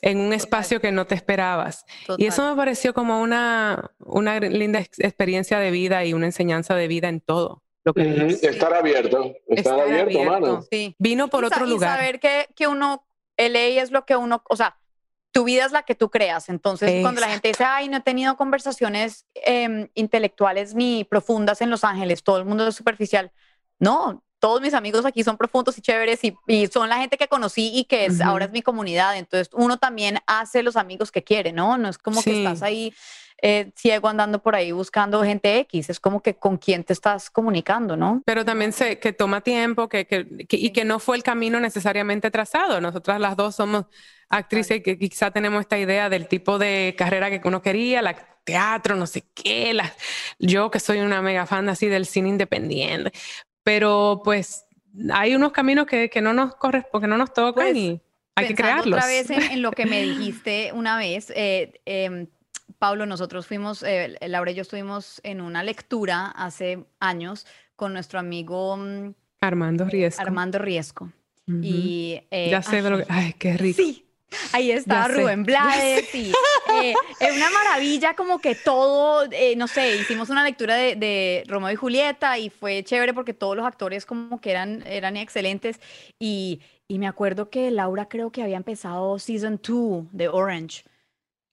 en 0.00 0.18
un 0.20 0.32
espacio 0.32 0.80
que 0.80 0.92
no 0.92 1.06
te 1.06 1.14
esperabas. 1.14 1.84
Y 2.18 2.26
eso 2.26 2.48
me 2.50 2.56
pareció 2.56 2.92
como 2.92 3.20
una, 3.22 3.90
una 3.98 4.38
linda 4.40 4.80
ex- 4.80 5.00
experiencia 5.00 5.58
de 5.58 5.70
vida 5.70 6.04
y 6.04 6.12
una 6.12 6.26
enseñanza 6.26 6.74
de 6.74 6.88
vida 6.88 7.08
en 7.08 7.20
todo. 7.20 7.62
Lo 7.84 7.94
que 7.94 8.02
Ujú, 8.02 8.24
dijiste. 8.26 8.48
Estar 8.50 8.74
abierto, 8.74 9.32
estar, 9.46 9.74
Estar 9.74 9.80
abierto, 9.80 10.18
abierto. 10.18 10.30
mano. 10.30 10.64
Sí. 10.70 10.94
Vino 10.98 11.28
por 11.28 11.44
Y 11.44 11.46
otro 11.46 11.66
y 11.66 11.70
lugar. 11.70 11.96
saber 11.96 12.20
que, 12.20 12.48
que 12.54 12.66
uno, 12.66 13.06
LA 13.36 13.82
es 13.82 13.90
lo 13.90 14.04
que 14.04 14.16
uno, 14.16 14.42
o 14.48 14.56
sea, 14.56 14.76
tu 15.32 15.44
vida 15.44 15.64
es 15.66 15.72
la 15.72 15.82
que 15.82 15.94
tú 15.94 16.10
creas. 16.10 16.48
Entonces, 16.48 17.02
cuando 17.02 17.20
la 17.20 17.28
gente 17.28 17.48
dice, 17.48 17.64
ay, 17.64 17.88
no 17.88 17.96
he 17.96 18.00
tenido 18.00 18.36
conversaciones 18.36 19.26
em, 19.34 19.88
intelectuales 19.94 20.74
ni 20.74 21.04
profundas 21.04 21.60
en 21.60 21.70
Los 21.70 21.82
Ángeles, 21.82 22.22
todo 22.22 22.38
el 22.38 22.44
mundo 22.44 22.66
es 22.68 22.74
superficial. 22.74 23.32
No, 23.78 24.22
todos 24.44 24.60
mis 24.60 24.74
amigos 24.74 25.06
aquí 25.06 25.24
son 25.24 25.38
profundos 25.38 25.78
y 25.78 25.80
chéveres 25.80 26.22
y, 26.22 26.36
y 26.46 26.66
son 26.66 26.90
la 26.90 26.98
gente 26.98 27.16
que 27.16 27.28
conocí 27.28 27.70
y 27.74 27.84
que 27.84 28.04
es, 28.04 28.20
Ujú. 28.20 28.24
ahora 28.28 28.44
es 28.44 28.50
mi 28.52 28.60
comunidad. 28.60 29.16
Entonces, 29.16 29.48
uno 29.54 29.78
también 29.78 30.18
hace 30.26 30.62
los 30.62 30.76
amigos 30.76 31.10
que 31.10 31.24
quiere, 31.24 31.50
¿no? 31.52 31.78
No 31.78 31.88
es 31.88 31.96
como 31.96 32.22
que 32.22 32.30
Sí. 32.30 32.44
estás 32.44 32.62
ahí 32.62 32.92
eh, 33.42 33.72
ciego 33.74 34.08
andando 34.08 34.38
por 34.42 34.54
ahí 34.54 34.70
buscando 34.72 35.22
gente 35.24 35.58
X, 35.60 35.88
es 35.90 35.98
como 36.00 36.22
que 36.22 36.34
con 36.34 36.56
quién 36.58 36.84
te 36.84 36.92
estás 36.92 37.30
comunicando, 37.30 37.96
¿no? 37.96 38.22
Pero 38.26 38.44
también 38.44 38.72
sé 38.72 38.98
que 38.98 39.12
toma 39.14 39.40
tiempo 39.40 39.88
que, 39.88 40.06
que- 40.06 40.46
que- 40.46 40.56
y 40.56 40.70
que 40.70 40.84
no 40.84 40.98
fue 40.98 41.16
el 41.16 41.22
camino 41.22 41.58
necesariamente 41.58 42.30
trazado. 42.30 42.80
Nosotras 42.82 43.18
las 43.20 43.36
dos 43.36 43.56
somos 43.56 43.86
actrices 44.28 44.82
que 44.82 44.98
quizá 44.98 45.30
tenemos 45.30 45.60
esta 45.60 45.78
idea 45.78 46.08
del 46.10 46.28
tipo 46.28 46.58
de 46.58 46.94
carrera 46.98 47.28
que 47.30 47.40
uno 47.48 47.60
quería, 47.62 48.02
la 48.02 48.14
teatro, 48.44 48.94
no 48.94 49.06
sé 49.06 49.24
qué. 49.34 49.72
la- 49.74 49.92
yo 50.38 50.70
que 50.70 50.80
soy 50.80 51.00
una 51.00 51.20
mega 51.22 51.44
fan 51.46 51.68
así 51.70 51.86
del 51.86 52.04
cine 52.06 52.28
independiente. 52.28 53.10
Pero 53.64 54.20
pues 54.24 54.66
hay 55.12 55.34
unos 55.34 55.52
caminos 55.52 55.86
que, 55.86 56.08
que 56.08 56.20
no 56.20 56.32
nos 56.32 56.54
corresponden, 56.54 57.08
que 57.08 57.10
no 57.10 57.18
nos 57.18 57.32
tocan 57.32 57.66
Pues, 57.72 57.76
y 57.76 58.00
hay 58.36 58.46
que 58.46 58.54
crearlos. 58.54 58.98
Otra 58.98 59.08
vez 59.08 59.30
en, 59.30 59.42
en 59.42 59.62
lo 59.62 59.72
que 59.72 59.86
me 59.86 60.02
dijiste 60.02 60.70
una 60.72 60.96
vez, 60.96 61.32
eh, 61.34 61.80
em, 61.84 62.28
Pablo, 62.78 63.06
nosotros 63.06 63.46
fuimos, 63.46 63.82
eh, 63.82 64.16
Laura 64.20 64.50
y 64.50 64.54
yo 64.54 64.62
estuvimos 64.62 65.20
en 65.24 65.40
una 65.40 65.62
lectura 65.62 66.26
hace 66.26 66.84
años 67.00 67.46
con 67.76 67.92
nuestro 67.92 68.18
amigo 68.18 68.76
mm, 68.76 69.14
Armando 69.40 69.84
Riesco. 69.84 70.22
Armando 70.22 70.58
Riesco. 70.58 71.12
Y 71.46 72.22
eh, 72.30 72.48
ya 72.50 72.62
sé 72.62 72.80
lo 72.80 72.98
que... 72.98 73.06
Ay, 73.08 73.34
qué 73.34 73.58
rico. 73.58 73.76
Sí, 73.76 74.03
ahí 74.52 74.70
está 74.70 75.08
Ya 75.08 75.14
sé, 75.14 75.20
Rubén 75.20 75.44
Blades 75.44 76.14
y 76.14 76.32
eh, 76.82 76.94
es 77.20 77.36
una 77.36 77.50
maravilla 77.50 78.14
como 78.14 78.38
que 78.38 78.54
todo, 78.54 79.26
eh, 79.30 79.54
no 79.56 79.66
sé, 79.68 79.96
hicimos 79.96 80.30
una 80.30 80.44
lectura 80.44 80.74
de, 80.76 80.96
de 80.96 81.44
Romeo 81.46 81.70
y 81.70 81.76
Julieta 81.76 82.38
y 82.38 82.50
fue 82.50 82.82
chévere 82.84 83.12
porque 83.14 83.34
todos 83.34 83.56
los 83.56 83.66
actores 83.66 84.06
como 84.06 84.40
que 84.40 84.50
eran, 84.50 84.82
eran 84.86 85.16
excelentes 85.16 85.80
y, 86.18 86.60
y 86.88 86.98
me 86.98 87.06
acuerdo 87.06 87.50
que 87.50 87.70
Laura 87.70 88.08
creo 88.08 88.30
que 88.30 88.42
había 88.42 88.56
empezado 88.56 89.18
Season 89.18 89.60
2 89.62 90.06
de 90.12 90.28
Orange. 90.28 90.84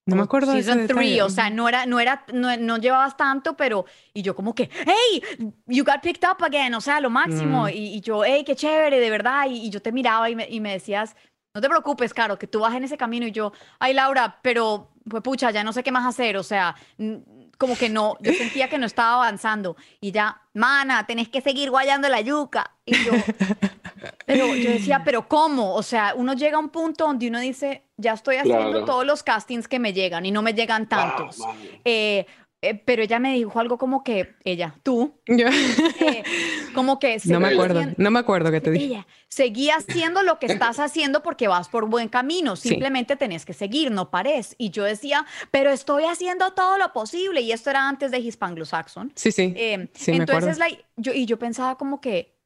No 0.08 0.16
me 0.16 0.24
acuerdo 0.24 0.52
de 0.54 0.60
ese 0.60 0.72
Season 0.74 0.88
3, 0.88 0.98
detalle. 0.98 1.22
o 1.22 1.30
sea, 1.30 1.50
no 1.52 1.70
era, 1.70 1.86
no 1.86 2.00
era, 2.00 2.26
no, 2.34 2.58
no 2.58 2.78
llevabas 2.80 3.16
tanto, 3.16 3.56
pero, 3.56 3.86
y 4.16 4.24
yo 4.24 4.36
como 4.36 4.56
que, 4.56 4.68
hey, 4.74 5.22
you 5.68 5.84
got 5.86 6.02
picked 6.02 6.28
up 6.28 6.44
again, 6.44 6.74
o 6.74 6.82
sea, 6.82 7.00
lo 7.00 7.12
máximo, 7.12 7.66
Mm. 7.66 7.70
y, 7.70 7.96
y 7.96 8.02
yo, 8.02 8.24
hey, 8.26 8.44
qué 8.44 8.56
chévere, 8.56 9.00
de 9.00 9.10
verdad, 9.12 9.46
y, 9.48 9.68
y 9.68 9.70
yo 9.70 9.80
te 9.80 9.92
miraba 9.92 10.28
y 10.30 10.36
me, 10.36 10.48
y 10.50 10.60
me 10.60 10.74
decías, 10.74 11.16
no 11.54 11.62
te 11.62 11.68
preocupes, 11.70 12.14
Caro, 12.14 12.38
que 12.40 12.48
tú 12.48 12.60
vas 12.60 12.74
en 12.76 12.84
ese 12.84 12.98
camino, 12.98 13.26
y 13.28 13.32
yo, 13.32 13.52
ay, 13.80 13.94
Laura, 13.94 14.40
pero, 14.42 14.90
pues 15.10 15.22
pucha, 15.24 15.52
ya 15.52 15.64
no 15.64 15.74
sé 15.74 15.84
qué 15.84 15.92
más 15.92 16.06
hacer, 16.06 16.38
o 16.38 16.44
sea, 16.44 16.76
como 17.58 17.78
que 17.78 17.90
no, 17.90 18.16
yo 18.22 18.34
sentía 18.34 18.70
que 18.70 18.78
no 18.78 18.86
estaba 18.86 19.16
avanzando, 19.16 19.76
y 20.00 20.12
ya, 20.12 20.42
mana, 20.54 21.06
tenés 21.06 21.30
que 21.30 21.42
seguir 21.42 21.70
guayando 21.70 22.08
la 22.10 22.22
yuca, 22.22 22.72
y 22.86 22.96
yo, 23.04 23.12
pero 24.26 24.48
yo 24.56 24.72
decía, 24.72 25.02
pero 25.04 25.28
¿cómo? 25.28 25.76
O 25.76 25.84
sea, 25.84 26.14
uno 26.16 26.34
llega 26.34 26.58
a 26.58 26.60
un 26.60 26.70
punto 26.70 27.06
donde 27.06 27.28
uno 27.28 27.40
dice, 27.40 27.84
ya 27.98 28.14
estoy 28.14 28.38
haciendo 28.38 28.70
Claro. 28.72 28.86
todos 28.86 29.06
los 29.06 29.22
castings 29.22 29.68
que 29.68 29.78
me 29.80 29.94
llegan 29.94 30.26
y 30.26 30.32
no 30.32 30.42
me 30.42 30.54
llegan 30.54 30.88
tantos. 30.90 31.38
Ah. 31.46 31.54
Eh, 31.86 32.26
eh, 32.62 32.76
pero 32.76 33.02
ella 33.02 33.20
me 33.20 33.34
dijo 33.34 33.60
algo 33.60 33.78
como 33.78 34.04
que, 34.04 34.36
ella, 34.44 34.76
tú, 34.84 35.20
Yo- 35.28 35.48
eh, 35.48 36.24
como 36.76 37.00
que... 37.00 37.20
no 37.26 37.40
me 37.40 37.50
acuerdo, 37.50 37.80
haciendo- 37.80 37.96
no 37.98 38.12
me 38.12 38.20
acuerdo 38.20 38.52
que 38.52 38.62
te 38.62 38.72
dije. 38.72 38.86
ella, 38.86 39.08
seguí 39.28 39.70
haciendo 39.70 40.24
lo 40.24 40.40
que 40.40 40.46
estás 40.46 40.80
haciendo 40.80 41.24
porque 41.24 41.48
vas 41.48 41.70
por 41.70 41.88
buen 41.88 42.08
camino. 42.08 42.56
Sí. 42.56 42.70
Simplemente 42.70 43.16
tenés 43.16 43.46
que 43.46 43.54
seguir, 43.54 43.92
no 43.92 44.12
pares. 44.12 44.56
Y 44.58 44.70
yo 44.70 44.84
decía, 44.84 45.26
pero 45.52 45.72
estoy 45.72 46.04
haciendo 46.06 46.52
todo 46.54 46.78
lo 46.78 46.94
posible. 46.94 47.42
Y 47.42 47.52
esto 47.52 47.70
era 47.72 47.88
antes 47.90 48.12
de 48.12 48.20
Hispanglo-Saxon. 48.20 49.12
Sí, 49.16 49.32
sí. 49.32 49.54
Eh, 49.56 49.90
Sí, 49.94 50.12
me 50.12 50.18
entonces, 50.18 50.58
like, 50.58 50.86
yo, 50.98 51.14
y 51.14 51.26
yo 51.26 51.38
pensaba 51.40 51.78
como 51.78 52.00
que, 52.00 52.38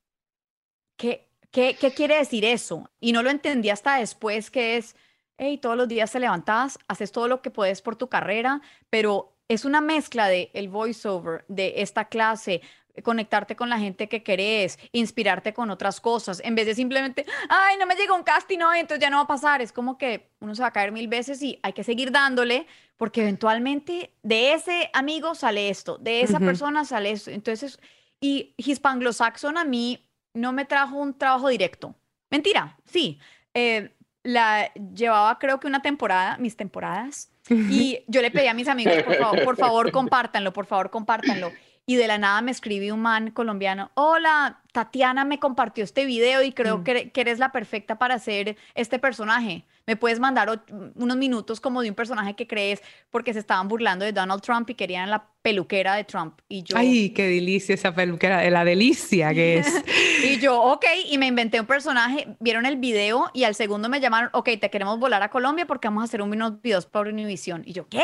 ¿qué, 0.98 1.28
qué, 1.52 1.76
qué 1.80 1.92
quiere 1.92 2.18
decir 2.18 2.46
eso? 2.46 2.90
Y 3.00 3.12
no 3.12 3.22
lo 3.24 3.30
entendí 3.30 3.70
hasta 3.70 3.98
después, 3.98 4.50
que 4.52 4.78
es, 4.78 4.96
hey, 5.38 5.58
todos 5.58 5.76
los 5.78 5.88
días 5.88 6.12
te 6.12 6.20
levantas, 6.20 6.80
haces 6.88 7.12
todo 7.12 7.28
lo 7.28 7.42
que 7.42 7.52
puedes 7.52 7.82
por 7.82 7.96
tu 7.96 8.08
carrera, 8.10 8.62
pero 8.90 9.35
es 9.48 9.66
una 9.66 9.82
mezcla 9.82 10.28
de 10.28 10.50
el 10.54 10.70
voiceover, 10.70 11.46
de 11.48 11.76
esta 11.78 12.06
clase, 12.06 12.62
conectarte 13.04 13.56
con 13.56 13.70
la 13.70 13.78
gente 13.78 14.08
que 14.08 14.24
querés, 14.24 14.80
inspirarte 14.92 15.54
con 15.54 15.70
otras 15.70 16.00
cosas, 16.00 16.42
en 16.44 16.56
vez 16.56 16.66
de 16.66 16.76
simplemente, 16.76 17.26
ay, 17.50 17.78
no 17.78 17.86
me 17.86 17.96
llegó 17.96 18.16
un 18.16 18.24
casting 18.24 18.60
hoy, 18.60 18.80
entonces 18.80 19.02
ya 19.02 19.10
no 19.10 19.18
va 19.18 19.24
a 19.24 19.28
pasar. 19.28 19.62
Es 19.62 19.72
como 19.72 19.98
que 19.98 20.30
uno 20.40 20.56
se 20.56 20.62
va 20.62 20.70
a 20.70 20.72
caer 20.72 20.92
mil 20.92 21.08
veces 21.08 21.42
y 21.42 21.60
hay 21.64 21.74
que 21.74 21.84
seguir 21.84 22.12
dándole, 22.12 22.68
porque 22.98 23.22
eventualmente 23.22 24.14
de 24.24 24.54
ese 24.54 24.90
amigo 24.94 25.36
sale 25.36 25.70
esto, 25.70 25.98
de 25.98 26.22
esa 26.22 26.40
persona 26.40 26.86
sale 26.86 27.12
esto. 27.12 27.32
Entonces, 27.32 27.80
y 28.22 28.54
Hispanglo-Saxon 28.58 29.58
a 29.58 29.66
mí 29.66 30.10
no 30.34 30.54
me 30.54 30.66
trajo 30.66 30.96
un 30.96 31.18
trabajo 31.18 31.50
directo. 31.50 31.96
Mentira, 32.30 32.78
sí. 32.86 33.20
Eh, 33.54 33.92
la 34.24 34.74
llevaba 34.74 35.38
creo 35.38 35.60
que 35.60 35.68
una 35.68 35.82
temporada, 35.82 36.38
mis 36.38 36.58
temporadas, 36.58 37.32
y 37.50 38.00
yo 38.08 38.22
le 38.22 38.32
pedí 38.32 38.48
a 38.48 38.54
mis 38.54 38.68
amigos, 38.68 39.04
por 39.04 39.16
favor, 39.16 39.44
por 39.44 39.58
favor, 39.58 39.92
compártanlo, 39.92 40.54
por 40.54 40.66
favor, 40.66 40.90
compártanlo. 40.90 41.52
Y 41.88 41.98
de 41.98 42.08
la 42.08 42.18
nada 42.18 42.42
me 42.42 42.50
escribí 42.50 42.90
un 42.90 43.02
man 43.02 43.30
colombiano, 43.30 43.92
hola, 43.94 44.60
Tatiana 44.72 45.24
me 45.24 45.38
compartió 45.38 45.84
este 45.84 46.06
video 46.06 46.42
y 46.42 46.52
creo 46.52 46.80
Mm. 46.80 46.84
que, 46.84 47.10
que 47.12 47.22
eres 47.22 47.38
la 47.38 47.52
perfecta 47.52 48.00
para 48.00 48.16
hacer 48.16 48.58
este 48.74 48.98
personaje. 48.98 49.66
Me 49.86 49.96
puedes 49.96 50.20
mandar 50.20 50.64
unos 50.96 51.18
minutos 51.18 51.62
como 51.62 51.84
de 51.84 51.90
un 51.90 51.96
personaje 51.96 52.34
que 52.36 52.48
crees 52.48 52.82
porque 53.12 53.34
se 53.34 53.40
estaban 53.40 53.68
burlando 53.68 54.04
de 54.04 54.14
Donald 54.14 54.42
Trump 54.42 54.68
y 54.72 54.74
querían 54.74 55.12
la 55.12 55.28
peluquera 55.44 55.94
de 55.96 56.04
Trump. 56.06 56.40
Y 56.50 56.64
yo, 56.64 56.76
Ay, 56.76 57.12
qué 57.12 57.28
delicia 57.28 57.76
esa 57.76 57.94
peluquera, 57.94 58.50
la 58.50 58.66
delicia 58.66 59.32
que 59.36 59.60
es. 59.60 59.68
y 60.26 60.40
yo, 60.40 60.60
ok, 60.60 60.86
y 61.08 61.20
me 61.20 61.28
inventé 61.28 61.60
un 61.60 61.68
personaje, 61.68 62.36
vieron 62.40 62.66
el 62.66 62.78
video 62.78 63.30
y 63.32 63.44
al 63.44 63.54
segundo 63.54 63.90
me 63.90 64.00
llamaron, 64.00 64.32
ok, 64.34 64.50
te 64.60 64.72
queremos 64.72 64.98
volar 64.98 65.22
a 65.22 65.30
Colombia 65.30 65.68
porque 65.68 65.88
vamos 65.88 66.02
a 66.02 66.06
hacer 66.06 66.24
unos 66.24 66.60
videos 66.64 66.88
para 66.88 67.12
Univision. 67.12 67.62
Y 67.64 67.74
yo, 67.74 67.88
¿qué? 67.88 68.02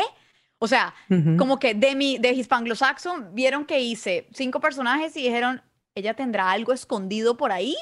O 0.62 0.68
sea, 0.68 0.94
como 1.38 1.58
que 1.58 1.74
de 1.74 1.96
mi, 1.96 2.18
de 2.18 2.30
Hispanglo-Saxon, 2.34 3.34
vieron 3.34 3.64
que 3.64 3.80
hice 3.80 4.28
cinco 4.32 4.60
personajes 4.60 5.16
y 5.16 5.22
dijeron, 5.24 5.60
ella 5.96 6.14
tendrá 6.14 6.52
algo 6.52 6.72
escondido 6.72 7.36
por 7.36 7.50
ahí 7.50 7.74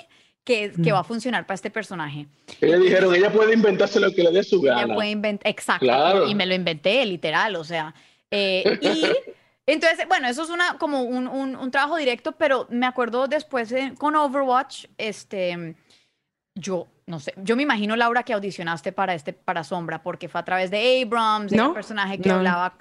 que, 0.44 0.72
que 0.82 0.90
Mm. 0.90 0.94
va 0.94 1.00
a 1.00 1.04
funcionar 1.04 1.44
para 1.46 1.56
este 1.56 1.70
personaje. 1.70 2.26
Ellos 2.58 2.80
dijeron, 2.82 3.14
ella 3.14 3.30
puede 3.30 3.52
inventarse 3.52 4.00
lo 4.00 4.10
que 4.14 4.22
le 4.22 4.30
dé 4.30 4.42
su 4.42 4.56
Ella 4.64 4.76
gana. 4.80 4.94
puede 4.94 5.10
inventar, 5.10 5.46
exacto, 5.50 5.84
Claro. 5.84 6.26
y 6.26 6.34
me 6.34 6.46
lo 6.46 6.54
inventé, 6.54 7.04
literal, 7.04 7.54
o 7.56 7.64
sea. 7.64 7.94
eh, 8.30 8.78
y 8.80 9.04
entonces, 9.66 10.08
bueno, 10.08 10.26
eso 10.28 10.42
es 10.44 10.48
una, 10.48 10.78
como 10.78 11.02
un, 11.02 11.28
un- 11.28 11.56
un 11.56 11.70
trabajo 11.70 11.96
directo, 11.98 12.32
pero 12.32 12.66
me 12.70 12.86
acuerdo 12.86 13.28
después 13.28 13.68
de- 13.68 13.92
con 13.98 14.16
Overwatch, 14.16 14.86
este, 14.96 15.74
yo, 16.54 16.86
no 17.10 17.20
sé, 17.20 17.34
yo 17.36 17.56
me 17.56 17.62
imagino, 17.64 17.96
Laura, 17.96 18.22
que 18.22 18.32
audicionaste 18.32 18.92
para 18.92 19.14
este, 19.14 19.32
para 19.32 19.64
Sombra, 19.64 20.02
porque 20.02 20.28
fue 20.28 20.40
a 20.40 20.44
través 20.44 20.70
de 20.70 21.02
Abrams, 21.04 21.52
era 21.52 21.62
No, 21.64 21.68
un 21.70 21.74
personaje 21.74 22.18
que 22.20 22.28
no. 22.28 22.36
hablaba, 22.36 22.78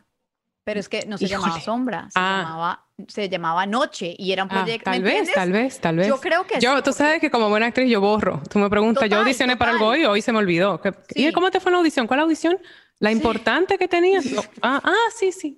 pero 0.64 0.80
es 0.80 0.88
que 0.88 1.06
no 1.08 1.18
se 1.18 1.28
llamaba 1.28 1.50
Híjole. 1.50 1.66
Sombra, 1.66 2.04
se, 2.12 2.20
Ah. 2.20 2.44
llamaba, 2.44 2.86
se 3.08 3.28
llamaba 3.28 3.66
Noche, 3.66 4.16
y 4.18 4.32
era 4.32 4.44
un 4.44 4.50
Ah, 4.52 4.62
proyecto, 4.62 4.90
¿me 4.92 4.96
tal 4.98 5.04
vez, 5.04 5.12
entiendes? 5.14 5.36
tal 5.36 5.52
vez, 5.52 5.80
tal 5.82 5.96
vez. 5.98 6.08
Yo 6.08 6.20
creo 6.22 6.46
que 6.46 6.60
Yo, 6.60 6.72
sí, 6.72 6.78
tú 6.78 6.84
porque- 6.84 6.94
sabes 6.94 7.20
que 7.22 7.32
como 7.32 7.50
buena 7.50 7.66
actriz 7.66 7.90
yo 7.90 8.00
borro. 8.00 8.42
Tú 8.50 8.60
me 8.60 8.70
preguntas, 8.70 9.04
yo 9.04 9.10
Total, 9.10 9.24
audicioné 9.24 9.58
para 9.58 9.72
algo 9.72 9.96
y 9.96 10.06
hoy 10.06 10.22
se 10.22 10.32
me 10.32 10.38
olvidó. 10.38 10.80
¿Qué- 10.80 10.94
Sí. 11.10 11.28
¿Y 11.28 11.32
cómo 11.34 11.50
te 11.52 11.60
fue 11.60 11.72
la 11.72 11.80
audición? 11.80 12.06
¿Cuál 12.08 12.20
audición? 12.22 12.58
La 13.00 13.12
importante 13.12 13.78
que 13.78 13.88
tenías. 13.88 14.26
No, 14.36 14.42
Ah, 14.62 14.82
ah, 14.84 14.94
sí, 15.18 15.32
sí. 15.32 15.58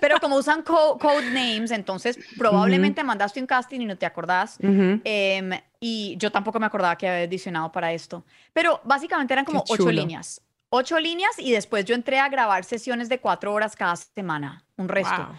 Pero 0.00 0.18
como 0.20 0.36
usan 0.36 0.62
co- 0.62 0.98
code 0.98 1.30
names, 1.30 1.70
entonces 1.70 2.18
probablemente 2.38 3.02
mandaste 3.04 3.40
un 3.40 3.46
casting 3.46 3.80
y 3.80 3.86
no 3.86 3.96
te 3.98 4.06
acordás. 4.06 4.58
Em, 5.04 5.50
y 5.80 6.16
yo 6.18 6.30
tampoco 6.30 6.58
me 6.60 6.66
acordaba 6.66 6.96
que 6.96 7.08
había 7.08 7.24
audicionado 7.24 7.70
para 7.72 7.92
esto. 7.92 8.24
Pero 8.52 8.80
básicamente 8.84 9.32
eran 9.34 9.44
como 9.44 9.60
ocho 9.68 9.90
líneas. 9.92 10.40
Ocho 10.70 11.00
líneas 11.00 11.38
y 11.38 11.50
después 11.50 11.84
yo 11.84 11.94
entré 11.94 12.20
a 12.20 12.28
grabar 12.28 12.64
sesiones 12.64 13.08
de 13.08 13.18
cuatro 13.18 13.52
horas 13.52 13.74
cada 13.74 13.96
semana, 13.96 14.64
un 14.76 14.88
resto. 14.88 15.16
Wow. 15.16 15.34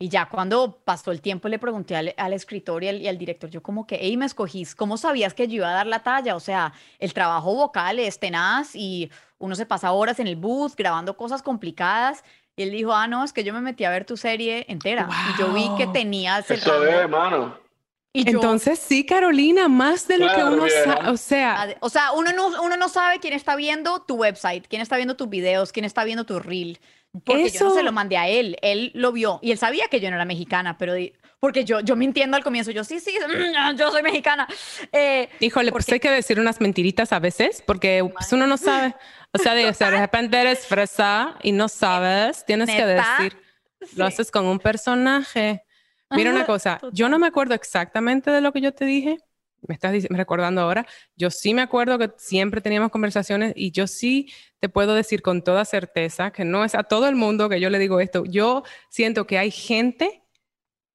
Y 0.00 0.08
ya 0.08 0.26
cuando 0.28 0.78
pasó 0.84 1.10
el 1.10 1.20
tiempo 1.20 1.48
le 1.48 1.58
pregunté 1.58 1.96
al, 1.96 2.14
al 2.16 2.32
escritor 2.32 2.84
y 2.84 2.88
al, 2.88 3.02
y 3.02 3.08
al 3.08 3.18
director, 3.18 3.50
yo 3.50 3.60
como 3.64 3.84
que, 3.84 3.98
hey, 4.00 4.16
me 4.16 4.26
escogís, 4.26 4.76
¿cómo 4.76 4.96
sabías 4.96 5.34
que 5.34 5.48
yo 5.48 5.56
iba 5.56 5.68
a 5.70 5.72
dar 5.72 5.88
la 5.88 6.04
talla? 6.04 6.36
O 6.36 6.40
sea, 6.40 6.72
el 7.00 7.12
trabajo 7.12 7.52
vocal 7.52 7.98
es 7.98 8.20
tenaz 8.20 8.76
y 8.76 9.10
uno 9.38 9.56
se 9.56 9.66
pasa 9.66 9.90
horas 9.90 10.20
en 10.20 10.28
el 10.28 10.36
booth 10.36 10.76
grabando 10.76 11.16
cosas 11.16 11.42
complicadas. 11.42 12.22
Y 12.58 12.62
él 12.64 12.72
dijo, 12.72 12.92
ah, 12.92 13.06
no, 13.06 13.22
es 13.24 13.32
que 13.32 13.44
yo 13.44 13.54
me 13.54 13.60
metí 13.60 13.84
a 13.84 13.90
ver 13.90 14.04
tu 14.04 14.16
serie 14.16 14.66
entera. 14.68 15.08
Y 15.34 15.40
yo 15.40 15.52
vi 15.52 15.70
que 15.78 15.86
tenías 15.86 16.50
el 16.50 16.58
Eso 16.58 16.84
es, 16.84 16.92
hermano. 16.94 17.56
Y 18.12 18.24
yo, 18.24 18.30
Entonces 18.32 18.80
sí, 18.80 19.06
Carolina, 19.06 19.68
más 19.68 20.08
de 20.08 20.18
lo 20.18 20.26
que 20.34 20.42
uno 20.42 20.66
sabe. 20.68 21.08
O 21.10 21.16
sea, 21.16 21.76
O 21.80 21.88
sea, 21.88 22.12
uno 22.12 22.32
no, 22.32 22.48
uno 22.62 22.76
no 22.76 22.88
sabe 22.88 23.20
quién 23.20 23.32
está 23.32 23.54
viendo 23.54 24.00
tu 24.02 24.16
website, 24.16 24.66
quién 24.66 24.82
está 24.82 24.96
viendo 24.96 25.16
tus 25.16 25.28
videos, 25.28 25.70
quién 25.70 25.84
está 25.84 26.02
viendo 26.02 26.24
tu 26.26 26.40
reel. 26.40 26.80
Porque 27.24 27.50
yo 27.50 27.60
no 27.68 27.74
se 27.74 27.82
lo 27.84 27.92
mandé 27.92 28.16
a 28.16 28.28
él, 28.28 28.56
él 28.60 28.90
lo 28.94 29.12
vio 29.12 29.38
y 29.40 29.52
él 29.52 29.58
sabía 29.58 29.86
que 29.88 30.00
yo 30.00 30.10
no 30.10 30.16
era 30.16 30.24
mexicana, 30.24 30.76
pero 30.78 30.94
di- 30.94 31.12
porque 31.40 31.64
yo, 31.64 31.80
yo 31.80 31.94
mintiendo 31.96 32.36
al 32.36 32.42
comienzo, 32.42 32.70
yo 32.70 32.84
sí, 32.84 33.00
sí, 33.00 33.14
yo 33.76 33.90
soy 33.90 34.02
mexicana. 34.02 34.46
Eh, 34.92 35.28
híjole, 35.40 35.70
pues 35.70 35.84
porque- 35.84 35.94
hay 35.94 36.00
que 36.00 36.10
decir 36.10 36.40
unas 36.40 36.60
mentiritas 36.60 37.12
a 37.12 37.18
veces 37.18 37.62
porque 37.66 38.08
pues, 38.12 38.32
uno 38.32 38.46
no 38.46 38.56
sabe. 38.56 38.94
O 39.32 39.38
sea, 39.38 39.54
de, 39.54 39.68
o 39.68 39.74
sea, 39.74 39.90
de 39.90 39.98
repente 40.00 40.40
eres 40.40 40.66
fresa 40.66 41.36
y 41.42 41.52
no 41.52 41.68
sabes, 41.68 42.44
tienes 42.44 42.68
que 42.70 42.84
¿Neta? 42.84 43.16
decir. 43.18 43.36
Lo 43.96 44.06
haces 44.06 44.30
con 44.30 44.46
un 44.46 44.58
personaje. 44.58 45.62
Mira 46.10 46.30
una 46.30 46.46
cosa, 46.46 46.80
yo 46.92 47.08
no 47.08 47.18
me 47.18 47.26
acuerdo 47.26 47.54
exactamente 47.54 48.30
de 48.30 48.40
lo 48.40 48.52
que 48.52 48.60
yo 48.60 48.72
te 48.72 48.84
dije. 48.84 49.18
Me 49.66 49.74
estás 49.74 49.92
recordando 50.10 50.60
ahora. 50.62 50.86
Yo 51.16 51.30
sí 51.30 51.52
me 51.52 51.62
acuerdo 51.62 51.98
que 51.98 52.10
siempre 52.16 52.60
teníamos 52.60 52.90
conversaciones 52.90 53.52
y 53.56 53.72
yo 53.72 53.86
sí 53.86 54.32
te 54.60 54.68
puedo 54.68 54.94
decir 54.94 55.20
con 55.20 55.42
toda 55.42 55.64
certeza 55.64 56.30
que 56.30 56.44
no 56.44 56.64
es 56.64 56.74
a 56.74 56.84
todo 56.84 57.08
el 57.08 57.16
mundo 57.16 57.48
que 57.48 57.60
yo 57.60 57.68
le 57.68 57.78
digo 57.78 58.00
esto. 58.00 58.24
Yo 58.24 58.62
siento 58.88 59.26
que 59.26 59.36
hay 59.38 59.50
gente 59.50 60.22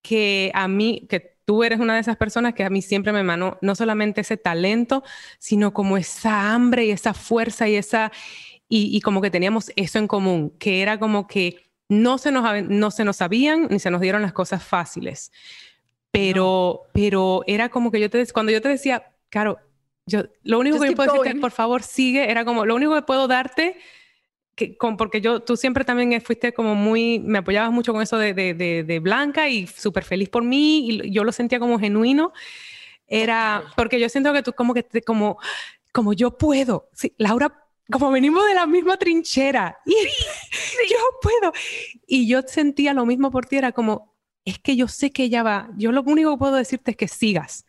que 0.04 0.51
a 0.54 0.68
mí, 0.68 1.08
que 1.10 1.34
tú 1.45 1.64
eres 1.64 1.80
una 1.80 1.95
de 1.95 2.01
esas 2.01 2.18
personas 2.18 2.54
que 2.54 2.64
a 2.64 2.70
mí 2.70 2.84
siempre 2.84 3.12
me 3.12 3.22
emanó 3.22 3.58
no 3.62 3.74
solamente 3.74 4.22
ese 4.22 4.38
talento, 4.38 5.04
sino 5.39 5.74
como 5.74 5.97
esa 5.97 6.54
hambre 6.54 6.86
y 6.86 6.91
esa 6.91 7.16
fuerza 7.16 7.68
y 7.68 7.76
esa, 7.76 8.12
y, 8.70 8.95
y 8.95 9.01
como 9.01 9.22
que 9.22 9.32
teníamos 9.32 9.72
eso 9.76 9.97
en 9.97 10.08
común, 10.08 10.54
que 10.60 10.82
era 10.82 10.99
como 10.99 11.26
que 11.26 11.64
no 11.89 12.18
se 12.18 12.32
nos, 12.32 12.64
no 12.64 12.91
se 12.91 13.04
nos 13.04 13.18
sabían 13.18 13.68
ni 13.70 13.80
se 13.80 13.91
nos 13.91 14.01
dieron 14.01 14.22
las 14.22 14.34
cosas 14.34 14.64
fáciles. 14.64 15.32
Pero, 16.12 16.84
pero 16.93 17.43
era 17.47 17.70
como 17.70 17.91
que 17.91 17.99
yo 17.99 18.10
te, 18.10 18.26
cuando 18.28 18.51
yo 18.51 18.62
te 18.62 18.70
decía, 18.70 19.12
claro, 19.30 19.58
yo, 20.06 20.24
lo 20.43 20.60
único 20.60 20.78
Just 20.78 20.86
que 20.86 20.91
yo 20.91 20.95
puedo 20.95 21.14
decirte 21.14 21.39
por 21.39 21.51
favor, 21.51 21.82
sigue, 21.82 22.30
era 22.30 22.45
como, 22.45 22.66
lo 22.66 22.76
único 22.76 22.93
que 22.93 23.01
puedo 23.01 23.28
darte, 23.28 23.78
que, 24.56 24.78
con, 24.78 24.97
porque 24.97 25.22
yo, 25.22 25.41
tú 25.41 25.58
siempre 25.58 25.84
también 25.84 26.22
fuiste 26.22 26.54
como 26.54 26.76
muy, 26.76 27.20
me 27.20 27.39
apoyabas 27.39 27.72
mucho 27.72 27.93
con 27.93 28.01
eso 28.01 28.18
de, 28.18 28.34
de, 28.34 28.54
de, 28.54 28.84
de 28.84 28.99
Blanca 28.99 29.49
y 29.49 29.68
súper 29.68 30.04
feliz 30.04 30.30
por 30.30 30.43
mí, 30.43 30.89
y 30.89 31.12
yo 31.12 31.24
lo 31.24 31.32
sentía 31.32 31.60
como 31.60 31.80
genuino, 31.80 32.34
era, 33.08 33.64
porque 33.76 33.99
yo 33.99 34.10
siento 34.10 34.34
que 34.34 34.43
tú 34.43 34.54
como 34.54 34.74
que, 34.74 34.84
te, 34.84 35.01
como, 35.01 35.38
como 35.91 36.14
yo 36.14 36.38
puedo, 36.38 36.89
sí, 36.93 37.14
Laura, 37.18 37.60
como 37.91 38.12
venimos 38.12 38.45
de 38.45 38.56
la 38.56 38.66
misma 38.68 38.97
trinchera, 38.97 39.78
y 39.86 39.95
yo 40.89 40.97
puedo, 41.22 41.54
y 42.08 42.28
yo 42.28 42.41
sentía 42.43 42.93
lo 42.93 43.06
mismo 43.06 43.32
por 43.32 43.45
ti, 43.45 43.58
era 43.58 43.72
como, 43.72 44.14
es 44.45 44.60
que 44.60 44.76
yo 44.76 44.88
sé 44.88 45.12
que 45.12 45.24
ella 45.24 45.43
va, 45.43 45.70
yo 45.78 45.91
lo 45.91 46.04
único 46.04 46.32
que 46.32 46.39
puedo 46.39 46.56
decirte 46.56 46.91
es 46.91 46.97
que 46.97 47.08
sigas, 47.08 47.66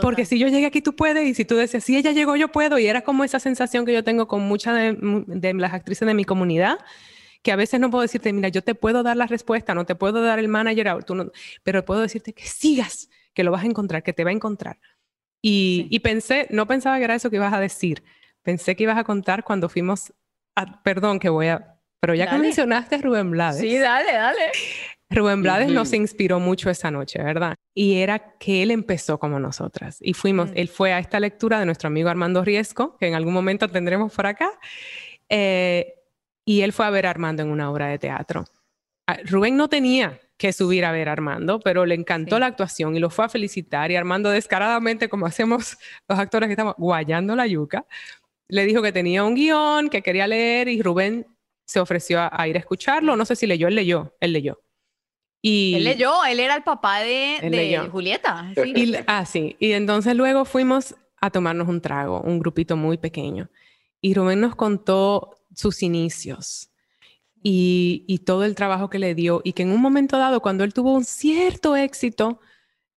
porque 0.00 0.24
si 0.24 0.38
yo 0.38 0.48
llegué 0.48 0.66
aquí, 0.66 0.80
tú 0.82 0.94
puedes, 0.96 1.26
y 1.26 1.34
si 1.34 1.44
tú 1.44 1.56
decías, 1.56 1.84
si 1.84 1.96
ella 1.96 2.12
llegó, 2.12 2.36
yo 2.36 2.48
puedo, 2.48 2.78
y 2.78 2.86
era 2.86 3.02
como 3.02 3.24
esa 3.24 3.38
sensación 3.40 3.84
que 3.86 3.92
yo 3.92 4.02
tengo 4.04 4.26
con 4.28 4.42
muchas 4.42 4.74
de, 4.76 4.96
de 5.26 5.54
las 5.54 5.72
actrices 5.74 6.06
de 6.06 6.14
mi 6.14 6.24
comunidad, 6.24 6.78
que 7.42 7.52
a 7.52 7.56
veces 7.56 7.80
no 7.80 7.90
puedo 7.90 8.02
decirte, 8.02 8.32
mira, 8.32 8.48
yo 8.48 8.62
te 8.62 8.74
puedo 8.74 9.02
dar 9.02 9.16
la 9.16 9.26
respuesta, 9.26 9.74
no 9.74 9.86
te 9.86 9.94
puedo 9.94 10.22
dar 10.22 10.38
el 10.38 10.48
manager, 10.48 11.04
tú 11.04 11.14
no- 11.14 11.30
pero 11.62 11.84
puedo 11.84 12.00
decirte 12.00 12.32
que 12.34 12.44
sigas, 12.46 13.08
que 13.34 13.44
lo 13.44 13.50
vas 13.50 13.62
a 13.62 13.66
encontrar, 13.66 14.02
que 14.02 14.12
te 14.12 14.24
va 14.24 14.30
a 14.30 14.34
encontrar. 14.34 14.78
Y, 15.42 15.84
Sí. 15.84 15.96
y 15.96 15.98
pensé, 16.00 16.46
no 16.50 16.66
pensaba 16.66 16.98
que 16.98 17.04
era 17.04 17.14
eso 17.14 17.30
que 17.30 17.36
ibas 17.36 17.52
a 17.54 17.60
decir, 17.60 18.02
pensé 18.42 18.76
que 18.76 18.82
ibas 18.82 18.98
a 18.98 19.04
contar 19.04 19.42
cuando 19.44 19.68
fuimos, 19.70 20.12
a, 20.54 20.82
perdón, 20.82 21.18
que 21.18 21.30
voy 21.30 21.46
a, 21.46 21.78
pero 22.00 22.14
ya 22.14 22.24
que 22.26 22.32
Dale. 22.32 22.42
mencionaste 22.42 22.96
a 22.96 22.98
Rubén 22.98 23.30
Blades. 23.30 23.60
Sí, 23.60 23.78
dale, 23.78 24.12
dale. 24.12 24.52
Rubén 25.10 25.42
Blades 25.42 25.66
Ujú. 25.66 25.74
nos 25.74 25.92
inspiró 25.92 26.38
mucho 26.38 26.70
esa 26.70 26.90
noche, 26.90 27.20
¿verdad? 27.22 27.56
Y 27.74 27.96
era 27.96 28.36
que 28.38 28.62
él 28.62 28.70
empezó 28.70 29.18
como 29.18 29.40
nosotras. 29.40 29.98
Y 30.00 30.14
fuimos, 30.14 30.50
Mm. 30.50 30.54
él 30.56 30.68
fue 30.68 30.92
a 30.92 31.00
esta 31.00 31.18
lectura 31.18 31.58
de 31.58 31.66
nuestro 31.66 31.88
amigo 31.88 32.08
Armando 32.08 32.44
Riesco, 32.44 32.96
que 32.98 33.08
en 33.08 33.14
algún 33.14 33.34
momento 33.34 33.68
tendremos 33.68 34.12
por 34.14 34.26
acá, 34.26 34.50
eh, 35.28 35.94
y 36.44 36.60
él 36.62 36.72
fue 36.72 36.86
a 36.86 36.90
ver 36.90 37.06
a 37.06 37.10
Armando 37.10 37.42
en 37.42 37.50
una 37.50 37.70
obra 37.70 37.88
de 37.88 37.98
teatro. 37.98 38.44
Ah, 39.08 39.18
Rubén 39.24 39.56
no 39.56 39.68
tenía 39.68 40.20
que 40.36 40.52
subir 40.52 40.84
a 40.84 40.92
ver 40.92 41.08
a 41.08 41.12
Armando, 41.12 41.60
pero 41.60 41.84
le 41.84 41.94
encantó 41.96 42.36
Sí. 42.36 42.40
la 42.40 42.46
actuación 42.46 42.96
y 42.96 43.00
lo 43.00 43.10
fue 43.10 43.24
a 43.24 43.28
felicitar. 43.28 43.90
Y 43.90 43.96
Armando, 43.96 44.30
descaradamente, 44.30 45.08
como 45.08 45.26
hacemos 45.26 45.76
los 46.08 46.18
actores 46.18 46.46
que 46.46 46.52
estamos 46.52 46.74
guayando 46.78 47.34
la 47.36 47.46
yuca, 47.46 47.84
le 48.48 48.64
dijo 48.64 48.80
que 48.80 48.92
tenía 48.92 49.24
un 49.24 49.34
guion, 49.34 49.90
que 49.90 50.02
quería 50.02 50.26
leer, 50.26 50.68
y 50.68 50.80
Rubén 50.82 51.26
se 51.66 51.78
ofreció 51.80 52.20
a, 52.20 52.30
a 52.32 52.48
ir 52.48 52.56
a 52.56 52.60
escucharlo. 52.60 53.16
No 53.16 53.24
sé 53.24 53.36
si 53.36 53.46
leyó, 53.46 53.68
él 53.68 53.74
leyó, 53.74 54.14
él 54.20 54.32
leyó. 54.32 54.60
Y, 55.42 55.74
Él 55.76 55.84
leyó, 55.84 56.24
él 56.24 56.38
era 56.38 56.54
el 56.54 56.62
papá 56.62 57.00
de. 57.00 57.88
Julieta. 57.90 58.52
sí. 58.62 58.72
y, 58.76 58.94
ah, 59.06 59.24
sí. 59.24 59.56
Y 59.58 59.72
entonces 59.72 60.14
luego 60.14 60.44
fuimos 60.44 60.94
a 61.20 61.30
tomarnos 61.30 61.68
un 61.68 61.80
trago, 61.80 62.20
un 62.20 62.38
grupito 62.38 62.76
muy 62.76 62.98
pequeño. 62.98 63.48
Y 64.00 64.14
Rubén 64.14 64.40
nos 64.40 64.54
contó 64.54 65.36
sus 65.54 65.82
inicios 65.82 66.70
y, 67.42 68.04
y 68.06 68.18
todo 68.18 68.44
el 68.44 68.54
trabajo 68.54 68.90
que 68.90 68.98
le 68.98 69.14
dio. 69.14 69.40
Y 69.44 69.52
que 69.52 69.62
en 69.62 69.72
un 69.72 69.80
momento 69.80 70.18
dado, 70.18 70.40
cuando 70.40 70.64
él 70.64 70.74
tuvo 70.74 70.92
un 70.92 71.04
cierto 71.04 71.76
éxito, 71.76 72.40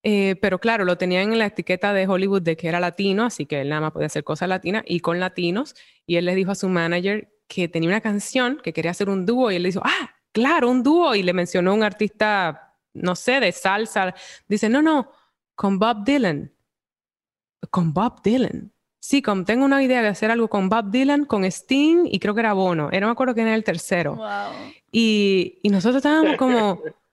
eh, 0.03 0.35
pero 0.41 0.59
claro, 0.59 0.83
lo 0.83 0.97
tenía 0.97 1.21
en 1.21 1.37
la 1.39 1.45
etiqueta 1.45 1.93
de 1.93 2.07
Hollywood 2.07 2.41
de 2.41 2.57
que 2.57 2.67
era 2.67 2.81
latino, 2.81 3.23
así 3.25 3.45
que 3.45 3.61
él 3.61 3.69
nada 3.69 3.81
más 3.81 3.91
podía 3.93 4.07
hacer 4.07 4.25
cosas 4.25 4.49
latinas 4.49 4.83
y 4.85 4.99
con 4.99 5.19
latinos. 5.19 5.75
Y 6.05 6.17
él 6.17 6.25
le 6.25 6.35
dijo 6.35 6.51
a 6.51 6.55
su 6.55 6.67
manager 6.67 7.29
que 7.47 7.69
tenía 7.69 7.89
una 7.89 8.01
canción, 8.01 8.59
que 8.61 8.73
quería 8.73 8.91
hacer 8.91 9.09
un 9.09 9.25
dúo. 9.25 9.49
Y 9.51 9.55
él 9.55 9.63
le 9.63 9.69
dijo, 9.69 9.81
ah, 9.83 10.15
claro, 10.33 10.69
un 10.69 10.83
dúo. 10.83 11.15
Y 11.15 11.23
le 11.23 11.31
mencionó 11.31 11.73
un 11.73 11.83
artista, 11.83 12.75
no 12.93 13.15
sé, 13.15 13.39
de 13.39 13.53
salsa. 13.53 14.13
Dice, 14.47 14.67
no, 14.67 14.81
no, 14.81 15.09
con 15.55 15.79
Bob 15.79 16.03
Dylan. 16.03 16.51
Con 17.69 17.93
Bob 17.93 18.21
Dylan. 18.21 18.73
Sí, 18.99 19.21
con, 19.21 19.43
tengo 19.43 19.65
una 19.65 19.83
idea 19.83 20.01
de 20.01 20.07
hacer 20.07 20.31
algo 20.31 20.47
con 20.47 20.69
Bob 20.69 20.89
Dylan, 20.89 21.25
con 21.25 21.43
Sting 21.43 22.05
y 22.05 22.19
creo 22.19 22.33
que 22.33 22.39
era 22.39 22.53
Bono. 22.53 22.89
Era, 22.89 23.01
no 23.01 23.07
me 23.07 23.11
acuerdo 23.11 23.33
quién 23.33 23.47
era 23.47 23.55
el 23.55 23.63
tercero. 23.63 24.15
Wow. 24.15 24.71
Y, 24.91 25.59
y 25.61 25.69
nosotros 25.69 25.97
estábamos 25.97 26.37
como, 26.37 26.81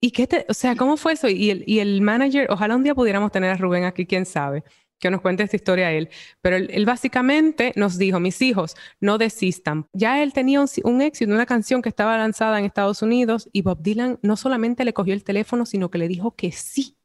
¿y 0.00 0.10
qué 0.10 0.26
te, 0.26 0.44
o 0.48 0.54
sea, 0.54 0.76
cómo 0.76 0.98
fue 0.98 1.14
eso? 1.14 1.28
Y 1.28 1.50
el, 1.50 1.64
y 1.66 1.78
el 1.78 2.02
manager, 2.02 2.48
ojalá 2.50 2.76
un 2.76 2.84
día 2.84 2.94
pudiéramos 2.94 3.32
tener 3.32 3.50
a 3.50 3.56
Rubén 3.56 3.84
aquí, 3.84 4.04
quién 4.06 4.26
sabe, 4.26 4.62
que 4.98 5.10
nos 5.10 5.20
cuente 5.20 5.42
esta 5.42 5.56
historia 5.56 5.88
a 5.88 5.92
él. 5.92 6.08
Pero 6.40 6.56
él, 6.56 6.68
él 6.72 6.84
básicamente 6.86 7.72
nos 7.76 7.98
dijo, 7.98 8.20
mis 8.20 8.40
hijos, 8.42 8.76
no 9.00 9.18
desistan. 9.18 9.86
Ya 9.92 10.22
él 10.22 10.32
tenía 10.32 10.60
un, 10.60 10.68
un 10.84 11.02
éxito, 11.02 11.32
una 11.32 11.46
canción 11.46 11.82
que 11.82 11.88
estaba 11.88 12.18
lanzada 12.18 12.58
en 12.58 12.64
Estados 12.64 13.02
Unidos 13.02 13.48
y 13.52 13.62
Bob 13.62 13.80
Dylan 13.82 14.18
no 14.22 14.36
solamente 14.36 14.84
le 14.84 14.92
cogió 14.92 15.14
el 15.14 15.24
teléfono, 15.24 15.66
sino 15.66 15.90
que 15.90 15.98
le 15.98 16.08
dijo 16.08 16.34
que 16.34 16.52
sí. 16.52 16.96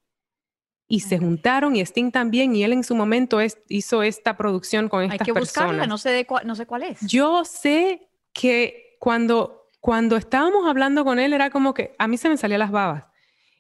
Y 0.87 0.99
se 0.99 1.17
juntaron 1.17 1.75
y 1.75 1.81
Sting 1.81 2.11
también, 2.11 2.55
y 2.55 2.63
él 2.63 2.73
en 2.73 2.83
su 2.83 2.93
momento 2.93 3.39
es- 3.39 3.57
hizo 3.69 4.03
esta 4.03 4.37
producción 4.37 4.89
con 4.89 5.01
Hay 5.01 5.07
estas 5.11 5.25
que 5.25 5.31
buscarla, 5.31 5.69
personas. 5.69 5.87
no 5.87 5.97
sé, 5.97 6.09
de 6.11 6.27
no 6.45 6.55
sé 6.55 6.65
cuál 6.65 6.83
es. 6.83 6.99
Yo 7.01 7.45
sé 7.45 8.09
que 8.33 8.97
cuando, 8.99 9.69
cuando 9.79 10.17
estábamos 10.17 10.67
hablando 10.67 11.03
con 11.05 11.19
él 11.19 11.33
era 11.33 11.49
como 11.49 11.73
que 11.73 11.95
a 11.97 12.07
mí 12.07 12.17
se 12.17 12.29
me 12.29 12.37
salían 12.37 12.59
las 12.59 12.71
babas 12.71 13.05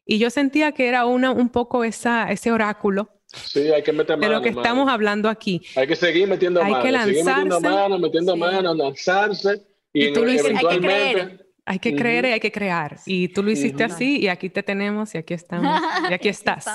y 0.05 0.19
yo 0.19 0.29
sentía 0.29 0.73
que 0.73 0.87
era 0.87 1.05
una, 1.05 1.31
un 1.31 1.49
poco 1.49 1.83
esa, 1.83 2.29
ese 2.31 2.51
oráculo 2.51 3.09
Sí, 3.33 3.59
hay 3.71 3.81
que 3.83 3.91
meter 3.91 4.15
de 4.17 4.27
mano. 4.27 4.33
lo 4.33 4.41
que 4.41 4.51
mano. 4.51 4.61
estamos 4.61 4.89
hablando 4.89 5.27
aquí. 5.29 5.61
Hay 5.75 5.87
que 5.87 5.95
seguir 5.95 6.27
metiendo 6.27 6.61
Hay 6.61 6.71
mano. 6.71 6.83
que 6.83 6.89
seguir 6.91 7.25
metiendo 7.25 7.59
lanzarse. 7.59 7.69
mano, 7.77 7.99
metiendo 7.99 8.33
Sí. 8.33 8.39
mano, 8.39 8.73
lanzarse. 8.73 9.61
Y, 9.91 10.05
Y 10.07 10.13
tú 10.13 10.23
lo 10.23 10.31
hiciste. 10.31 10.53
Hay 10.57 10.67
que 10.75 10.79
creer. 10.79 11.39
Hay 11.65 11.79
que 11.79 11.89
Ujú. 11.89 11.97
creer 11.97 12.25
y 12.25 12.27
hay 12.33 12.39
que 12.39 12.51
crear. 12.51 12.97
Y 13.05 13.29
tú 13.29 13.41
lo 13.41 13.49
hiciste 13.51 13.85
Ujú. 13.85 13.93
así 13.93 14.19
y 14.19 14.27
aquí 14.27 14.49
te 14.49 14.61
tenemos 14.63 15.15
y 15.15 15.17
aquí 15.17 15.33
estamos 15.33 15.81
y 16.09 16.13
aquí 16.13 16.27
estás. 16.29 16.65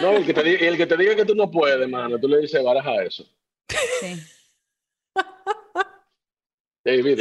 No, 0.00 0.12
el 0.16 0.24
que, 0.24 0.32
te 0.32 0.42
diga, 0.44 0.66
el 0.68 0.76
que 0.76 0.86
te 0.86 0.96
diga 0.96 1.16
que 1.16 1.24
tú 1.24 1.34
no 1.34 1.50
puedes, 1.50 1.88
mano, 1.88 2.18
tú 2.18 2.28
le 2.28 2.38
dices, 2.38 2.62
baraja 2.62 3.02
eso. 3.02 3.24
Sí. 4.00 4.14
David, 6.84 7.18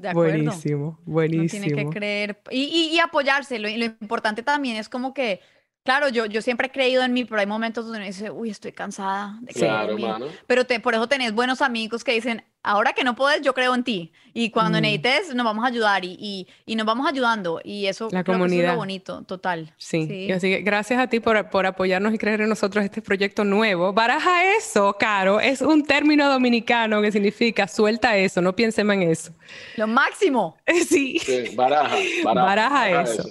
De 0.00 0.08
acuerdo. 0.08 0.32
Buenísimo, 0.42 0.84
Uno 0.86 0.98
buenísimo. 1.06 1.64
tiene 1.64 1.84
que 1.84 1.90
creer 1.90 2.40
y, 2.50 2.62
y, 2.64 2.94
y 2.94 2.98
apoyarse. 2.98 3.58
Lo 3.58 3.68
importante 3.68 4.42
también 4.42 4.76
es 4.76 4.88
como 4.88 5.14
que, 5.14 5.40
claro, 5.84 6.08
yo, 6.08 6.26
yo 6.26 6.42
siempre 6.42 6.68
he 6.68 6.70
creído 6.70 7.02
en 7.02 7.12
mí, 7.12 7.24
pero 7.24 7.40
hay 7.40 7.46
momentos 7.46 7.84
donde 7.84 7.98
uno 7.98 8.06
dice, 8.06 8.30
uy, 8.30 8.50
estoy 8.50 8.72
cansada 8.72 9.38
de 9.42 9.52
creer 9.52 9.68
claro, 9.70 9.90
en 9.90 9.96
mí. 9.96 10.02
mano. 10.02 10.26
Pero 10.46 10.64
te, 10.66 10.80
por 10.80 10.94
eso 10.94 11.06
tenés 11.08 11.32
buenos 11.32 11.60
amigos 11.62 12.04
que 12.04 12.12
dicen, 12.12 12.44
ahora 12.62 12.92
que 12.92 13.02
no 13.04 13.16
puedes, 13.16 13.42
yo 13.42 13.54
creo 13.54 13.74
en 13.74 13.82
ti. 13.82 14.12
Y 14.34 14.50
cuando 14.50 14.78
Mm. 14.78 14.82
necesites, 14.82 15.34
nos 15.34 15.44
vamos 15.44 15.64
a 15.64 15.68
ayudar 15.68 16.04
y, 16.04 16.16
y, 16.18 16.46
y 16.64 16.76
nos 16.76 16.86
vamos 16.86 17.06
ayudando. 17.08 17.60
Y 17.64 17.86
eso, 17.86 18.08
La 18.12 18.22
creo 18.22 18.24
que 18.24 18.30
eso 18.30 18.32
es 18.32 18.38
comunidad. 18.50 18.70
lo 18.72 18.76
bonito, 18.78 19.22
total. 19.24 19.74
Sí. 19.76 20.06
Sí. 20.06 20.14
y 20.26 20.32
así 20.32 20.48
que 20.50 20.62
gracias 20.62 21.00
a 21.00 21.06
ti 21.08 21.20
por, 21.20 21.50
por 21.50 21.66
apoyarnos 21.66 22.14
y 22.14 22.18
creer 22.18 22.40
en 22.42 22.48
nosotros 22.48 22.84
este 22.84 23.02
proyecto 23.02 23.44
nuevo. 23.44 23.92
Baraja 23.92 24.54
eso, 24.56 24.96
Caro, 24.98 25.40
es 25.40 25.60
un 25.60 25.84
término 25.84 26.28
dominicano 26.30 27.02
que 27.02 27.12
significa 27.12 27.66
suelta 27.68 28.16
eso, 28.16 28.40
no 28.40 28.54
piensen 28.56 28.86
más 28.86 28.96
en 28.96 29.02
eso. 29.10 29.32
Lo 29.76 29.86
máximo. 29.86 30.56
Sí. 30.88 31.18
Sí, 31.18 31.54
baraja, 31.54 31.96
baraja. 32.24 32.46
Baraja 32.46 33.02
eso. 33.02 33.24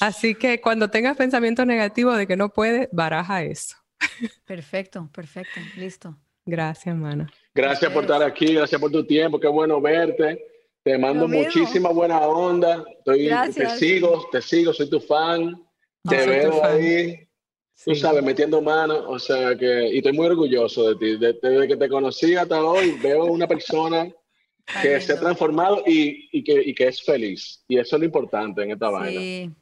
Así 0.00 0.34
que 0.34 0.60
cuando 0.60 0.88
tengas 0.88 1.16
pensamientos 1.16 1.66
negativos 1.66 2.16
de 2.18 2.26
que 2.26 2.36
no 2.36 2.48
puedes, 2.50 2.88
baraja 2.92 3.42
eso. 3.42 3.76
Perfecto, 4.44 5.08
perfecto. 5.12 5.60
Listo. 5.76 6.16
Gracias, 6.46 6.96
mana. 6.96 7.30
Gracias 7.54 7.92
por 7.92 8.04
estar 8.04 8.22
aquí, 8.22 8.54
gracias 8.54 8.80
por 8.80 8.90
tu 8.90 9.04
tiempo, 9.04 9.38
qué 9.38 9.48
bueno 9.48 9.80
verte. 9.80 10.42
Te 10.82 10.96
mando 10.96 11.28
muchísima 11.28 11.90
buena 11.90 12.18
onda. 12.20 12.82
Estoy, 12.98 13.28
te 13.54 13.68
sigo, 13.76 14.26
te 14.32 14.40
sigo, 14.40 14.72
soy 14.72 14.88
tu 14.88 14.98
fan. 15.00 15.54
Te 16.08 16.24
tu 16.24 16.30
veo 16.30 16.52
fan. 16.54 16.72
ahí, 16.76 17.16
tú 17.84 17.94
Sí. 17.94 18.00
sabes, 18.00 18.22
metiendo 18.24 18.62
manos. 18.62 19.04
O 19.06 19.18
sea 19.18 19.54
que, 19.56 19.88
y 19.92 19.98
estoy 19.98 20.12
muy 20.14 20.26
orgulloso 20.26 20.88
de 20.88 20.96
ti. 20.96 21.18
De- 21.18 21.38
Desde 21.42 21.68
que 21.68 21.76
te 21.76 21.88
conocí 21.88 22.34
hasta 22.34 22.64
hoy, 22.64 22.92
veo 23.02 23.26
una 23.26 23.46
persona 23.46 24.10
que 24.82 25.00
se 25.02 25.12
ha 25.12 25.20
transformado 25.20 25.82
y, 25.86 26.28
y 26.32 26.42
que, 26.42 26.62
y 26.62 26.74
que 26.74 26.88
es 26.88 27.02
feliz. 27.02 27.62
Y 27.68 27.78
eso 27.78 27.96
es 27.96 28.00
lo 28.00 28.06
importante 28.06 28.62
en 28.62 28.70
esta 28.70 28.88
vaina. 28.88 29.54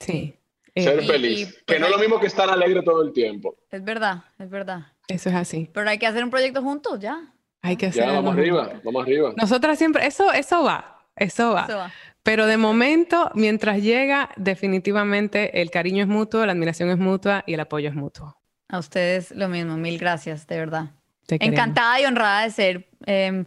Sí. 0.00 0.34
Ser 0.74 0.98
Eh, 0.98 1.02
Y- 1.02 1.06
feliz. 1.06 1.40
y, 1.40 1.46
que 1.52 1.62
pues, 1.66 1.80
no 1.80 1.86
es 1.86 1.92
lo 1.92 1.98
mismo 1.98 2.20
que 2.20 2.26
estar 2.26 2.50
alegre 2.50 2.82
todo 2.82 3.02
el 3.02 3.12
tiempo. 3.12 3.56
es 3.70 3.82
verdad, 3.84 4.24
es 4.38 4.50
verdad. 4.50 4.86
eso 5.08 5.28
es 5.30 5.34
así. 5.34 5.70
Pero 5.72 5.88
hay 5.88 5.98
que 5.98 6.06
hacer 6.06 6.22
un 6.24 6.30
proyecto 6.30 6.60
juntos, 6.62 6.98
ya. 7.00 7.32
Hay 7.62 7.76
que 7.76 7.86
Ya, 7.86 7.90
hacerlo. 7.90 8.14
vamos 8.14 8.34
arriba, 8.36 8.80
vamos 8.84 9.02
arriba. 9.02 9.32
Nosotras 9.36 9.78
siempre, 9.78 10.06
eso, 10.06 10.32
eso 10.32 10.62
va, 10.62 10.98
eso 11.16 11.52
va. 11.52 11.64
Eso 11.68 11.76
va. 11.78 11.92
Pero 12.22 12.46
de 12.46 12.56
momento, 12.56 13.30
mientras 13.34 13.80
llega, 13.82 14.30
definitivamente 14.36 15.62
el 15.62 15.70
cariño 15.70 16.02
es 16.02 16.08
mutuo, 16.08 16.44
la 16.44 16.52
admiración 16.52 16.90
es 16.90 16.98
mutua 16.98 17.42
y 17.46 17.54
el 17.54 17.60
apoyo 17.60 17.88
es 17.88 17.94
mutuo. 17.94 18.36
A 18.68 18.78
ustedes 18.78 19.30
lo 19.30 19.48
mismo. 19.48 19.76
Mil 19.76 19.96
gracias, 19.98 20.46
de 20.46 20.58
verdad. 20.58 20.90
Te 21.26 21.38
queremos. 21.38 21.58
Encantada 21.58 22.00
y 22.00 22.04
honrada 22.04 22.42
de 22.42 22.50
ser, 22.50 22.88
em, 23.06 23.44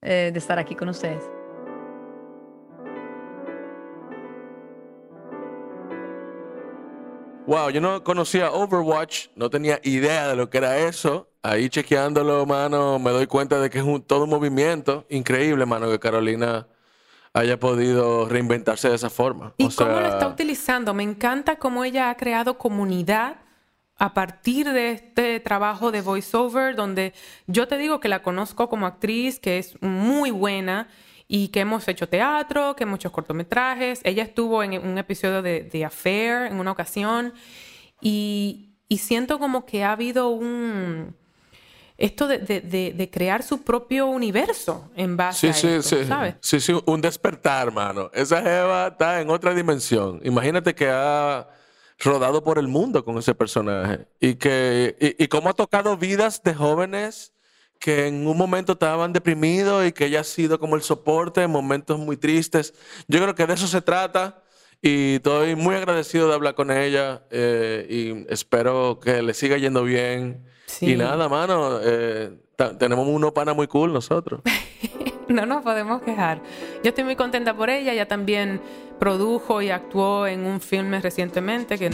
eh, 0.00 0.30
de 0.32 0.38
estar 0.38 0.58
aquí 0.58 0.74
con 0.74 0.88
ustedes. 0.88 1.22
Wow, 7.46 7.70
yo 7.70 7.80
no 7.80 8.04
conocía 8.04 8.52
Overwatch, 8.52 9.28
no 9.34 9.50
tenía 9.50 9.80
idea 9.82 10.28
de 10.28 10.36
lo 10.36 10.48
que 10.48 10.58
era 10.58 10.78
eso. 10.78 11.28
Ahí 11.42 11.68
chequeándolo, 11.68 12.46
mano, 12.46 13.00
me 13.00 13.10
doy 13.10 13.26
cuenta 13.26 13.58
de 13.58 13.68
que 13.68 13.78
es 13.78 13.84
un, 13.84 14.00
todo 14.00 14.24
un 14.24 14.30
movimiento 14.30 15.06
increíble, 15.10 15.66
mano, 15.66 15.90
que 15.90 15.98
Carolina 15.98 16.68
haya 17.34 17.58
podido 17.58 18.28
reinventarse 18.28 18.88
de 18.88 18.94
esa 18.94 19.10
forma. 19.10 19.54
¿Y 19.56 19.64
O 19.64 19.70
cómo 19.74 19.90
lo 19.90 19.98
sea, 19.98 20.08
está 20.08 20.28
utilizando? 20.28 20.94
Me 20.94 21.02
encanta 21.02 21.56
cómo 21.56 21.84
ella 21.84 22.10
ha 22.10 22.16
creado 22.16 22.58
comunidad 22.58 23.38
a 23.96 24.14
partir 24.14 24.70
de 24.72 24.92
este 24.92 25.40
trabajo 25.40 25.90
de 25.90 26.00
voiceover, 26.00 26.76
donde 26.76 27.12
yo 27.48 27.66
te 27.66 27.76
digo 27.76 27.98
que 27.98 28.08
la 28.08 28.22
conozco 28.22 28.68
como 28.68 28.86
actriz, 28.86 29.40
que 29.40 29.58
es 29.58 29.80
muy 29.82 30.30
buena 30.30 30.88
y 31.34 31.48
que 31.48 31.60
hemos 31.60 31.88
hecho 31.88 32.10
teatro, 32.10 32.76
que 32.76 32.82
hemos 32.84 32.98
hecho 32.98 33.10
cortometrajes. 33.10 34.02
Ella 34.04 34.22
estuvo 34.22 34.62
en 34.62 34.74
un 34.86 34.98
episodio 34.98 35.40
de, 35.40 35.62
de 35.62 35.82
Affair 35.86 36.52
en 36.52 36.60
una 36.60 36.72
ocasión 36.72 37.32
y, 38.02 38.74
y 38.86 38.98
siento 38.98 39.38
como 39.38 39.64
que 39.64 39.82
ha 39.82 39.92
habido 39.92 40.28
un... 40.28 41.16
Esto 41.96 42.26
de, 42.28 42.36
de- 42.38 42.60
de- 42.60 42.92
de 42.92 43.10
crear 43.10 43.42
su 43.42 43.62
propio 43.62 44.06
universo 44.08 44.90
en 44.94 45.16
base 45.16 45.40
Sí, 45.40 45.48
a 45.48 45.52
sí, 45.54 45.68
esto, 45.68 45.96
sí. 45.96 46.04
¿sabes? 46.04 46.34
Sí, 46.40 46.60
sí, 46.60 46.74
un 46.84 47.00
despertar, 47.00 47.72
mano. 47.72 48.10
Esa 48.12 48.42
Jeva 48.42 48.88
está 48.88 49.22
en 49.22 49.30
otra 49.30 49.54
dimensión. 49.54 50.20
Imagínate 50.24 50.74
que 50.74 50.90
ha 50.90 51.48
rodado 52.00 52.44
por 52.44 52.58
el 52.58 52.68
mundo 52.68 53.04
con 53.06 53.16
ese 53.16 53.34
personaje 53.34 54.06
y 54.20 54.34
que 54.34 54.96
y, 55.00 55.24
y 55.24 55.28
cómo 55.28 55.48
ha 55.48 55.54
tocado 55.54 55.96
vidas 55.96 56.42
de 56.42 56.52
jóvenes 56.52 57.32
que 57.82 58.06
en 58.06 58.28
un 58.28 58.38
momento 58.38 58.74
estaban 58.74 59.12
deprimidos 59.12 59.84
y 59.84 59.90
que 59.90 60.04
ella 60.04 60.20
ha 60.20 60.24
sido 60.24 60.60
como 60.60 60.76
el 60.76 60.82
soporte 60.82 61.42
en 61.42 61.50
momentos 61.50 61.98
muy 61.98 62.16
tristes. 62.16 62.74
Yo 63.08 63.20
creo 63.20 63.34
que 63.34 63.44
de 63.44 63.54
eso 63.54 63.66
se 63.66 63.82
trata 63.82 64.40
y 64.80 65.16
estoy 65.16 65.56
muy 65.56 65.74
agradecido 65.74 66.28
de 66.28 66.34
hablar 66.34 66.54
con 66.54 66.70
ella 66.70 67.24
eh, 67.32 67.84
y 67.90 68.32
espero 68.32 69.00
que 69.00 69.20
le 69.20 69.34
siga 69.34 69.56
yendo 69.56 69.82
bien. 69.82 70.46
Sí. 70.66 70.92
Y 70.92 70.96
nada, 70.96 71.28
mano, 71.28 71.80
eh, 71.82 72.30
tenemos 72.78 73.08
unos 73.08 73.32
panas 73.32 73.56
muy 73.56 73.66
cool 73.66 73.92
nosotros. 73.92 74.40
No 75.28 75.46
nos 75.46 75.62
podemos 75.62 76.02
quejar. 76.02 76.42
Yo 76.82 76.90
estoy 76.90 77.04
muy 77.04 77.16
contenta 77.16 77.54
por 77.54 77.70
ella. 77.70 77.92
Ella 77.92 78.06
también 78.06 78.60
produjo 78.98 79.62
y 79.62 79.70
actuó 79.70 80.26
en 80.26 80.44
un 80.44 80.60
filme 80.60 81.00
recientemente, 81.00 81.78
que 81.78 81.90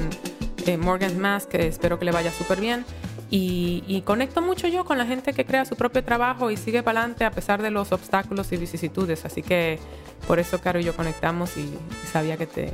eh, 0.67 0.77
Morgan's 0.77 1.17
Mask, 1.17 1.51
que 1.51 1.69
espero 1.69 2.01
que 2.01 2.05
le 2.05 2.11
vaya 2.11 2.33
súper 2.33 2.61
bien. 2.61 2.85
Y, 3.31 3.85
y 3.87 4.01
conecto 4.03 4.41
mucho 4.41 4.69
yo 4.69 4.85
con 4.85 4.97
la 4.97 5.05
gente 5.05 5.35
que 5.35 5.45
crea 5.45 5.67
su 5.67 5.77
propio 5.77 6.03
trabajo 6.03 6.51
y 6.51 6.57
sigue 6.57 6.83
para 6.83 7.01
adelante 7.01 7.25
a 7.25 7.31
pesar 7.31 7.61
de 7.61 7.71
los 7.71 7.93
obstáculos 7.93 8.51
y 8.53 8.57
vicisitudes. 8.57 9.25
Así 9.25 9.43
que 9.43 9.79
por 10.27 10.39
eso, 10.39 10.61
Caro 10.61 10.81
y 10.81 10.85
yo 10.85 10.97
conectamos 10.97 11.57
y, 11.57 11.61
y 11.61 12.07
sabía 12.11 12.37
que 12.37 12.47
te, 12.47 12.73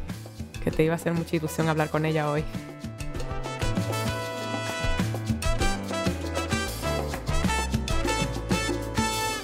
que 0.63 0.71
te 0.71 0.83
iba 0.83 0.95
a 0.95 0.97
hacer 0.97 1.13
mucha 1.13 1.37
ilusión 1.37 1.69
hablar 1.69 1.91
con 1.91 2.07
ella 2.07 2.31
hoy. 2.31 2.45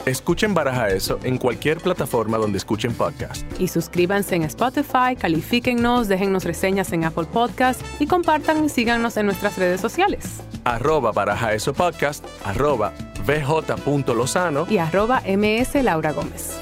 Escuchen 0.07 0.55
Baraja 0.55 0.89
Eso 0.89 1.19
en 1.25 1.37
cualquier 1.39 1.79
plataforma 1.79 2.39
donde 2.39 2.59
escuchen 2.59 2.95
podcast. 2.95 3.45
Y 3.61 3.69
suscríbanse 3.69 4.35
en 4.35 4.43
Spotify, 4.45 5.15
califíquennos, 5.19 6.09
déjennos 6.09 6.45
reseñas 6.45 6.93
en 6.93 7.05
Apple 7.05 7.27
Podcast 7.31 7.83
y 8.01 8.07
compartan 8.07 8.65
y 8.65 8.69
síganos 8.71 9.17
en 9.19 9.27
nuestras 9.27 9.59
redes 9.59 9.81
sociales. 9.81 10.41
Arroba 10.65 11.13
Baraja 11.13 11.53
Eso 11.53 11.75
Podcast, 11.75 12.25
arroba 12.45 12.93
bj.lozano. 13.27 14.67
y 14.71 14.79
arroba 14.79 15.23
ms 15.27 15.75
Laura 15.85 16.13
Gómez. 16.13 16.57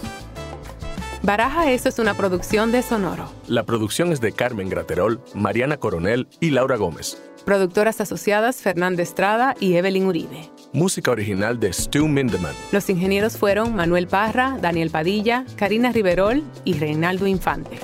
Baraja 1.22 1.70
Eso 1.70 1.88
es 1.88 1.98
una 1.98 2.14
producción 2.14 2.72
de 2.72 2.82
Sonoro. 2.82 3.30
La 3.46 3.64
producción 3.64 4.12
es 4.12 4.20
de 4.20 4.32
Carmen 4.32 4.68
Graterol, 4.68 5.20
Mariana 5.34 5.76
Coronel 5.76 6.26
y 6.40 6.50
Laura 6.50 6.76
Gómez. 6.76 7.20
Productoras 7.44 8.00
asociadas 8.00 8.56
Fernanda 8.56 9.02
Estrada 9.02 9.54
y 9.58 9.74
Evelyn 9.74 10.06
Uribe. 10.06 10.50
Música 10.72 11.10
original 11.10 11.58
de 11.58 11.72
Stu 11.72 12.06
Mindeman. 12.06 12.54
Los 12.72 12.90
ingenieros 12.90 13.36
fueron 13.36 13.74
Manuel 13.74 14.06
Parra, 14.06 14.58
Daniel 14.60 14.90
Padilla, 14.90 15.44
Karina 15.56 15.92
Riverol 15.92 16.42
y 16.64 16.74
Reinaldo 16.74 17.26
Infante. 17.26 17.78